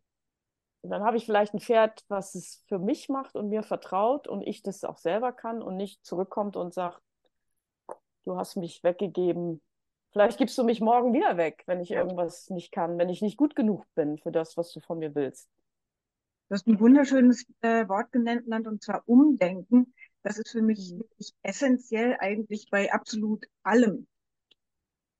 dann 0.84 1.04
habe 1.04 1.18
ich 1.18 1.26
vielleicht 1.26 1.54
ein 1.54 1.60
Pferd, 1.60 2.04
was 2.08 2.36
es 2.36 2.64
für 2.68 2.80
mich 2.80 3.10
macht 3.10 3.36
und 3.36 3.50
mir 3.50 3.64
vertraut 3.64 4.28
und 4.28 4.42
ich 4.42 4.64
das 4.64 4.84
auch 4.84 4.98
selber 4.98 5.32
kann 5.32 5.62
und 5.62 5.76
nicht 5.76 6.06
zurückkommt 6.06 6.56
und 6.56 6.74
sagt, 6.74 7.02
du 8.26 8.38
hast 8.38 8.56
mich 8.56 8.84
weggegeben. 8.84 9.62
Vielleicht 10.12 10.38
gibst 10.38 10.58
du 10.58 10.64
mich 10.64 10.82
morgen 10.82 11.14
wieder 11.14 11.38
weg, 11.38 11.64
wenn 11.68 11.80
ich 11.80 11.92
irgendwas 11.92 12.50
nicht 12.50 12.72
kann, 12.72 12.98
wenn 12.98 13.10
ich 13.10 13.22
nicht 13.22 13.38
gut 13.38 13.56
genug 13.56 13.86
bin 13.96 14.18
für 14.18 14.32
das, 14.32 14.58
was 14.58 14.72
du 14.74 14.82
von 14.82 15.00
mir 15.00 15.16
willst. 15.16 15.50
Du 16.50 16.56
hast 16.56 16.68
ein 16.68 16.80
wunderschönes 16.80 17.46
äh, 17.62 17.88
Wort 17.88 18.12
genannt, 18.12 18.68
und 18.68 18.84
zwar 18.84 19.04
Umdenken. 19.08 19.94
Das 20.24 20.38
ist 20.38 20.52
für 20.52 20.62
mich 20.62 20.92
wirklich 20.92 21.34
essentiell 21.44 22.18
eigentlich 22.20 22.68
bei 22.70 22.92
absolut 22.92 23.46
allem. 23.64 24.06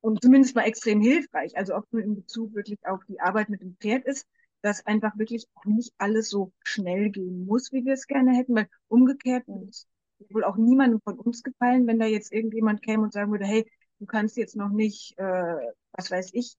Und 0.02 0.20
zumindest 0.22 0.54
mal 0.54 0.64
extrem 0.64 1.00
hilfreich. 1.00 1.56
Also 1.56 1.74
auch 1.74 1.84
nur 1.90 2.02
in 2.02 2.16
Bezug 2.16 2.54
wirklich 2.54 2.78
auf 2.86 3.00
die 3.08 3.20
Arbeit 3.20 3.48
mit 3.48 3.62
dem 3.62 3.76
Pferd 3.80 4.04
ist, 4.04 4.28
dass 4.60 4.84
einfach 4.86 5.16
wirklich 5.16 5.46
auch 5.54 5.64
nicht 5.64 5.94
alles 5.96 6.28
so 6.28 6.52
schnell 6.64 7.10
gehen 7.10 7.46
muss, 7.46 7.72
wie 7.72 7.84
wir 7.84 7.94
es 7.94 8.06
gerne 8.06 8.36
hätten, 8.36 8.54
weil 8.54 8.68
umgekehrt 8.88 9.48
mhm. 9.48 9.68
ist 9.68 9.88
wohl 10.30 10.44
auch 10.44 10.56
niemandem 10.56 11.00
von 11.02 11.18
uns 11.18 11.42
gefallen, 11.42 11.86
wenn 11.86 11.98
da 11.98 12.06
jetzt 12.06 12.32
irgendjemand 12.32 12.82
käme 12.82 13.02
und 13.02 13.12
sagen 13.12 13.30
würde, 13.30 13.44
hey, 13.44 13.70
du 13.98 14.06
kannst 14.06 14.36
jetzt 14.36 14.56
noch 14.56 14.70
nicht, 14.70 15.18
äh, 15.18 15.56
was 15.92 16.10
weiß 16.10 16.30
ich, 16.32 16.56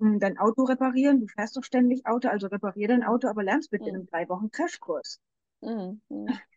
hm, 0.00 0.18
dein 0.18 0.38
Auto 0.38 0.64
reparieren, 0.64 1.20
du 1.20 1.26
fährst 1.26 1.56
doch 1.56 1.64
ständig 1.64 2.06
Auto, 2.06 2.28
also 2.28 2.46
reparier 2.46 2.88
dein 2.88 3.04
Auto, 3.04 3.28
aber 3.28 3.42
lernst 3.42 3.70
bitte 3.70 3.84
mhm. 3.84 3.88
in 3.88 3.94
einem 3.96 4.06
drei 4.06 4.28
Wochen 4.28 4.50
Crashkurs. 4.50 5.20
Mhm. 5.60 6.00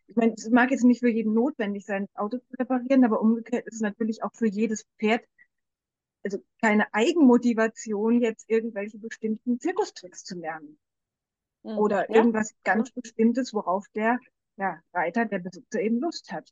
Ich 0.06 0.16
meine, 0.16 0.34
es 0.34 0.48
mag 0.50 0.70
jetzt 0.70 0.84
nicht 0.84 1.00
für 1.00 1.10
jeden 1.10 1.34
notwendig 1.34 1.84
sein, 1.84 2.06
das 2.06 2.16
Auto 2.16 2.38
zu 2.38 2.56
reparieren, 2.58 3.04
aber 3.04 3.20
umgekehrt 3.20 3.66
ist 3.66 3.74
es 3.74 3.80
natürlich 3.80 4.22
auch 4.22 4.34
für 4.34 4.46
jedes 4.46 4.84
Pferd 4.98 5.22
also 6.24 6.44
keine 6.60 6.92
Eigenmotivation, 6.92 8.20
jetzt 8.20 8.48
irgendwelche 8.48 8.98
bestimmten 8.98 9.60
Zirkustricks 9.60 10.24
zu 10.24 10.38
lernen. 10.38 10.78
Mhm. 11.62 11.78
Oder 11.78 12.10
ja. 12.10 12.16
irgendwas 12.16 12.54
ganz 12.64 12.90
Bestimmtes, 12.90 13.54
worauf 13.54 13.86
der 13.94 14.18
ja, 14.58 14.80
Reiter, 14.92 15.24
der 15.24 15.38
Besitzer 15.38 15.80
eben 15.80 16.00
Lust 16.00 16.30
hat. 16.32 16.50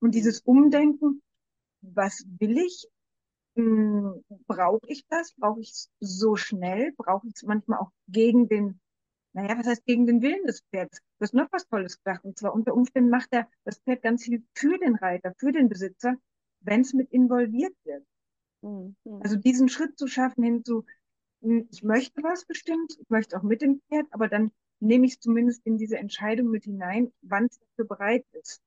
Und 0.00 0.14
dieses 0.14 0.40
Umdenken, 0.40 1.22
was 1.82 2.24
will 2.38 2.58
ich? 2.58 2.86
Hm, 3.56 4.24
brauche 4.46 4.86
ich 4.86 5.04
das? 5.08 5.34
Brauche 5.34 5.60
ich 5.60 5.70
es 5.70 5.90
so 6.00 6.36
schnell? 6.36 6.92
Brauche 6.96 7.26
ich 7.26 7.34
es 7.36 7.42
manchmal 7.42 7.80
auch 7.80 7.90
gegen 8.08 8.48
den, 8.48 8.80
naja, 9.32 9.58
was 9.58 9.66
heißt 9.66 9.84
gegen 9.84 10.06
den 10.06 10.22
Willen 10.22 10.46
des 10.46 10.62
Pferds? 10.70 10.98
Du 11.18 11.22
hast 11.22 11.34
noch 11.34 11.50
was 11.52 11.66
Tolles 11.66 11.98
gesagt. 12.02 12.24
Und 12.24 12.38
zwar 12.38 12.54
unter 12.54 12.74
Umständen 12.74 13.10
macht 13.10 13.28
er 13.32 13.48
das 13.64 13.78
Pferd 13.78 14.02
ganz 14.02 14.24
viel 14.24 14.44
für 14.54 14.78
den 14.78 14.94
Reiter, 14.96 15.34
für 15.38 15.52
den 15.52 15.68
Besitzer, 15.68 16.16
wenn 16.60 16.80
es 16.82 16.94
mit 16.94 17.10
involviert 17.12 17.74
wird. 17.84 18.04
Mhm. 18.62 18.96
Also 19.20 19.36
diesen 19.36 19.68
Schritt 19.68 19.98
zu 19.98 20.06
schaffen 20.06 20.42
hin 20.42 20.64
zu, 20.64 20.84
hm, 21.42 21.68
ich 21.70 21.82
möchte 21.82 22.22
was 22.22 22.44
bestimmt, 22.44 22.96
ich 22.98 23.10
möchte 23.10 23.36
auch 23.36 23.42
mit 23.42 23.60
dem 23.60 23.80
Pferd, 23.88 24.06
aber 24.10 24.28
dann 24.28 24.52
nehme 24.84 25.06
ich 25.06 25.14
es 25.14 25.20
zumindest 25.20 25.66
in 25.66 25.78
diese 25.78 25.98
Entscheidung 25.98 26.50
mit 26.50 26.64
hinein, 26.64 27.12
wann 27.22 27.46
es 27.46 27.58
dafür 27.58 27.86
bereit 27.86 28.24
ist. 28.32 28.62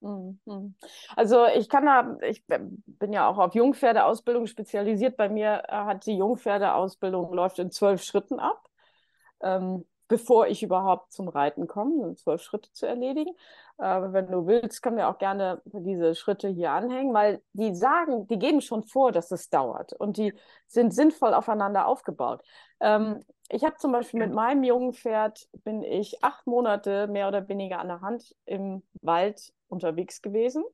Mhm. 0.00 0.74
Also 1.16 1.46
ich 1.46 1.68
kann 1.68 1.86
da, 1.86 2.18
ich 2.22 2.44
bin 2.46 3.12
ja 3.12 3.28
auch 3.28 3.38
auf 3.38 3.54
Jungpferdeausbildung 3.54 4.46
spezialisiert. 4.46 5.16
Bei 5.16 5.28
mir 5.28 5.62
äh, 5.68 5.72
hat 5.72 6.06
die 6.06 6.16
Jungpferdeausbildung 6.16 7.32
läuft 7.32 7.58
in 7.58 7.70
zwölf 7.70 8.02
Schritten 8.02 8.38
ab. 8.38 8.62
Ähm, 9.40 9.84
bevor 10.08 10.46
ich 10.46 10.62
überhaupt 10.62 11.12
zum 11.12 11.28
Reiten 11.28 11.66
komme, 11.66 12.04
sind 12.04 12.18
zwölf 12.18 12.42
Schritte 12.42 12.72
zu 12.72 12.86
erledigen. 12.86 13.32
Aber 13.76 14.12
wenn 14.12 14.30
du 14.30 14.46
willst, 14.46 14.82
können 14.82 14.96
wir 14.96 15.08
auch 15.08 15.18
gerne 15.18 15.60
diese 15.64 16.14
Schritte 16.14 16.48
hier 16.48 16.70
anhängen, 16.70 17.12
weil 17.12 17.42
die 17.52 17.74
sagen, 17.74 18.26
die 18.28 18.38
geben 18.38 18.60
schon 18.60 18.84
vor, 18.84 19.12
dass 19.12 19.30
es 19.32 19.50
dauert 19.50 19.92
und 19.92 20.16
die 20.16 20.32
sind 20.66 20.94
sinnvoll 20.94 21.34
aufeinander 21.34 21.86
aufgebaut. 21.86 22.42
Ähm, 22.80 23.24
ich 23.50 23.64
habe 23.64 23.76
zum 23.76 23.92
Beispiel 23.92 24.20
mit 24.20 24.32
meinem 24.32 24.62
jungen 24.64 24.92
Pferd 24.92 25.48
bin 25.64 25.82
ich 25.82 26.22
acht 26.22 26.46
Monate 26.46 27.06
mehr 27.06 27.28
oder 27.28 27.48
weniger 27.48 27.78
an 27.78 27.88
der 27.88 28.00
Hand 28.00 28.34
im 28.44 28.82
Wald 29.02 29.52
unterwegs 29.68 30.22
gewesen, 30.22 30.64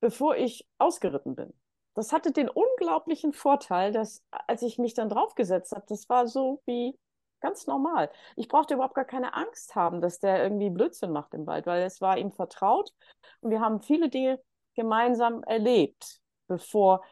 bevor 0.00 0.36
ich 0.36 0.66
ausgeritten 0.78 1.34
bin. 1.34 1.52
Das 1.94 2.12
hatte 2.12 2.32
den 2.32 2.48
unglaublichen 2.48 3.32
Vorteil, 3.32 3.92
dass 3.92 4.24
als 4.30 4.62
ich 4.62 4.78
mich 4.78 4.94
dann 4.94 5.10
draufgesetzt 5.10 5.72
habe, 5.72 5.84
das 5.88 6.08
war 6.08 6.26
so 6.26 6.62
wie 6.64 6.98
Ganz 7.42 7.66
normal. 7.66 8.08
Ich 8.36 8.46
brauchte 8.46 8.74
überhaupt 8.74 8.94
gar 8.94 9.04
keine 9.04 9.34
Angst 9.34 9.74
haben, 9.74 10.00
dass 10.00 10.20
der 10.20 10.44
irgendwie 10.44 10.70
Blödsinn 10.70 11.10
macht 11.10 11.34
im 11.34 11.44
Wald, 11.44 11.66
weil 11.66 11.82
es 11.82 12.00
war 12.00 12.16
ihm 12.16 12.30
vertraut 12.30 12.92
und 13.40 13.50
wir 13.50 13.60
haben 13.60 13.82
viele 13.82 14.08
Dinge 14.08 14.40
gemeinsam 14.76 15.42
erlebt, 15.42 16.20
bevor 16.46 17.04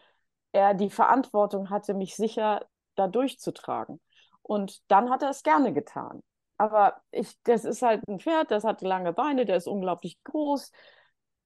er 0.53 0.75
die 0.75 0.88
Verantwortung 0.88 1.69
hatte, 1.69 1.95
mich 1.95 2.14
sicher 2.14 2.64
da 2.95 3.09
durchzutragen. 3.09 4.01
Und 4.51 4.83
dann 4.91 5.11
hat 5.11 5.23
er 5.23 5.31
es 5.31 5.45
gerne 5.45 5.73
getan. 5.73 6.25
Aber 6.57 7.01
ich, 7.13 7.41
das 7.45 7.65
ist 7.65 7.83
halt 7.83 8.03
ein 8.09 8.19
Pferd, 8.19 8.51
das 8.51 8.65
hat 8.65 8.83
lange 8.83 9.13
Beine, 9.13 9.47
der 9.47 9.55
ist 9.57 9.69
unglaublich 9.69 10.21
groß. 10.25 10.73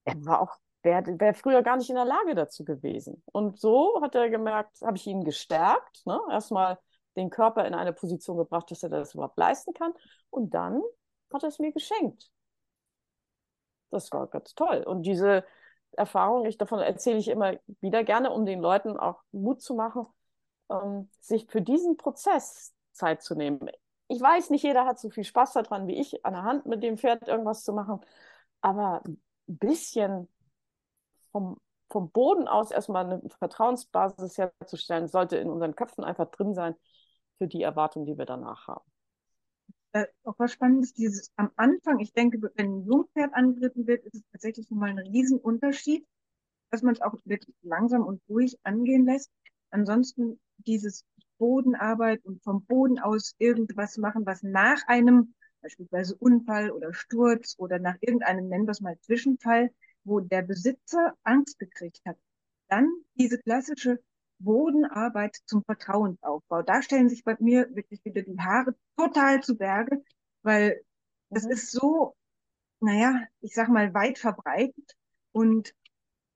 Er 0.05 0.25
war 0.25 0.41
auch, 0.41 0.57
wäre 0.83 1.21
wär 1.21 1.35
früher 1.35 1.63
gar 1.63 1.77
nicht 1.77 1.91
in 1.91 1.97
der 1.97 2.07
Lage 2.07 2.35
dazu 2.35 2.65
gewesen. 2.65 3.23
Und 3.27 3.61
so 3.61 4.01
hat 4.01 4.15
er 4.15 4.31
gemerkt, 4.31 4.81
habe 4.81 4.97
ich 4.97 5.07
ihn 5.07 5.23
gestärkt. 5.23 6.07
Ne? 6.07 6.19
Erstmal 6.31 6.79
den 7.15 7.29
Körper 7.29 7.67
in 7.67 7.75
eine 7.75 7.93
Position 7.93 8.39
gebracht, 8.39 8.71
dass 8.71 8.83
er 8.83 8.89
das 8.89 9.13
überhaupt 9.13 9.37
leisten 9.37 9.75
kann. 9.75 9.93
Und 10.31 10.55
dann 10.55 10.81
hat 11.31 11.43
er 11.43 11.51
es 11.51 11.59
mir 11.59 11.73
geschenkt. 11.73 12.31
Das 13.91 14.11
war 14.13 14.29
ganz 14.29 14.55
toll. 14.55 14.83
Und 14.83 15.03
diese 15.03 15.45
Erfahrung, 15.93 16.47
ich, 16.47 16.57
davon 16.57 16.81
erzähle 16.81 17.19
ich 17.19 17.29
immer 17.29 17.59
wieder 17.83 18.03
gerne, 18.03 18.31
um 18.31 18.47
den 18.47 18.61
Leuten 18.61 18.97
auch 18.97 19.23
Mut 19.31 19.61
zu 19.61 19.75
machen, 19.75 20.07
ähm, 20.71 21.11
sich 21.21 21.47
für 21.51 21.61
diesen 21.61 21.99
Prozess 21.99 22.74
Zeit 22.95 23.23
zu 23.23 23.35
nehmen. 23.35 23.71
Ich 24.09 24.21
weiß, 24.21 24.51
nicht 24.51 24.63
jeder 24.63 24.87
hat 24.87 24.99
so 24.99 25.11
viel 25.11 25.25
Spaß 25.25 25.55
daran 25.55 25.87
wie 25.87 26.01
ich, 26.01 26.25
an 26.25 26.35
der 26.35 26.43
Hand 26.45 26.67
mit 26.67 26.83
dem 26.83 26.99
Pferd 26.99 27.27
irgendwas 27.29 27.65
zu 27.65 27.73
machen, 27.73 28.01
aber 28.61 29.03
ein 29.05 29.19
bisschen 29.47 30.29
vom, 31.33 31.59
vom 31.91 32.11
Boden 32.11 32.49
aus 32.49 32.71
erstmal 32.71 33.05
eine 33.05 33.23
Vertrauensbasis 33.39 34.39
herzustellen, 34.39 35.09
sollte 35.09 35.37
in 35.37 35.51
unseren 35.51 35.75
Köpfen 35.75 36.05
einfach 36.05 36.31
drin 36.31 36.55
sein, 36.55 36.75
für 37.39 37.49
die 37.49 37.63
Erwartung, 37.63 38.07
die 38.07 38.17
wir 38.17 38.27
danach 38.27 38.69
haben. 38.69 38.85
Äh, 39.93 40.07
auch 40.25 40.35
was 40.39 40.53
Spannendes, 40.53 40.93
dieses 40.93 41.33
am 41.37 41.51
Anfang, 41.57 42.01
ich 42.01 42.13
denke, 42.13 42.41
wenn 42.43 42.67
ein 42.67 42.85
Jungpferd 42.85 43.33
angeritten 43.35 43.87
wird, 43.87 44.05
ist 44.05 44.15
es 44.15 44.23
tatsächlich 44.33 44.71
nochmal 44.71 44.91
ein 44.91 44.99
Riesenunterschied, 44.99 46.07
dass 46.71 46.83
man 46.83 46.95
es 46.95 47.01
auch 47.01 47.15
wirklich 47.25 47.55
langsam 47.63 48.05
und 48.05 48.21
ruhig 48.29 48.59
angehen 48.65 49.07
lässt. 49.07 49.31
Ansonsten 49.71 50.41
dieses 50.59 51.05
Bodenarbeit 51.39 52.25
und 52.25 52.43
vom 52.43 52.65
Boden 52.65 52.99
aus 52.99 53.35
irgendwas 53.39 53.97
machen, 53.99 54.27
was 54.27 54.43
nach 54.43 54.87
einem 54.87 55.35
beispielsweise 55.65 56.15
Unfall 56.17 56.71
oder 56.71 56.93
Sturz 56.93 57.55
oder 57.59 57.79
nach 57.79 57.97
irgendeinem, 58.01 58.49
nennen 58.49 58.67
wir 58.67 58.73
es 58.73 58.81
mal 58.81 58.99
Zwischenfall, 59.01 59.71
wo 60.05 60.21
der 60.21 60.43
Besitzer 60.43 61.15
Angst 61.23 61.59
gekriegt 61.59 62.01
hat, 62.07 62.19
dann 62.69 62.89
diese 63.15 63.39
klassische 63.39 63.99
Bodenarbeit 64.39 65.37
zum 65.47 65.65
Vertrauensaufbau. 65.65 66.63
Da 66.63 66.83
stellen 66.83 67.09
sich 67.09 67.25
bei 67.25 67.37
mir 67.41 67.69
wirklich 67.75 68.05
wieder 68.05 68.23
die 68.23 68.39
Haare 68.39 68.75
total 68.97 69.43
zu 69.43 69.57
Berge, 69.57 70.05
weil 70.43 70.83
mhm. 71.31 71.35
das 71.35 71.47
ist 71.47 71.71
so, 71.71 72.15
naja, 72.81 73.23
ich 73.41 73.55
sag 73.55 73.69
mal, 73.69 73.95
weit 73.95 74.19
verbreitet 74.19 74.97
und 75.33 75.75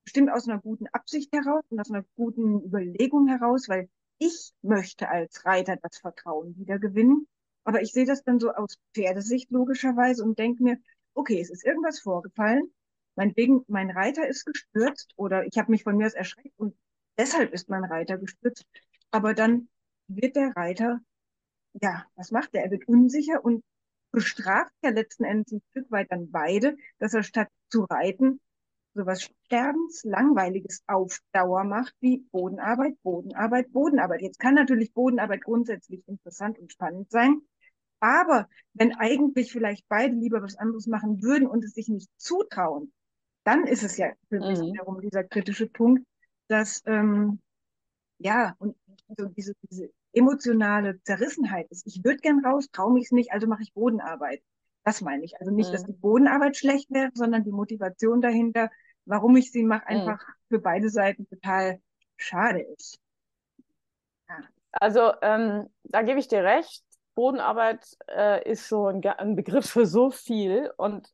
bestimmt 0.05 0.31
aus 0.31 0.49
einer 0.49 0.61
guten 0.61 0.87
Absicht 0.89 1.31
heraus 1.35 1.63
und 1.69 1.79
aus 1.81 1.91
einer 1.91 2.05
guten 2.17 2.63
Überlegung 2.65 3.29
heraus, 3.29 3.69
weil 3.69 3.91
ich 4.19 4.53
möchte 4.63 5.09
als 5.09 5.45
Reiter 5.45 5.77
das 5.77 5.99
Vertrauen 5.99 6.57
wieder 6.57 6.79
gewinnen. 6.79 7.27
Aber 7.65 7.83
ich 7.83 7.93
sehe 7.93 8.07
das 8.07 8.23
dann 8.25 8.41
so 8.41 8.53
aus 8.53 8.79
Pferdesicht 8.95 9.51
logischerweise 9.51 10.25
und 10.25 10.39
denke 10.39 10.63
mir, 10.63 10.79
okay, 11.15 11.41
es 11.41 11.51
ist 11.51 11.65
irgendwas 11.65 12.01
vorgefallen. 12.01 12.73
Meinetwegen, 13.17 13.65
mein 13.69 13.91
Reiter 13.91 14.27
ist 14.27 14.45
gestürzt 14.45 15.13
oder 15.17 15.45
ich 15.47 15.59
habe 15.59 15.71
mich 15.71 15.83
von 15.83 15.97
mir 15.97 16.07
aus 16.07 16.15
erschreckt 16.15 16.59
und 16.59 16.77
deshalb 17.19 17.53
ist 17.53 17.69
mein 17.69 17.85
Reiter 17.85 18.17
gestürzt. 18.17 18.65
Aber 19.11 19.35
dann 19.35 19.69
wird 20.07 20.37
der 20.37 20.57
Reiter, 20.57 21.01
ja, 21.75 22.07
was 22.15 22.31
macht 22.31 22.55
er? 22.55 22.65
Er 22.65 22.71
wird 22.71 22.87
unsicher 22.89 23.45
und 23.45 23.63
bestraft 24.13 24.73
ja 24.83 24.91
letzten 24.91 25.25
Endes 25.25 25.53
ein 25.53 25.63
Stück 25.71 25.91
weit 25.91 26.11
dann 26.11 26.31
beide, 26.31 26.77
dass 26.99 27.15
er 27.15 27.23
statt 27.23 27.49
zu 27.71 27.85
reiten 27.85 28.41
sowas 28.95 29.23
sterbenslangweiliges 29.23 30.83
auf 30.87 31.21
Dauer 31.33 31.65
macht 31.65 31.95
wie 32.01 32.19
Bodenarbeit, 32.33 33.01
Bodenarbeit, 33.03 33.73
Bodenarbeit. 33.73 34.23
Jetzt 34.23 34.39
kann 34.39 34.55
natürlich 34.55 34.93
Bodenarbeit 34.93 35.43
grundsätzlich 35.43 36.07
interessant 36.07 36.59
und 36.59 36.73
spannend 36.73 37.11
sein. 37.11 37.43
Aber 38.01 38.49
wenn 38.75 38.95
eigentlich 38.95 39.53
vielleicht 39.53 39.87
beide 39.89 40.15
lieber 40.15 40.43
was 40.43 40.57
anderes 40.57 40.87
machen 40.87 41.23
würden 41.23 41.49
und 41.49 41.65
es 41.65 41.73
sich 41.73 41.89
nicht 41.89 42.11
zutrauen, 42.17 42.93
dann 43.45 43.67
ist 43.67 43.83
es 43.83 43.97
ja 43.97 44.13
für 44.29 44.39
mich 44.41 44.59
mhm. 44.59 44.73
wiederum 44.73 45.01
dieser 45.01 45.25
kritische 45.25 45.67
Punkt, 45.67 46.05
dass 46.49 46.83
ähm, 46.87 47.41
ja 48.19 48.55
und 48.59 48.77
so 49.17 49.27
diese, 49.27 49.55
diese 49.71 49.91
emotionale 50.13 51.01
Zerrissenheit 51.03 51.71
ist. 51.71 51.87
Ich 51.87 52.05
würde 52.05 52.19
gern 52.19 52.45
raus, 52.45 52.69
traue 52.71 52.93
mich 52.93 53.07
es 53.07 53.13
nicht, 53.13 53.33
also 53.33 53.47
mache 53.47 53.63
ich 53.63 53.73
Bodenarbeit. 53.73 54.43
Das 54.89 55.03
meine 55.03 55.23
ich. 55.23 55.39
Also 55.39 55.53
nicht, 55.53 55.69
mhm. 55.69 55.73
dass 55.73 55.85
die 55.85 55.93
Bodenarbeit 55.93 56.57
schlecht 56.57 56.91
wäre, 56.91 57.11
sondern 57.13 57.45
die 57.45 57.53
Motivation 57.53 58.23
dahinter, 58.23 58.71
warum 59.05 59.37
ich 59.37 59.53
sie 59.53 59.63
mache, 59.63 59.85
mhm. 59.87 60.01
einfach 60.01 60.27
mhm. 60.27 60.33
für 60.49 60.59
beide 60.61 60.89
Seiten 60.89 61.29
total 61.29 61.79
schade 62.17 62.61
ist. 62.61 62.99
Ja. 64.31 64.37
Also 64.73 65.13
ähm, 65.21 65.69
da 65.85 66.01
gebe 66.01 66.19
ich 66.19 66.29
dir 66.29 66.43
recht. 66.43 66.83
Bodenarbeit 67.15 67.87
äh, 68.17 68.51
ist 68.51 68.67
so 68.67 68.87
ein, 68.87 69.05
ein, 69.05 69.37
Begriff 69.37 69.69
für 69.69 69.85
so 69.85 70.11
viel 70.11 70.73
und 70.79 71.13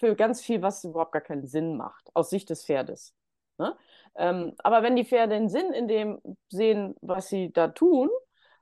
für 0.00 0.16
ganz 0.16 0.42
viel, 0.42 0.60
was 0.60 0.82
überhaupt 0.82 1.12
gar 1.12 1.22
keinen 1.22 1.46
Sinn 1.46 1.76
macht, 1.76 2.10
aus 2.14 2.30
Sicht 2.30 2.50
des 2.50 2.64
Pferdes. 2.64 3.14
Ne? 3.58 3.76
Ähm, 4.16 4.54
aber 4.58 4.82
wenn 4.82 4.96
die 4.96 5.04
Pferde 5.04 5.36
den 5.36 5.48
Sinn 5.48 5.72
in 5.72 5.86
dem 5.86 6.20
sehen, 6.48 6.96
was 7.00 7.28
sie 7.28 7.52
da 7.52 7.68
tun, 7.68 8.10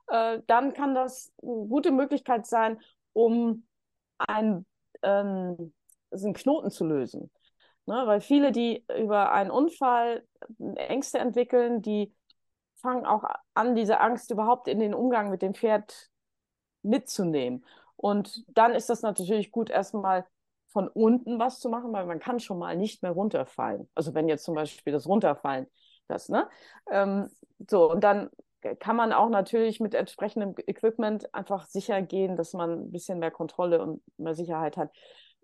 äh, 0.09 0.41
dann 0.45 0.73
kann 0.73 0.93
das 0.93 1.33
eine 1.41 1.65
gute 1.67 1.89
Möglichkeit 1.89 2.45
sein, 2.45 2.79
um 3.13 3.65
ein, 4.27 4.65
ähm, 5.01 5.73
einen 6.11 6.33
Knoten 6.33 6.71
zu 6.71 6.85
lösen. 6.85 7.31
Ne? 7.85 8.03
Weil 8.05 8.21
viele, 8.21 8.51
die 8.51 8.85
über 8.97 9.31
einen 9.31 9.51
Unfall 9.51 10.25
Ängste 10.75 11.19
entwickeln, 11.19 11.81
die 11.81 12.13
fangen 12.75 13.05
auch 13.05 13.23
an, 13.53 13.75
diese 13.75 13.99
Angst 13.99 14.31
überhaupt 14.31 14.67
in 14.67 14.79
den 14.79 14.93
Umgang 14.93 15.29
mit 15.29 15.41
dem 15.41 15.53
Pferd 15.53 16.09
mitzunehmen. 16.81 17.65
Und 17.95 18.43
dann 18.49 18.73
ist 18.73 18.89
das 18.89 19.01
natürlich 19.01 19.51
gut, 19.51 19.69
erstmal 19.69 20.25
von 20.67 20.87
unten 20.87 21.39
was 21.39 21.59
zu 21.59 21.69
machen, 21.69 21.93
weil 21.93 22.05
man 22.05 22.19
kann 22.19 22.39
schon 22.39 22.59
mal 22.59 22.75
nicht 22.75 23.03
mehr 23.03 23.11
runterfallen. 23.11 23.89
Also 23.95 24.13
wenn 24.13 24.27
jetzt 24.27 24.43
zum 24.43 24.55
Beispiel 24.55 24.91
das 24.91 25.07
Runterfallen, 25.07 25.67
das, 26.07 26.29
ne? 26.29 26.49
Ähm, 26.91 27.29
so, 27.69 27.89
und 27.89 28.03
dann 28.03 28.29
kann 28.79 28.95
man 28.95 29.13
auch 29.13 29.29
natürlich 29.29 29.79
mit 29.79 29.93
entsprechendem 29.93 30.55
Equipment 30.67 31.33
einfach 31.33 31.65
sicher 31.67 32.01
gehen, 32.01 32.35
dass 32.35 32.53
man 32.53 32.71
ein 32.71 32.91
bisschen 32.91 33.19
mehr 33.19 33.31
Kontrolle 33.31 33.81
und 33.81 34.01
mehr 34.17 34.35
Sicherheit 34.35 34.77
hat. 34.77 34.91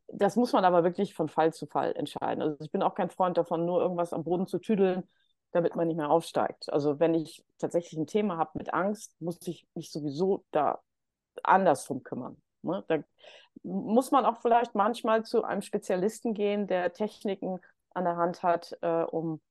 Das 0.07 0.35
muss 0.35 0.53
man 0.53 0.65
aber 0.65 0.83
wirklich 0.83 1.13
von 1.13 1.29
Fall 1.29 1.53
zu 1.53 1.67
Fall 1.67 1.93
entscheiden. 1.95 2.41
Also 2.41 2.57
ich 2.61 2.71
bin 2.71 2.81
auch 2.81 2.95
kein 2.95 3.09
Freund 3.09 3.37
davon, 3.37 3.65
nur 3.65 3.81
irgendwas 3.81 4.13
am 4.13 4.23
Boden 4.23 4.47
zu 4.47 4.59
tüdeln, 4.59 5.07
damit 5.51 5.75
man 5.75 5.87
nicht 5.87 5.97
mehr 5.97 6.09
aufsteigt. 6.09 6.71
Also 6.71 6.99
wenn 6.99 7.13
ich 7.13 7.43
tatsächlich 7.57 7.99
ein 7.99 8.07
Thema 8.07 8.37
habe 8.37 8.51
mit 8.55 8.73
Angst, 8.73 9.15
muss 9.21 9.37
ich 9.47 9.67
mich 9.75 9.91
sowieso 9.91 10.45
da 10.51 10.79
anders 11.43 11.85
drum 11.85 12.03
kümmern. 12.03 12.41
Ne? 12.61 12.83
Da 12.87 12.99
muss 13.63 14.11
man 14.11 14.25
auch 14.25 14.41
vielleicht 14.41 14.75
manchmal 14.75 15.23
zu 15.23 15.43
einem 15.43 15.61
Spezialisten 15.61 16.33
gehen, 16.33 16.67
der 16.67 16.93
Techniken 16.93 17.59
an 17.93 18.03
der 18.05 18.17
Hand 18.17 18.43
hat, 18.43 18.77
äh, 18.81 19.03
um 19.03 19.41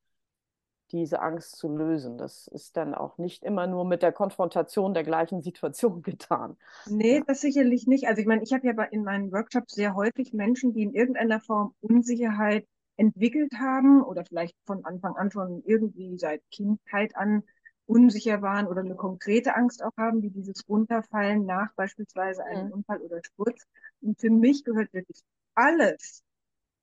diese 0.89 1.21
Angst 1.21 1.57
zu 1.57 1.69
lösen. 1.69 2.19
Das 2.19 2.47
ist 2.49 2.77
dann 2.77 2.95
auch 2.95 3.19
nicht 3.19 3.45
immer 3.45 3.67
nur 3.67 3.85
mit 3.85 4.03
der 4.03 4.13
Konfrontation 4.13 4.95
der 4.95 5.05
gleichen 5.05 5.43
Situation 5.43 6.03
getan. 6.03 6.57
Nee, 6.87 7.23
das 7.27 7.41
sicherlich 7.41 7.87
nicht. 7.87 8.09
Also 8.09 8.21
ich 8.21 8.27
meine, 8.27 8.43
ich 8.43 8.53
habe 8.53 8.67
ja 8.67 8.83
in 8.85 9.05
meinen 9.05 9.33
Workshops 9.33 9.75
sehr 9.75 9.95
häufig 9.95 10.33
Menschen, 10.33 10.73
die 10.73 10.83
in 10.83 10.95
irgendeiner 10.95 11.41
Form 11.41 11.75
Unsicherheit 11.81 12.67
entwickelt 12.97 13.53
haben 13.59 14.03
oder 14.03 14.25
vielleicht 14.25 14.57
von 14.67 14.85
Anfang 14.85 15.17
an 15.17 15.31
schon 15.31 15.63
irgendwie 15.65 16.19
seit 16.19 16.43
Kindheit 16.51 17.17
an 17.17 17.45
unsicher 17.87 18.43
waren 18.43 18.67
oder 18.67 18.81
eine 18.81 18.97
konkrete 18.97 19.55
Angst 19.57 19.83
auch 19.83 19.97
haben, 19.97 20.23
wie 20.23 20.31
dieses 20.31 20.69
Runterfallen 20.69 21.47
nach 21.47 21.73
beispielsweise 21.75 22.45
einem 22.45 22.67
mhm. 22.67 22.73
Unfall 22.75 23.01
oder 23.01 23.21
Sturz. 23.25 23.67
Und 24.03 24.21
für 24.21 24.31
mich 24.31 24.65
gehört 24.65 24.93
wirklich 24.93 25.23
alles, 25.55 26.23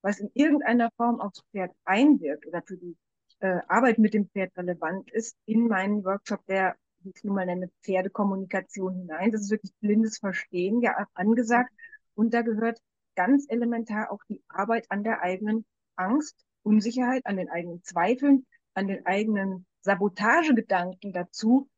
was 0.02 0.18
in 0.18 0.30
irgendeiner 0.34 0.90
Form 0.96 1.20
aufs 1.20 1.42
Pferd 1.52 1.72
einwirkt 1.84 2.46
oder 2.46 2.62
für 2.62 2.76
die 2.76 2.96
äh, 3.40 3.60
Arbeit 3.68 3.98
mit 3.98 4.14
dem 4.14 4.28
Pferd 4.28 4.56
relevant 4.56 5.10
ist, 5.10 5.36
in 5.46 5.68
meinen 5.68 6.04
Workshop, 6.04 6.44
der, 6.46 6.76
wie 7.00 7.10
ich 7.14 7.24
nun 7.24 7.36
mal 7.36 7.46
nenne, 7.46 7.70
Pferdekommunikation 7.82 8.94
hinein. 8.94 9.30
Das 9.30 9.42
ist 9.42 9.50
wirklich 9.50 9.74
blindes 9.80 10.18
Verstehen, 10.18 10.80
ja, 10.80 11.06
angesagt. 11.14 11.70
Und 12.14 12.32
da 12.34 12.42
gehört 12.42 12.80
ganz 13.14 13.46
elementar 13.48 14.10
auch 14.10 14.22
die 14.28 14.42
Arbeit 14.48 14.90
an 14.90 15.04
der 15.04 15.22
eigenen 15.22 15.64
Angst, 15.96 16.36
Unsicherheit, 16.62 17.26
an 17.26 17.36
den 17.36 17.48
eigenen 17.48 17.82
Zweifeln, 17.82 18.46
an 18.74 18.88
den 18.88 19.04
eigenen 19.06 19.66
Sabotagegedanken 19.82 21.12
dazu. 21.12 21.68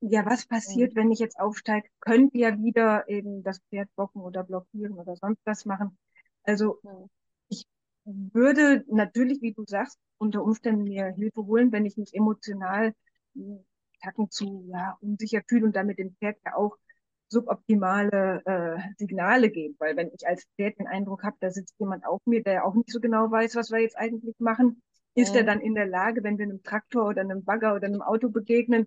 Ja, 0.00 0.24
was 0.24 0.46
passiert, 0.46 0.94
mhm. 0.94 1.00
wenn 1.00 1.10
ich 1.10 1.18
jetzt 1.18 1.40
aufsteige? 1.40 1.88
Könnte 2.00 2.38
ja 2.38 2.56
wieder 2.58 3.08
eben 3.08 3.42
das 3.42 3.60
Pferd 3.68 3.88
bocken 3.96 4.22
oder 4.22 4.44
blockieren 4.44 4.94
oder 4.94 5.16
sonst 5.16 5.40
was 5.44 5.64
machen. 5.64 5.98
Also 6.44 6.78
mhm. 6.82 7.10
Würde 8.32 8.84
natürlich, 8.88 9.42
wie 9.42 9.52
du 9.52 9.64
sagst, 9.66 9.98
unter 10.18 10.42
Umständen 10.42 10.84
mir 10.84 11.06
Hilfe 11.08 11.44
holen, 11.46 11.72
wenn 11.72 11.86
ich 11.86 11.96
mich 11.96 12.14
emotional 12.14 12.94
Tacken 14.00 14.30
zu 14.30 14.68
ja, 14.72 14.96
unsicher 15.00 15.42
fühle 15.46 15.66
und 15.66 15.76
damit 15.76 15.98
dem 15.98 16.14
Pferd 16.16 16.38
ja 16.44 16.54
auch 16.54 16.76
suboptimale 17.28 18.42
äh, 18.46 18.80
Signale 18.96 19.50
gebe. 19.50 19.74
Weil 19.78 19.96
wenn 19.96 20.10
ich 20.12 20.26
als 20.26 20.46
Pferd 20.56 20.78
den 20.78 20.86
Eindruck 20.86 21.24
habe, 21.24 21.36
da 21.40 21.50
sitzt 21.50 21.74
jemand 21.78 22.06
auf 22.06 22.20
mir, 22.24 22.42
der 22.42 22.64
auch 22.64 22.74
nicht 22.74 22.90
so 22.90 23.00
genau 23.00 23.30
weiß, 23.30 23.54
was 23.56 23.70
wir 23.70 23.80
jetzt 23.80 23.98
eigentlich 23.98 24.34
machen, 24.38 24.82
ist 25.14 25.34
er 25.34 25.42
dann 25.42 25.60
in 25.60 25.74
der 25.74 25.86
Lage, 25.86 26.22
wenn 26.22 26.38
wir 26.38 26.44
einem 26.44 26.62
Traktor 26.62 27.08
oder 27.08 27.22
einem 27.22 27.44
Bagger 27.44 27.74
oder 27.74 27.88
einem 27.88 28.02
Auto 28.02 28.30
begegnen, 28.30 28.86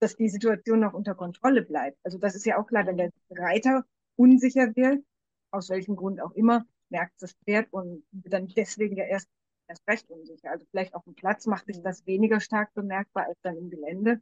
dass 0.00 0.16
die 0.16 0.28
Situation 0.28 0.80
noch 0.80 0.92
unter 0.92 1.14
Kontrolle 1.14 1.62
bleibt. 1.62 1.96
Also 2.02 2.18
das 2.18 2.34
ist 2.34 2.44
ja 2.44 2.58
auch 2.58 2.66
klar, 2.66 2.84
wenn 2.86 2.96
der 2.96 3.10
Reiter 3.30 3.84
unsicher 4.16 4.74
wird, 4.74 5.04
aus 5.52 5.70
welchem 5.70 5.94
Grund 5.94 6.20
auch 6.20 6.32
immer, 6.32 6.64
merkt 6.92 7.20
das 7.20 7.32
Pferd 7.44 7.66
und 7.72 8.04
wird 8.12 8.32
dann 8.32 8.46
deswegen 8.46 8.96
ja 8.96 9.04
erst, 9.04 9.28
erst 9.66 9.88
recht 9.88 10.08
unsicher. 10.08 10.52
Also 10.52 10.64
vielleicht 10.70 10.94
auf 10.94 11.02
dem 11.04 11.14
Platz 11.14 11.46
macht 11.46 11.66
sich 11.66 11.82
das 11.82 12.06
weniger 12.06 12.38
stark 12.38 12.72
bemerkbar 12.74 13.26
als 13.26 13.38
dann 13.42 13.56
im 13.56 13.70
Gelände. 13.70 14.20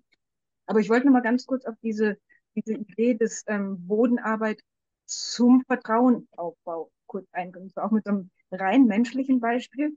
Aber 0.67 0.81
ich 0.81 0.89
wollte 0.89 1.07
noch 1.07 1.13
mal 1.13 1.21
ganz 1.21 1.45
kurz 1.45 1.67
auf 1.67 1.75
diese, 1.83 2.17
diese 2.55 2.73
Idee 2.75 3.15
des 3.15 3.45
ähm, 3.49 3.87
Bodenarbeit 3.87 4.63
zum 5.05 5.63
Vertrauensaufbau 5.67 6.91
kurz 7.07 7.27
eingehen. 7.33 7.71
Auch 7.77 7.91
mit 7.91 8.05
so 8.05 8.13
einem 8.13 8.31
rein 8.53 8.87
menschlichen 8.87 9.41
Beispiel. 9.41 9.97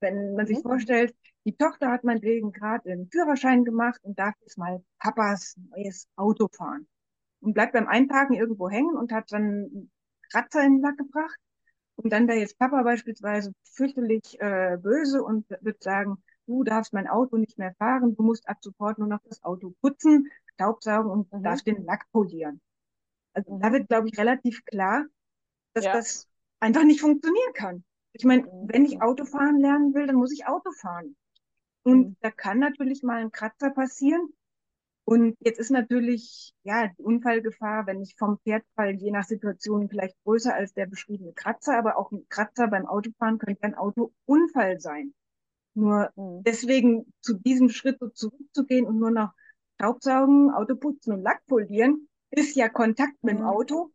Wenn 0.00 0.34
man 0.34 0.46
sich 0.46 0.58
mhm. 0.58 0.62
vorstellt, 0.62 1.14
die 1.44 1.56
Tochter 1.56 1.90
hat 1.90 2.04
meinetwegen 2.04 2.52
gerade 2.52 2.88
den 2.88 3.08
Führerschein 3.10 3.64
gemacht 3.64 4.00
und 4.02 4.18
darf 4.18 4.34
jetzt 4.40 4.58
mal 4.58 4.82
Papas 4.98 5.56
neues 5.70 6.08
Auto 6.16 6.48
fahren. 6.48 6.86
Und 7.40 7.54
bleibt 7.54 7.72
beim 7.72 7.88
Einparken 7.88 8.36
irgendwo 8.36 8.68
hängen 8.68 8.96
und 8.96 9.12
hat 9.12 9.32
dann 9.32 9.42
einen 9.42 9.90
Kratzer 10.30 10.64
in 10.64 10.76
den 10.76 10.82
Lack 10.82 10.98
gebracht. 10.98 11.38
Und 12.02 12.10
dann 12.10 12.28
wäre 12.28 12.38
jetzt 12.38 12.58
Papa 12.58 12.82
beispielsweise 12.82 13.52
fürchterlich 13.62 14.40
äh, 14.40 14.78
böse 14.80 15.22
und 15.22 15.46
wird 15.60 15.82
sagen, 15.82 16.22
du 16.46 16.64
darfst 16.64 16.92
mein 16.92 17.06
Auto 17.06 17.36
nicht 17.36 17.58
mehr 17.58 17.74
fahren, 17.74 18.16
du 18.16 18.22
musst 18.22 18.48
ab 18.48 18.58
sofort 18.60 18.98
nur 18.98 19.08
noch 19.08 19.20
das 19.28 19.44
Auto 19.44 19.74
putzen, 19.80 20.30
Staubsaugen 20.54 21.10
und 21.10 21.32
mhm. 21.32 21.42
darfst 21.42 21.66
den 21.66 21.84
Lack 21.84 22.10
polieren. 22.10 22.60
Also 23.34 23.54
mhm. 23.54 23.60
da 23.60 23.72
wird, 23.72 23.88
glaube 23.88 24.08
ich, 24.08 24.18
relativ 24.18 24.64
klar, 24.64 25.04
dass 25.74 25.84
ja. 25.84 25.92
das 25.92 26.28
einfach 26.58 26.84
nicht 26.84 27.00
funktionieren 27.00 27.52
kann. 27.54 27.84
Ich 28.12 28.24
meine, 28.24 28.44
wenn 28.66 28.84
ich 28.84 29.02
Autofahren 29.02 29.60
lernen 29.60 29.94
will, 29.94 30.06
dann 30.06 30.16
muss 30.16 30.32
ich 30.32 30.46
Auto 30.46 30.72
fahren. 30.72 31.16
Und 31.82 32.08
mhm. 32.08 32.16
da 32.20 32.30
kann 32.30 32.58
natürlich 32.58 33.02
mal 33.02 33.18
ein 33.18 33.30
Kratzer 33.30 33.70
passieren. 33.70 34.32
Und 35.10 35.36
jetzt 35.40 35.58
ist 35.58 35.72
natürlich, 35.72 36.52
ja, 36.62 36.86
die 36.86 37.02
Unfallgefahr, 37.02 37.84
wenn 37.88 38.00
ich 38.00 38.14
vom 38.16 38.38
Pferd 38.38 38.62
fall, 38.76 38.94
je 38.94 39.10
nach 39.10 39.24
Situation 39.24 39.88
vielleicht 39.88 40.14
größer 40.22 40.54
als 40.54 40.72
der 40.72 40.86
beschriebene 40.86 41.32
Kratzer, 41.32 41.76
aber 41.76 41.98
auch 41.98 42.12
ein 42.12 42.28
Kratzer 42.28 42.68
beim 42.68 42.86
Autofahren 42.86 43.38
könnte 43.38 43.64
ein 43.64 43.74
Autounfall 43.74 44.78
sein. 44.78 45.12
Nur 45.74 46.12
mhm. 46.14 46.44
deswegen 46.44 47.12
zu 47.22 47.34
diesem 47.34 47.70
Schritt 47.70 47.98
so 47.98 48.10
zurückzugehen 48.10 48.86
und 48.86 49.00
nur 49.00 49.10
noch 49.10 49.32
Staubsaugen, 49.74 50.52
Auto 50.52 50.76
putzen 50.76 51.14
und 51.14 51.22
Lack 51.22 51.44
polieren, 51.46 52.08
ist 52.30 52.54
ja 52.54 52.68
Kontakt 52.68 53.24
mit 53.24 53.34
dem 53.34 53.40
mhm. 53.40 53.48
Auto, 53.48 53.90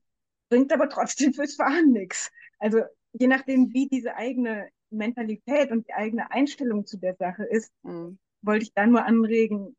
bringt 0.49 0.73
aber 0.73 0.89
trotzdem 0.89 1.33
fürs 1.33 1.55
Fahren 1.55 1.93
nichts. 1.93 2.29
Also 2.59 2.81
je 3.13 3.27
nachdem, 3.27 3.71
wie 3.71 3.87
diese 3.87 4.15
eigene 4.15 4.67
Mentalität 4.89 5.71
und 5.71 5.87
die 5.87 5.93
eigene 5.93 6.29
Einstellung 6.29 6.85
zu 6.85 6.97
der 6.97 7.15
Sache 7.15 7.45
ist, 7.45 7.71
mhm. 7.83 8.19
wollte 8.41 8.63
ich 8.63 8.73
da 8.73 8.85
nur 8.85 9.05
anregen, 9.05 9.77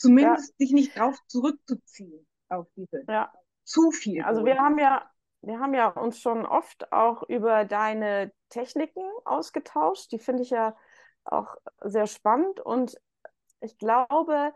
zumindest 0.00 0.50
ja. 0.50 0.54
sich 0.58 0.72
nicht 0.72 0.98
drauf 0.98 1.16
zurückzuziehen 1.26 2.26
auf 2.48 2.66
diese 2.76 3.04
ja. 3.08 3.32
zu 3.64 3.90
viel. 3.90 4.22
Also 4.22 4.44
wir 4.44 4.58
haben 4.58 4.78
ja, 4.78 5.08
wir 5.42 5.60
haben 5.60 5.74
ja 5.74 5.88
uns 5.88 6.20
schon 6.20 6.46
oft 6.46 6.92
auch 6.92 7.22
über 7.28 7.64
deine 7.64 8.32
Techniken 8.48 9.04
ausgetauscht. 9.24 10.10
Die 10.12 10.18
finde 10.18 10.42
ich 10.42 10.50
ja 10.50 10.76
auch 11.24 11.56
sehr 11.82 12.06
spannend 12.06 12.60
und 12.60 12.96
ich 13.60 13.78
glaube, 13.78 14.54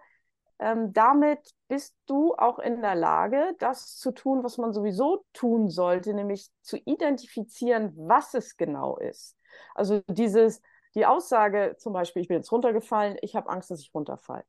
ähm, 0.59 0.92
damit 0.92 1.50
bist 1.68 1.94
du 2.07 2.35
auch 2.35 2.59
in 2.59 2.80
der 2.80 2.94
Lage, 2.94 3.54
das 3.59 3.96
zu 3.96 4.12
tun, 4.12 4.42
was 4.42 4.57
man 4.57 4.72
sowieso 4.72 5.24
tun 5.33 5.68
sollte, 5.68 6.14
nämlich 6.14 6.48
zu 6.62 6.78
identifizieren, 6.78 7.92
was 7.96 8.35
es 8.35 8.57
genau 8.57 8.96
ist. 8.96 9.37
Also 9.74 10.00
dieses, 10.09 10.62
die 10.94 11.07
Aussage 11.07 11.76
zum 11.78 11.92
Beispiel, 11.92 12.22
ich 12.22 12.28
bin 12.28 12.38
jetzt 12.38 12.52
runtergefallen, 12.52 13.18
ich 13.20 13.37
habe 13.37 13.50
Angst, 13.50 13.70
dass 13.70 13.80
ich 13.80 13.92
runterfalle. 13.92 14.44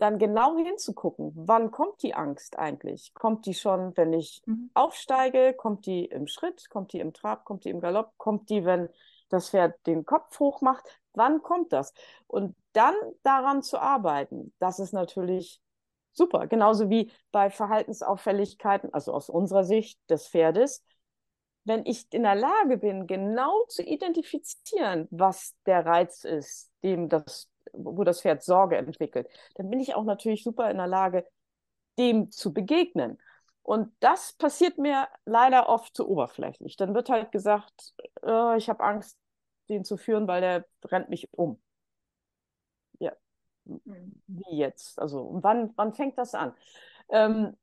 Dann 0.00 0.18
genau 0.18 0.56
hinzugucken, 0.56 1.32
wann 1.34 1.70
kommt 1.70 2.02
die 2.02 2.14
Angst 2.14 2.58
eigentlich? 2.58 3.12
Kommt 3.12 3.44
die 3.44 3.52
schon, 3.52 3.94
wenn 3.98 4.14
ich 4.14 4.40
mhm. 4.46 4.70
aufsteige? 4.72 5.52
Kommt 5.52 5.84
die 5.84 6.06
im 6.06 6.26
Schritt? 6.26 6.70
Kommt 6.70 6.94
die 6.94 7.00
im 7.00 7.12
Trab? 7.12 7.44
Kommt 7.44 7.66
die 7.66 7.68
im 7.68 7.80
Galopp? 7.80 8.14
Kommt 8.16 8.48
die, 8.48 8.64
wenn 8.64 8.88
das 9.28 9.50
Pferd 9.50 9.74
den 9.86 10.06
Kopf 10.06 10.40
hoch 10.40 10.62
macht? 10.62 10.88
Wann 11.12 11.42
kommt 11.42 11.74
das? 11.74 11.92
Und 12.26 12.56
dann 12.72 12.94
daran 13.22 13.62
zu 13.62 13.78
arbeiten, 13.78 14.54
das 14.58 14.78
ist 14.78 14.94
natürlich 14.94 15.60
super. 16.12 16.46
Genauso 16.46 16.88
wie 16.88 17.12
bei 17.30 17.50
Verhaltensauffälligkeiten, 17.50 18.94
also 18.94 19.12
aus 19.12 19.28
unserer 19.28 19.64
Sicht 19.64 20.00
des 20.08 20.28
Pferdes, 20.28 20.82
wenn 21.64 21.84
ich 21.84 22.06
in 22.12 22.22
der 22.22 22.36
Lage 22.36 22.78
bin, 22.78 23.06
genau 23.06 23.66
zu 23.68 23.82
identifizieren, 23.82 25.08
was 25.10 25.54
der 25.66 25.84
Reiz 25.84 26.24
ist, 26.24 26.70
dem 26.82 27.10
das, 27.10 27.49
wo 27.72 28.04
das 28.04 28.22
Pferd 28.22 28.42
Sorge 28.42 28.76
entwickelt, 28.76 29.28
dann 29.54 29.70
bin 29.70 29.80
ich 29.80 29.94
auch 29.94 30.04
natürlich 30.04 30.42
super 30.44 30.70
in 30.70 30.78
der 30.78 30.86
Lage, 30.86 31.26
dem 31.98 32.30
zu 32.30 32.52
begegnen. 32.52 33.18
Und 33.62 33.92
das 34.00 34.32
passiert 34.32 34.78
mir 34.78 35.08
leider 35.26 35.68
oft 35.68 35.94
zu 35.94 36.08
oberflächlich. 36.08 36.76
Dann 36.76 36.94
wird 36.94 37.10
halt 37.10 37.30
gesagt, 37.32 37.94
oh, 38.22 38.54
ich 38.56 38.68
habe 38.68 38.82
Angst, 38.82 39.18
den 39.68 39.84
zu 39.84 39.96
führen, 39.96 40.26
weil 40.26 40.40
der 40.40 40.66
rennt 40.84 41.08
mich 41.10 41.28
um. 41.32 41.60
Ja, 42.98 43.12
mhm. 43.64 44.22
wie 44.26 44.56
jetzt? 44.56 44.98
Also 44.98 45.30
wann, 45.42 45.72
wann 45.76 45.94
fängt 45.94 46.18
das 46.18 46.34
an? 46.34 46.54
Ähm, 47.10 47.56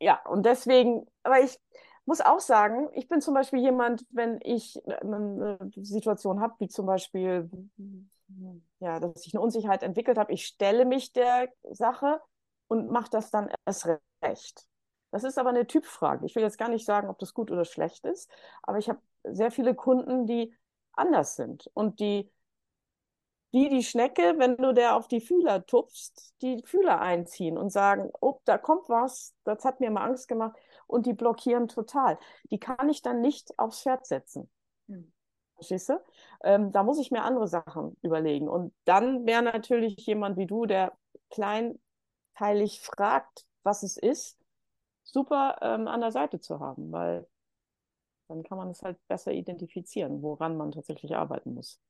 ja, 0.00 0.20
und 0.26 0.44
deswegen, 0.46 1.06
aber 1.22 1.40
ich, 1.40 1.58
muss 2.08 2.22
auch 2.22 2.40
sagen, 2.40 2.88
ich 2.94 3.06
bin 3.06 3.20
zum 3.20 3.34
Beispiel 3.34 3.58
jemand, 3.60 4.06
wenn 4.08 4.40
ich 4.42 4.80
eine 4.86 5.58
Situation 5.76 6.40
habe, 6.40 6.54
wie 6.58 6.68
zum 6.68 6.86
Beispiel, 6.86 7.50
ja, 8.80 8.98
dass 8.98 9.26
ich 9.26 9.34
eine 9.34 9.42
Unsicherheit 9.42 9.82
entwickelt 9.82 10.16
habe, 10.16 10.32
ich 10.32 10.46
stelle 10.46 10.86
mich 10.86 11.12
der 11.12 11.52
Sache 11.70 12.18
und 12.66 12.90
mache 12.90 13.10
das 13.10 13.30
dann 13.30 13.50
erst 13.66 13.86
recht. 14.22 14.66
Das 15.10 15.22
ist 15.22 15.38
aber 15.38 15.50
eine 15.50 15.66
Typfrage. 15.66 16.24
Ich 16.24 16.34
will 16.34 16.42
jetzt 16.42 16.56
gar 16.56 16.70
nicht 16.70 16.86
sagen, 16.86 17.10
ob 17.10 17.18
das 17.18 17.34
gut 17.34 17.50
oder 17.50 17.66
schlecht 17.66 18.06
ist, 18.06 18.30
aber 18.62 18.78
ich 18.78 18.88
habe 18.88 19.02
sehr 19.24 19.50
viele 19.50 19.74
Kunden, 19.74 20.26
die 20.26 20.56
anders 20.94 21.36
sind 21.36 21.70
und 21.74 22.00
die 22.00 22.30
wie 23.50 23.68
die 23.68 23.82
Schnecke, 23.82 24.34
wenn 24.38 24.56
du 24.56 24.72
der 24.72 24.94
auf 24.96 25.08
die 25.08 25.20
Fühler 25.20 25.64
tupfst, 25.64 26.34
die 26.42 26.62
Fühler 26.64 27.00
einziehen 27.00 27.56
und 27.56 27.70
sagen, 27.70 28.10
oh, 28.20 28.40
da 28.44 28.58
kommt 28.58 28.88
was, 28.88 29.34
das 29.44 29.64
hat 29.64 29.80
mir 29.80 29.90
mal 29.90 30.06
Angst 30.06 30.28
gemacht 30.28 30.56
und 30.88 31.06
die 31.06 31.12
blockieren 31.12 31.68
total. 31.68 32.18
Die 32.50 32.58
kann 32.58 32.88
ich 32.88 33.02
dann 33.02 33.20
nicht 33.20 33.58
aufs 33.58 33.82
Pferd 33.82 34.06
setzen. 34.06 34.50
Hm. 34.88 35.12
Verstehst 35.54 35.88
du? 35.88 36.00
Ähm, 36.42 36.72
da 36.72 36.82
muss 36.82 36.98
ich 36.98 37.10
mir 37.10 37.22
andere 37.22 37.48
Sachen 37.48 37.96
überlegen. 38.02 38.48
Und 38.48 38.74
dann 38.84 39.26
wäre 39.26 39.42
natürlich 39.42 39.96
jemand 40.06 40.36
wie 40.36 40.46
du, 40.46 40.66
der 40.66 40.96
kleinteilig 41.30 42.80
fragt, 42.80 43.46
was 43.62 43.82
es 43.82 43.96
ist, 43.96 44.38
super 45.02 45.58
ähm, 45.62 45.88
an 45.88 46.00
der 46.00 46.12
Seite 46.12 46.40
zu 46.40 46.60
haben, 46.60 46.92
weil 46.92 47.26
dann 48.28 48.42
kann 48.42 48.58
man 48.58 48.70
es 48.70 48.82
halt 48.82 48.98
besser 49.08 49.32
identifizieren, 49.32 50.22
woran 50.22 50.56
man 50.56 50.70
tatsächlich 50.72 51.16
arbeiten 51.16 51.54
muss 51.54 51.80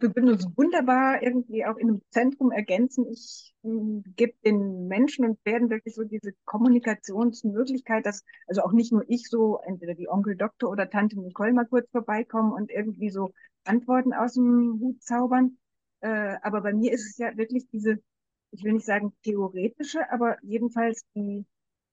wir 0.00 0.14
würden 0.14 0.30
uns 0.30 0.46
wunderbar 0.56 1.22
irgendwie 1.22 1.64
auch 1.64 1.76
in 1.76 1.88
einem 1.88 2.02
Zentrum 2.10 2.52
ergänzen. 2.52 3.06
Ich 3.10 3.54
äh, 3.64 3.68
gebe 4.16 4.34
den 4.44 4.86
Menschen 4.88 5.24
und 5.24 5.44
werden 5.44 5.70
wirklich 5.70 5.94
so 5.94 6.04
diese 6.04 6.32
Kommunikationsmöglichkeit, 6.44 8.06
dass 8.06 8.24
also 8.46 8.62
auch 8.62 8.72
nicht 8.72 8.92
nur 8.92 9.04
ich 9.08 9.28
so, 9.28 9.58
entweder 9.64 9.94
die 9.94 10.08
Onkel 10.08 10.36
Doktor 10.36 10.70
oder 10.70 10.88
Tante 10.88 11.18
Nicole 11.20 11.52
mal 11.52 11.66
kurz 11.66 11.90
vorbeikommen 11.90 12.52
und 12.52 12.70
irgendwie 12.70 13.10
so 13.10 13.32
Antworten 13.64 14.12
aus 14.12 14.34
dem 14.34 14.78
Hut 14.80 15.02
zaubern. 15.02 15.58
Äh, 16.00 16.36
aber 16.42 16.62
bei 16.62 16.72
mir 16.72 16.92
ist 16.92 17.10
es 17.10 17.18
ja 17.18 17.36
wirklich 17.36 17.68
diese, 17.68 17.98
ich 18.52 18.64
will 18.64 18.72
nicht 18.72 18.86
sagen 18.86 19.12
theoretische, 19.22 20.10
aber 20.10 20.38
jedenfalls 20.42 21.04
die 21.14 21.44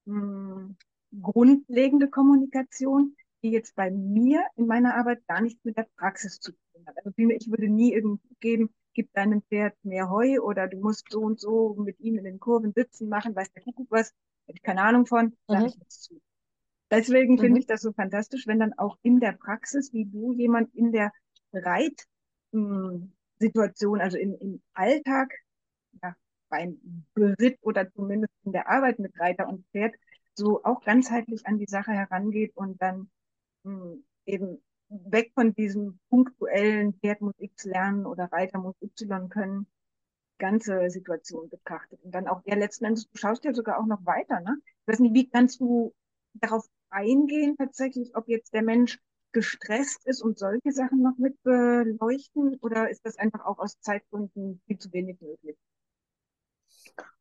mh, 0.06 0.16
hm, 0.22 0.78
grundlegende 1.22 2.10
Kommunikation, 2.10 3.16
die 3.44 3.52
jetzt 3.52 3.76
bei 3.76 3.92
mir 3.92 4.44
in 4.56 4.68
meiner 4.68 4.96
Arbeit 4.96 5.26
gar 5.28 5.42
nichts 5.42 5.64
mit 5.64 5.78
der 5.78 5.88
Praxis 5.98 6.40
zu 6.40 6.52
tun 6.52 6.69
hat. 6.86 6.98
Also 6.98 7.12
ich 7.16 7.50
würde 7.50 7.70
nie 7.70 7.94
irgendwie 7.94 8.36
geben, 8.40 8.70
gib 8.94 9.14
deinem 9.14 9.42
Pferd 9.44 9.74
mehr 9.84 10.10
Heu 10.10 10.42
oder 10.42 10.68
du 10.68 10.78
musst 10.78 11.06
so 11.10 11.22
und 11.22 11.40
so 11.40 11.76
mit 11.76 12.00
ihm 12.00 12.18
in 12.18 12.26
den 12.26 12.40
Kurven 12.40 12.74
sitzen 12.74 13.10
machen, 13.10 13.36
weiß 13.36 13.52
der 13.54 13.64
Kuckuck 13.64 13.88
was, 13.90 14.14
hätte 14.46 14.58
ich 14.58 14.64
keine 14.64 14.82
Ahnung 14.82 15.06
von, 15.06 15.36
sage 15.48 15.62
mhm. 15.62 15.68
ich 15.68 15.78
nichts 15.78 16.02
zu. 16.02 16.22
Deswegen 16.92 17.36
mhm. 17.36 17.40
finde 17.40 17.60
ich 17.60 17.68
das 17.68 17.82
so 17.82 17.94
fantastisch, 17.94 18.48
wenn 18.48 18.60
dann 18.60 18.74
auch 18.78 18.98
in 19.04 19.20
der 19.20 19.34
Praxis, 19.34 19.94
wie 19.94 20.06
du 20.06 20.34
jemand 20.34 20.74
in 20.76 20.92
der 20.92 21.12
Reitsituation, 21.54 24.02
also 24.02 24.18
im, 24.18 24.36
im 24.40 24.62
Alltag, 24.74 25.32
ja, 26.02 26.16
beim 26.50 27.06
Beritt 27.14 27.60
oder 27.62 27.92
zumindest 27.92 28.34
in 28.44 28.54
der 28.54 28.70
Arbeit 28.70 29.00
mit 29.00 29.18
Reiter 29.20 29.48
und 29.48 29.66
Pferd, 29.68 29.94
so 30.34 30.64
auch 30.64 30.82
ganzheitlich 30.82 31.46
an 31.46 31.58
die 31.58 31.68
Sache 31.68 31.92
herangeht 31.92 32.56
und 32.56 32.82
dann 32.82 33.10
hm, 33.64 34.04
eben 34.26 34.62
weg 34.90 35.32
von 35.34 35.54
diesem 35.54 36.00
punktuellen 36.10 36.94
Pferd 36.96 37.22
muss 37.22 37.36
X 37.40 37.66
lernen 37.66 38.06
oder 38.06 38.26
Reiter 38.32 38.60
muss 38.60 38.76
Y 38.82 39.30
können, 39.30 39.68
ganze 40.40 40.90
Situation 40.90 41.50
betrachtet. 41.50 42.00
Und 42.04 42.16
dann 42.16 42.28
auch, 42.28 42.42
ja, 42.46 42.56
letzten 42.56 42.86
Endes, 42.86 43.10
du 43.10 43.18
schaust 43.18 43.44
ja 43.44 43.54
sogar 43.54 43.80
auch 43.80 43.86
noch 43.86 44.06
weiter, 44.06 44.40
ne? 44.42 44.58
Ich 44.82 44.88
weiß 44.94 45.00
nicht, 45.00 45.14
wie 45.14 45.30
kannst 45.30 45.60
du 45.60 45.94
darauf 46.34 46.66
eingehen 46.90 47.56
tatsächlich, 47.58 48.16
ob 48.16 48.28
jetzt 48.28 48.54
der 48.54 48.64
Mensch 48.64 49.00
gestresst 49.32 50.06
ist 50.08 50.22
und 50.22 50.40
solche 50.40 50.72
Sachen 50.72 51.02
noch 51.04 51.18
mit 51.18 51.42
beleuchten 51.44 52.58
oder 52.62 52.90
ist 52.90 53.06
das 53.06 53.18
einfach 53.18 53.46
auch 53.46 53.60
aus 53.60 53.80
Zeitgründen 53.80 54.62
viel 54.66 54.80
zu 54.80 54.92
wenig 54.92 55.22
möglich? 55.22 55.56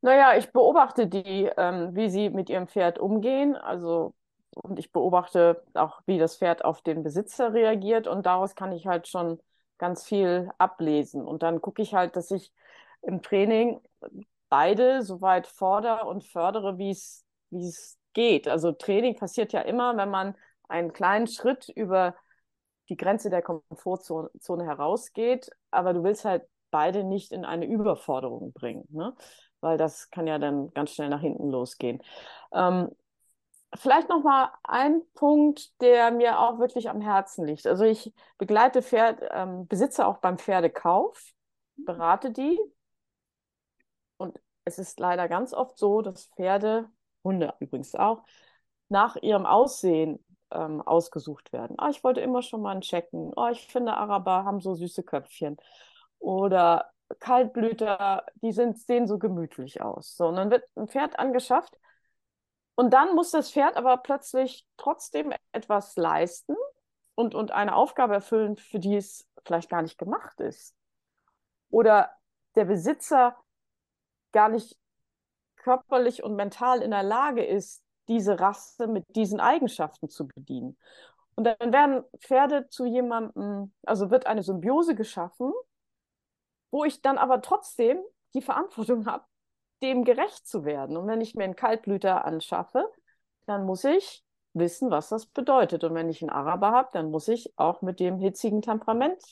Naja, 0.00 0.36
ich 0.38 0.52
beobachte 0.52 1.06
die, 1.06 1.50
ähm, 1.56 1.94
wie 1.94 2.08
sie 2.08 2.30
mit 2.30 2.48
ihrem 2.48 2.68
Pferd 2.68 2.98
umgehen. 2.98 3.56
Also 3.56 4.14
und 4.54 4.78
ich 4.78 4.92
beobachte 4.92 5.62
auch, 5.74 6.00
wie 6.06 6.18
das 6.18 6.36
Pferd 6.36 6.64
auf 6.64 6.82
den 6.82 7.02
Besitzer 7.02 7.52
reagiert 7.52 8.06
und 8.06 8.26
daraus 8.26 8.54
kann 8.54 8.72
ich 8.72 8.86
halt 8.86 9.08
schon 9.08 9.40
ganz 9.78 10.04
viel 10.04 10.50
ablesen. 10.58 11.24
Und 11.26 11.42
dann 11.42 11.60
gucke 11.60 11.82
ich 11.82 11.94
halt, 11.94 12.16
dass 12.16 12.30
ich 12.30 12.52
im 13.02 13.22
Training 13.22 13.80
beide 14.48 15.02
so 15.02 15.20
weit 15.20 15.46
fordere 15.46 16.06
und 16.06 16.24
fördere, 16.24 16.78
wie 16.78 16.90
es 16.90 17.24
geht. 18.14 18.48
Also 18.48 18.72
Training 18.72 19.16
passiert 19.16 19.52
ja 19.52 19.60
immer, 19.60 19.96
wenn 19.96 20.10
man 20.10 20.34
einen 20.68 20.92
kleinen 20.92 21.26
Schritt 21.26 21.68
über 21.68 22.14
die 22.88 22.96
Grenze 22.96 23.30
der 23.30 23.42
Komfortzone 23.42 24.64
herausgeht, 24.64 25.50
aber 25.70 25.92
du 25.92 26.02
willst 26.02 26.24
halt 26.24 26.44
beide 26.70 27.04
nicht 27.04 27.32
in 27.32 27.44
eine 27.44 27.66
Überforderung 27.66 28.52
bringen, 28.52 28.84
ne? 28.90 29.14
weil 29.60 29.78
das 29.78 30.10
kann 30.10 30.26
ja 30.26 30.38
dann 30.38 30.70
ganz 30.74 30.92
schnell 30.92 31.08
nach 31.08 31.20
hinten 31.20 31.50
losgehen. 31.50 32.02
Ähm, 32.52 32.88
Vielleicht 33.74 34.08
noch 34.08 34.22
mal 34.22 34.50
ein 34.64 35.02
Punkt, 35.14 35.80
der 35.82 36.10
mir 36.10 36.40
auch 36.40 36.58
wirklich 36.58 36.88
am 36.88 37.00
Herzen 37.00 37.44
liegt. 37.46 37.66
Also 37.66 37.84
ich 37.84 38.12
begleite 38.38 38.82
Pferd, 38.82 39.22
ähm, 39.30 39.66
Besitzer 39.66 40.08
auch 40.08 40.18
beim 40.18 40.38
Pferdekauf, 40.38 41.22
berate 41.76 42.30
die. 42.30 42.58
Und 44.16 44.38
es 44.64 44.78
ist 44.78 44.98
leider 45.00 45.28
ganz 45.28 45.52
oft 45.52 45.78
so, 45.78 46.00
dass 46.00 46.26
Pferde, 46.36 46.88
Hunde 47.22 47.54
übrigens 47.60 47.94
auch, 47.94 48.22
nach 48.88 49.16
ihrem 49.16 49.44
Aussehen 49.44 50.24
ähm, 50.50 50.80
ausgesucht 50.80 51.52
werden. 51.52 51.76
Oh, 51.80 51.88
ich 51.90 52.02
wollte 52.02 52.22
immer 52.22 52.40
schon 52.42 52.62
mal 52.62 52.72
einen 52.72 52.80
checken. 52.80 53.32
Oh, 53.36 53.48
ich 53.52 53.66
finde, 53.66 53.94
Araber 53.94 54.44
haben 54.44 54.60
so 54.60 54.74
süße 54.74 55.02
Köpfchen. 55.02 55.58
Oder 56.18 56.90
Kaltblüter, 57.20 58.24
die 58.36 58.52
sind, 58.52 58.78
sehen 58.78 59.06
so 59.06 59.18
gemütlich 59.18 59.82
aus. 59.82 60.16
So, 60.16 60.28
und 60.28 60.36
dann 60.36 60.50
wird 60.50 60.64
ein 60.74 60.88
Pferd 60.88 61.18
angeschafft 61.18 61.78
und 62.78 62.90
dann 62.90 63.14
muss 63.14 63.32
das 63.32 63.50
Pferd 63.50 63.76
aber 63.76 63.96
plötzlich 63.96 64.66
trotzdem 64.76 65.32
etwas 65.52 65.96
leisten, 65.96 66.54
und, 67.18 67.34
und 67.34 67.50
eine 67.50 67.74
Aufgabe 67.74 68.14
erfüllen, 68.14 68.56
für 68.56 68.78
die 68.78 68.94
es 68.94 69.28
vielleicht 69.44 69.68
gar 69.68 69.82
nicht 69.82 69.98
gemacht 69.98 70.40
ist. 70.40 70.76
Oder 71.68 72.12
der 72.54 72.64
Besitzer 72.64 73.36
gar 74.30 74.48
nicht 74.48 74.78
körperlich 75.56 76.22
und 76.22 76.36
mental 76.36 76.80
in 76.80 76.92
der 76.92 77.02
Lage 77.02 77.44
ist, 77.44 77.82
diese 78.06 78.38
Rasse 78.38 78.86
mit 78.86 79.04
diesen 79.16 79.40
Eigenschaften 79.40 80.08
zu 80.08 80.28
bedienen. 80.28 80.78
Und 81.34 81.42
dann 81.42 81.72
werden 81.72 82.04
Pferde 82.20 82.68
zu 82.68 82.86
jemandem, 82.86 83.74
also 83.84 84.12
wird 84.12 84.28
eine 84.28 84.44
Symbiose 84.44 84.94
geschaffen, 84.94 85.52
wo 86.70 86.84
ich 86.84 87.02
dann 87.02 87.18
aber 87.18 87.42
trotzdem 87.42 88.00
die 88.32 88.42
Verantwortung 88.42 89.06
habe, 89.06 89.24
dem 89.82 90.04
gerecht 90.04 90.46
zu 90.46 90.64
werden. 90.64 90.96
Und 90.96 91.06
wenn 91.06 91.20
ich 91.20 91.34
mir 91.34 91.44
einen 91.44 91.56
Kaltblüter 91.56 92.24
anschaffe, 92.24 92.90
dann 93.46 93.64
muss 93.64 93.84
ich 93.84 94.24
wissen, 94.54 94.90
was 94.90 95.08
das 95.08 95.26
bedeutet. 95.26 95.84
Und 95.84 95.94
wenn 95.94 96.08
ich 96.08 96.22
einen 96.22 96.30
Araber 96.30 96.72
habe, 96.72 96.88
dann 96.92 97.10
muss 97.10 97.28
ich 97.28 97.52
auch 97.56 97.82
mit 97.82 98.00
dem 98.00 98.18
hitzigen 98.18 98.62
Temperament 98.62 99.22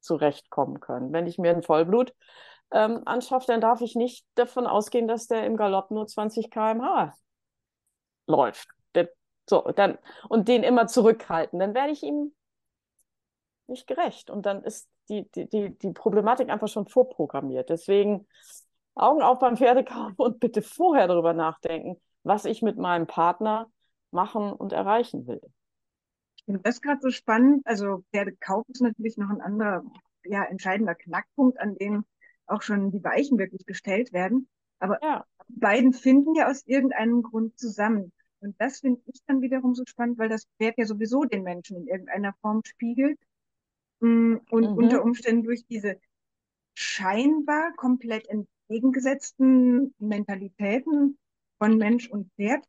zurechtkommen 0.00 0.80
können. 0.80 1.12
Wenn 1.12 1.26
ich 1.26 1.38
mir 1.38 1.50
einen 1.50 1.62
Vollblut 1.62 2.14
ähm, 2.72 3.02
anschaffe, 3.04 3.46
dann 3.48 3.60
darf 3.60 3.80
ich 3.80 3.96
nicht 3.96 4.26
davon 4.34 4.66
ausgehen, 4.66 5.08
dass 5.08 5.26
der 5.26 5.44
im 5.44 5.56
Galopp 5.56 5.90
nur 5.90 6.06
20 6.06 6.50
km/h 6.50 7.12
läuft. 8.26 8.68
Der, 8.94 9.10
so, 9.48 9.62
dann, 9.74 9.98
und 10.28 10.48
den 10.48 10.62
immer 10.62 10.86
zurückhalten, 10.86 11.58
dann 11.58 11.74
werde 11.74 11.92
ich 11.92 12.02
ihm 12.02 12.32
nicht 13.66 13.86
gerecht. 13.86 14.30
Und 14.30 14.46
dann 14.46 14.62
ist 14.62 14.88
die, 15.08 15.30
die, 15.32 15.48
die, 15.48 15.78
die 15.78 15.92
Problematik 15.92 16.48
einfach 16.50 16.68
schon 16.68 16.86
vorprogrammiert. 16.86 17.68
Deswegen 17.68 18.26
Augen 18.94 19.22
auf 19.22 19.38
beim 19.38 19.56
Pferdekauf 19.56 20.12
und 20.16 20.40
bitte 20.40 20.62
vorher 20.62 21.08
darüber 21.08 21.32
nachdenken, 21.32 22.00
was 22.22 22.44
ich 22.44 22.62
mit 22.62 22.76
meinem 22.76 23.06
Partner 23.06 23.70
machen 24.10 24.52
und 24.52 24.72
erreichen 24.72 25.26
will. 25.26 25.40
Ich 26.36 26.44
finde 26.44 26.60
das 26.60 26.80
gerade 26.80 27.00
so 27.00 27.10
spannend. 27.10 27.66
Also 27.66 28.04
Pferdekauf 28.12 28.68
ist 28.68 28.82
natürlich 28.82 29.16
noch 29.16 29.30
ein 29.30 29.40
anderer, 29.40 29.84
ja, 30.24 30.44
entscheidender 30.44 30.94
Knackpunkt, 30.94 31.58
an 31.60 31.76
dem 31.76 32.04
auch 32.46 32.62
schon 32.62 32.90
die 32.90 33.04
Weichen 33.04 33.38
wirklich 33.38 33.64
gestellt 33.66 34.12
werden. 34.12 34.48
Aber 34.80 34.98
ja. 35.02 35.24
die 35.48 35.60
beiden 35.60 35.92
finden 35.92 36.34
ja 36.34 36.48
aus 36.48 36.66
irgendeinem 36.66 37.22
Grund 37.22 37.58
zusammen. 37.58 38.12
Und 38.40 38.56
das 38.58 38.80
finde 38.80 39.00
ich 39.06 39.20
dann 39.26 39.42
wiederum 39.42 39.74
so 39.74 39.84
spannend, 39.86 40.18
weil 40.18 40.28
das 40.28 40.46
Pferd 40.56 40.78
ja 40.78 40.86
sowieso 40.86 41.24
den 41.24 41.42
Menschen 41.42 41.76
in 41.76 41.86
irgendeiner 41.86 42.34
Form 42.40 42.62
spiegelt. 42.64 43.18
Mm, 44.00 44.36
und 44.50 44.70
mhm. 44.70 44.76
unter 44.76 45.04
Umständen 45.04 45.44
durch 45.44 45.66
diese 45.66 46.00
scheinbar 46.74 47.72
komplett 47.76 48.26
entgegengesetzten 48.70 49.94
Mentalitäten 49.98 51.18
von 51.58 51.76
Mensch 51.76 52.08
und 52.08 52.30
Pferd 52.34 52.64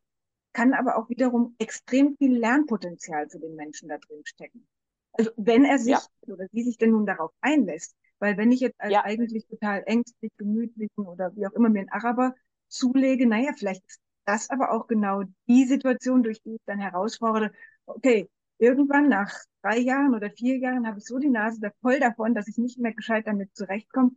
kann 0.52 0.74
aber 0.74 0.98
auch 0.98 1.08
wiederum 1.08 1.54
extrem 1.58 2.16
viel 2.16 2.36
Lernpotenzial 2.36 3.28
für 3.30 3.38
den 3.38 3.54
Menschen 3.54 3.88
da 3.88 3.98
drin 3.98 4.22
stecken. 4.24 4.66
Also 5.12 5.30
wenn 5.36 5.64
er 5.64 5.78
sich 5.78 5.92
ja. 5.92 6.02
oder 6.26 6.46
sie 6.52 6.62
sich 6.64 6.76
denn 6.76 6.90
nun 6.90 7.06
darauf 7.06 7.30
einlässt, 7.40 7.94
weil 8.18 8.36
wenn 8.36 8.50
ich 8.50 8.60
jetzt 8.60 8.80
als 8.80 8.92
ja. 8.92 9.04
eigentlich 9.04 9.46
total 9.46 9.82
ängstlich, 9.86 10.32
gemütlichen 10.36 11.06
oder 11.06 11.34
wie 11.36 11.46
auch 11.46 11.52
immer 11.52 11.68
mir 11.68 11.80
einen 11.80 11.90
Araber 11.90 12.34
zulege, 12.68 13.26
naja, 13.26 13.52
vielleicht 13.56 13.86
ist 13.86 14.00
das 14.24 14.50
aber 14.50 14.72
auch 14.72 14.88
genau 14.88 15.22
die 15.46 15.64
Situation, 15.64 16.22
durch 16.22 16.42
die 16.42 16.54
ich 16.54 16.62
dann 16.66 16.78
herausfordere, 16.78 17.52
okay, 17.86 18.28
irgendwann 18.58 19.08
nach 19.08 19.32
drei 19.62 19.78
Jahren 19.78 20.14
oder 20.14 20.30
vier 20.30 20.58
Jahren 20.58 20.86
habe 20.86 20.98
ich 20.98 21.04
so 21.04 21.18
die 21.18 21.30
Nase 21.30 21.60
da 21.60 21.70
voll 21.80 22.00
davon, 22.00 22.34
dass 22.34 22.48
ich 22.48 22.58
nicht 22.58 22.78
mehr 22.78 22.94
gescheit 22.94 23.26
damit 23.26 23.54
zurechtkomme, 23.56 24.12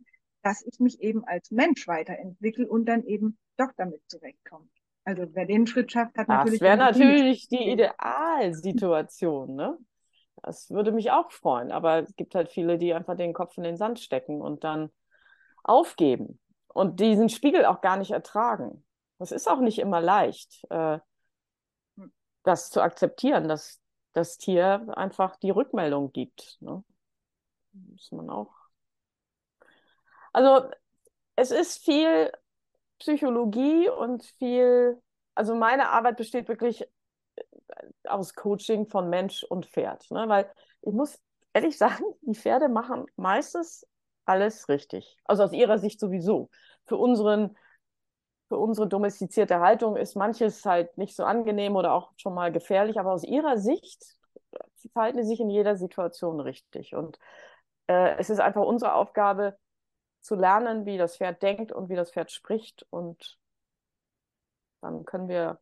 dass 0.46 0.62
ich 0.64 0.78
mich 0.78 1.00
eben 1.00 1.24
als 1.24 1.50
Mensch 1.50 1.88
weiterentwickle 1.88 2.68
und 2.68 2.84
dann 2.84 3.02
eben 3.02 3.36
doch 3.56 3.72
damit 3.76 4.00
zurechtkomme. 4.06 4.68
Also 5.02 5.26
wer 5.32 5.44
den 5.44 5.66
Schritt 5.66 5.90
schafft, 5.90 6.16
hat 6.16 6.28
das 6.28 6.36
natürlich. 6.36 6.60
Das 6.60 6.68
wäre 6.68 6.76
natürlich 6.76 7.48
die 7.48 7.68
Idealsituation, 7.68 9.56
ne? 9.56 9.76
Das 10.44 10.70
würde 10.70 10.92
mich 10.92 11.10
auch 11.10 11.32
freuen. 11.32 11.72
Aber 11.72 11.98
es 11.98 12.14
gibt 12.14 12.36
halt 12.36 12.48
viele, 12.48 12.78
die 12.78 12.94
einfach 12.94 13.16
den 13.16 13.32
Kopf 13.32 13.56
in 13.58 13.64
den 13.64 13.76
Sand 13.76 13.98
stecken 13.98 14.40
und 14.40 14.62
dann 14.62 14.90
aufgeben 15.64 16.38
und 16.68 17.00
diesen 17.00 17.28
Spiegel 17.28 17.64
auch 17.64 17.80
gar 17.80 17.96
nicht 17.96 18.12
ertragen. 18.12 18.84
Das 19.18 19.32
ist 19.32 19.48
auch 19.48 19.58
nicht 19.58 19.80
immer 19.80 20.00
leicht, 20.00 20.64
äh, 20.70 21.00
das 22.44 22.70
zu 22.70 22.82
akzeptieren, 22.82 23.48
dass 23.48 23.80
das 24.12 24.38
Tier 24.38 24.86
einfach 24.96 25.34
die 25.34 25.50
Rückmeldung 25.50 26.12
gibt. 26.12 26.58
Ne? 26.60 26.84
Muss 27.72 28.12
man 28.12 28.30
auch. 28.30 28.65
Also 30.36 30.68
es 31.34 31.50
ist 31.50 31.82
viel 31.82 32.30
Psychologie 32.98 33.88
und 33.88 34.22
viel, 34.38 35.00
also 35.34 35.54
meine 35.54 35.88
Arbeit 35.88 36.18
besteht 36.18 36.46
wirklich 36.46 36.82
äh, 37.36 37.42
aus 38.04 38.34
Coaching 38.34 38.86
von 38.86 39.08
Mensch 39.08 39.44
und 39.44 39.64
Pferd. 39.64 40.10
Ne? 40.10 40.28
Weil 40.28 40.52
ich 40.82 40.92
muss 40.92 41.18
ehrlich 41.54 41.78
sagen, 41.78 42.04
die 42.20 42.34
Pferde 42.34 42.68
machen 42.68 43.06
meistens 43.16 43.86
alles 44.26 44.68
richtig. 44.68 45.16
Also 45.24 45.42
aus 45.44 45.54
ihrer 45.54 45.78
Sicht 45.78 45.98
sowieso. 45.98 46.50
Für 46.84 46.98
unseren 46.98 47.56
für 48.48 48.58
unsere 48.58 48.86
domestizierte 48.86 49.60
Haltung 49.60 49.96
ist 49.96 50.16
manches 50.16 50.66
halt 50.66 50.98
nicht 50.98 51.16
so 51.16 51.24
angenehm 51.24 51.76
oder 51.76 51.94
auch 51.94 52.12
schon 52.18 52.34
mal 52.34 52.52
gefährlich, 52.52 53.00
aber 53.00 53.12
aus 53.12 53.24
ihrer 53.24 53.56
Sicht 53.56 54.04
verhalten 54.92 55.22
sie 55.22 55.28
sich 55.30 55.40
in 55.40 55.48
jeder 55.48 55.76
Situation 55.76 56.40
richtig. 56.40 56.94
Und 56.94 57.18
äh, 57.86 58.16
es 58.18 58.28
ist 58.28 58.40
einfach 58.40 58.62
unsere 58.62 58.92
Aufgabe, 58.94 59.56
zu 60.26 60.34
lernen, 60.34 60.84
wie 60.84 60.98
das 60.98 61.16
Pferd 61.16 61.42
denkt 61.42 61.72
und 61.72 61.88
wie 61.88 61.94
das 61.94 62.10
Pferd 62.10 62.30
spricht. 62.30 62.86
Und 62.90 63.38
dann 64.80 65.04
können 65.04 65.28
wir 65.28 65.60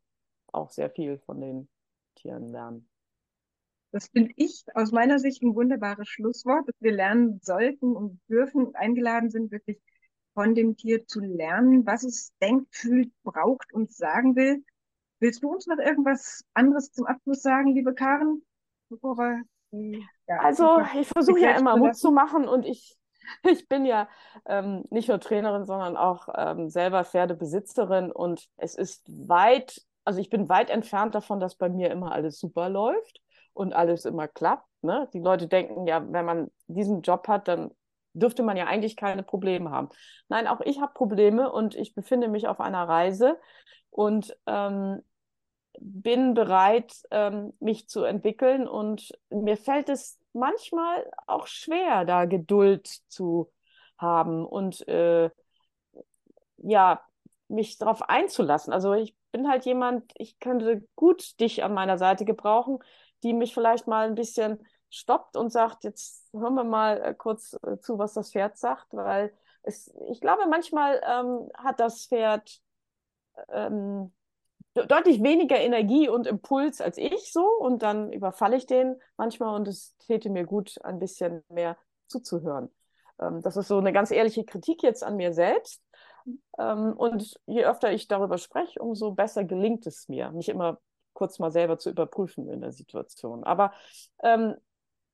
auch 0.52 0.70
sehr 0.70 0.90
viel 0.90 1.18
von 1.18 1.40
den 1.40 1.68
Tieren 2.14 2.50
lernen. 2.50 2.88
Das 3.92 4.08
finde 4.08 4.32
ich 4.36 4.64
aus 4.74 4.90
meiner 4.90 5.18
Sicht 5.20 5.42
ein 5.42 5.54
wunderbares 5.54 6.08
Schlusswort, 6.08 6.66
dass 6.66 6.74
wir 6.80 6.92
lernen 6.92 7.40
sollten 7.42 7.94
und 7.94 8.20
dürfen, 8.28 8.74
eingeladen 8.74 9.30
sind, 9.30 9.52
wirklich 9.52 9.80
von 10.32 10.54
dem 10.54 10.76
Tier 10.76 11.06
zu 11.06 11.20
lernen, 11.20 11.86
was 11.86 12.02
es 12.02 12.32
denkt, 12.42 12.74
fühlt, 12.74 13.12
braucht 13.22 13.72
und 13.72 13.92
sagen 13.92 14.34
will. 14.34 14.64
Willst 15.20 15.44
du 15.44 15.52
uns 15.52 15.66
noch 15.66 15.78
irgendwas 15.78 16.44
anderes 16.54 16.90
zum 16.90 17.06
Abschluss 17.06 17.42
sagen, 17.42 17.72
liebe 17.72 17.94
Karen? 17.94 18.42
Bevor 18.88 19.16
wir 19.16 19.42
die, 19.70 20.04
ja, 20.26 20.38
also 20.38 20.80
ich 20.98 21.06
versuche 21.06 21.40
ja 21.40 21.56
immer 21.56 21.76
Mut 21.76 21.96
zu 21.96 22.10
machen 22.10 22.48
und 22.48 22.64
ich 22.64 22.96
ich 23.42 23.68
bin 23.68 23.84
ja 23.84 24.08
ähm, 24.46 24.84
nicht 24.90 25.08
nur 25.08 25.20
Trainerin, 25.20 25.64
sondern 25.64 25.96
auch 25.96 26.28
ähm, 26.36 26.68
selber 26.68 27.04
Pferdebesitzerin 27.04 28.10
und 28.12 28.48
es 28.56 28.74
ist 28.74 29.04
weit, 29.08 29.82
also 30.04 30.20
ich 30.20 30.30
bin 30.30 30.48
weit 30.48 30.70
entfernt 30.70 31.14
davon, 31.14 31.40
dass 31.40 31.56
bei 31.56 31.68
mir 31.68 31.90
immer 31.90 32.12
alles 32.12 32.38
super 32.38 32.68
läuft 32.68 33.20
und 33.52 33.72
alles 33.72 34.04
immer 34.04 34.28
klappt. 34.28 34.66
Ne? 34.82 35.08
Die 35.12 35.20
Leute 35.20 35.48
denken 35.48 35.86
ja, 35.86 36.04
wenn 36.12 36.24
man 36.24 36.50
diesen 36.66 37.02
Job 37.02 37.28
hat, 37.28 37.48
dann 37.48 37.70
dürfte 38.12 38.42
man 38.42 38.56
ja 38.56 38.66
eigentlich 38.66 38.96
keine 38.96 39.22
Probleme 39.22 39.70
haben. 39.70 39.88
Nein, 40.28 40.46
auch 40.46 40.60
ich 40.60 40.80
habe 40.80 40.92
Probleme 40.94 41.50
und 41.50 41.74
ich 41.74 41.94
befinde 41.94 42.28
mich 42.28 42.46
auf 42.46 42.60
einer 42.60 42.88
Reise 42.88 43.38
und 43.90 44.36
ähm, 44.46 45.02
bin 45.80 46.34
bereit, 46.34 46.94
ähm, 47.10 47.52
mich 47.58 47.88
zu 47.88 48.04
entwickeln 48.04 48.68
und 48.68 49.12
mir 49.30 49.56
fällt 49.56 49.88
es 49.88 50.20
manchmal 50.34 51.10
auch 51.26 51.46
schwer, 51.46 52.04
da 52.04 52.24
Geduld 52.26 52.88
zu 53.08 53.52
haben 53.98 54.44
und 54.44 54.86
äh, 54.88 55.30
ja, 56.58 57.00
mich 57.48 57.78
darauf 57.78 58.02
einzulassen. 58.02 58.72
Also 58.72 58.94
ich 58.94 59.16
bin 59.32 59.48
halt 59.48 59.64
jemand, 59.64 60.12
ich 60.16 60.38
könnte 60.38 60.86
gut 60.96 61.38
dich 61.40 61.62
an 61.62 61.74
meiner 61.74 61.98
Seite 61.98 62.24
gebrauchen, 62.24 62.78
die 63.22 63.32
mich 63.32 63.54
vielleicht 63.54 63.86
mal 63.86 64.06
ein 64.06 64.14
bisschen 64.14 64.64
stoppt 64.90 65.36
und 65.36 65.50
sagt, 65.50 65.84
jetzt 65.84 66.32
hören 66.32 66.54
wir 66.54 66.64
mal 66.64 67.00
äh, 67.02 67.14
kurz 67.14 67.56
äh, 67.62 67.78
zu, 67.80 67.98
was 67.98 68.14
das 68.14 68.32
Pferd 68.32 68.56
sagt, 68.56 68.86
weil 68.92 69.32
es, 69.62 69.92
ich 70.10 70.20
glaube, 70.20 70.46
manchmal 70.48 71.00
ähm, 71.04 71.50
hat 71.54 71.80
das 71.80 72.06
Pferd 72.06 72.60
ähm, 73.48 74.12
deutlich 74.74 75.22
weniger 75.22 75.56
Energie 75.56 76.08
und 76.08 76.26
Impuls 76.26 76.80
als 76.80 76.98
ich 76.98 77.32
so 77.32 77.46
und 77.46 77.82
dann 77.82 78.12
überfalle 78.12 78.56
ich 78.56 78.66
den 78.66 78.96
manchmal 79.16 79.54
und 79.54 79.68
es 79.68 79.96
täte 79.98 80.30
mir 80.30 80.44
gut, 80.44 80.76
ein 80.82 80.98
bisschen 80.98 81.44
mehr 81.48 81.76
zuzuhören. 82.08 82.70
Ähm, 83.20 83.40
das 83.42 83.56
ist 83.56 83.68
so 83.68 83.78
eine 83.78 83.92
ganz 83.92 84.10
ehrliche 84.10 84.44
Kritik 84.44 84.82
jetzt 84.82 85.04
an 85.04 85.16
mir 85.16 85.32
selbst. 85.32 85.82
Ähm, 86.58 86.94
und 86.96 87.38
je 87.46 87.64
öfter 87.64 87.92
ich 87.92 88.08
darüber 88.08 88.38
spreche, 88.38 88.80
umso 88.80 89.12
besser 89.12 89.44
gelingt 89.44 89.86
es 89.86 90.08
mir, 90.08 90.30
mich 90.32 90.48
immer 90.48 90.78
kurz 91.12 91.38
mal 91.38 91.52
selber 91.52 91.78
zu 91.78 91.90
überprüfen 91.90 92.48
in 92.48 92.60
der 92.60 92.72
Situation. 92.72 93.44
Aber 93.44 93.72
ähm, 94.22 94.54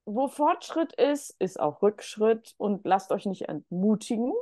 wo 0.07 0.29
Fortschritt 0.29 0.95
ist, 0.95 1.37
ist 1.39 1.61
auch 1.61 1.83
Rückschritt 1.83 2.55
und 2.57 2.87
lasst 2.87 3.13
euch 3.13 3.27
nicht 3.27 3.49
entmutigen, 3.49 4.33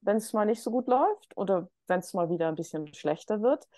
wenn 0.00 0.16
es 0.16 0.32
mal 0.32 0.46
nicht 0.46 0.62
so 0.62 0.70
gut 0.70 0.88
läuft 0.88 1.36
oder 1.36 1.68
wenn 1.86 2.00
es 2.00 2.12
mal 2.12 2.28
wieder 2.28 2.48
ein 2.48 2.56
bisschen 2.56 2.92
schlechter 2.92 3.40
wird 3.42 3.68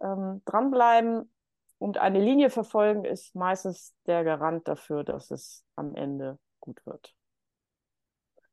ähm, 0.00 0.42
dranbleiben 0.44 1.30
und 1.78 1.98
eine 1.98 2.20
Linie 2.20 2.50
verfolgen 2.50 3.04
ist 3.04 3.34
meistens 3.34 3.94
der 4.06 4.24
Garant 4.24 4.66
dafür, 4.66 5.04
dass 5.04 5.30
es 5.30 5.64
am 5.76 5.94
Ende 5.94 6.38
gut 6.60 6.84
wird. 6.86 7.14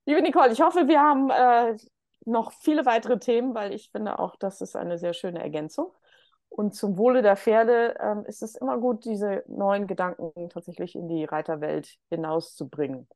Liebe 0.06 0.22
Nicole, 0.22 0.52
ich 0.52 0.62
hoffe, 0.62 0.88
wir 0.88 1.02
haben 1.02 1.30
äh, 1.32 1.78
noch 2.26 2.52
viele 2.52 2.86
weitere 2.86 3.18
Themen, 3.18 3.56
weil 3.56 3.74
ich 3.74 3.90
finde 3.92 4.20
auch, 4.20 4.36
das 4.36 4.62
ist 4.62 4.76
eine 4.76 4.98
sehr 4.98 5.14
schöne 5.14 5.42
Ergänzung. 5.42 5.92
Und 6.50 6.76
zum 6.76 6.98
Wohle 6.98 7.22
der 7.22 7.36
Pferde 7.36 7.98
ähm, 8.00 8.24
ist 8.26 8.42
es 8.42 8.56
immer 8.56 8.78
gut, 8.78 9.04
diese 9.04 9.44
neuen 9.48 9.88
Gedanken 9.88 10.50
tatsächlich 10.50 10.96
in 10.96 11.08
die 11.08 11.26
Reiterwelt 11.26 11.98
hinauszubringen. 12.10 13.08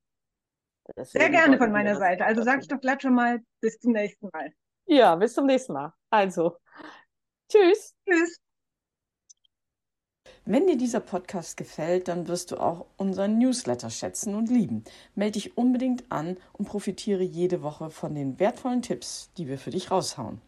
Deswegen 0.98 1.24
Sehr 1.24 1.32
gerne 1.32 1.58
von 1.58 1.72
meiner 1.72 1.96
Seite. 1.96 2.26
Also 2.26 2.42
sage 2.42 2.62
ich 2.62 2.68
doch 2.68 2.82
glatt 2.82 3.04
schon 3.04 3.14
mal 3.14 3.40
bis 3.62 3.80
zum 3.80 3.94
nächsten 3.94 4.30
Mal. 4.34 4.52
Ja, 4.88 5.16
bis 5.16 5.36
zum 5.36 5.46
nächsten 5.46 5.74
Mal. 5.74 5.94
Also, 6.10 6.58
tschüss. 7.50 7.96
Tschüss. 8.08 8.40
Wenn 10.46 10.68
dir 10.68 10.78
dieser 10.78 11.00
Podcast 11.00 11.58
gefällt, 11.58 12.08
dann 12.08 12.28
wirst 12.28 12.52
du 12.52 12.58
auch 12.58 12.88
unseren 12.98 13.38
Newsletter 13.38 13.90
schätzen 13.90 14.36
und 14.36 14.50
lieben. 14.50 14.84
Melde 15.14 15.34
dich 15.34 15.58
unbedingt 15.58 16.12
an 16.12 16.38
und 16.54 16.66
profitiere 16.68 17.24
jede 17.24 17.62
Woche 17.62 17.90
von 17.90 18.16
den 18.16 18.40
wertvollen 18.40 18.82
Tipps, 18.82 19.32
die 19.38 19.48
wir 19.48 19.60
für 19.60 19.70
dich 19.70 19.92
raushauen. 19.92 20.42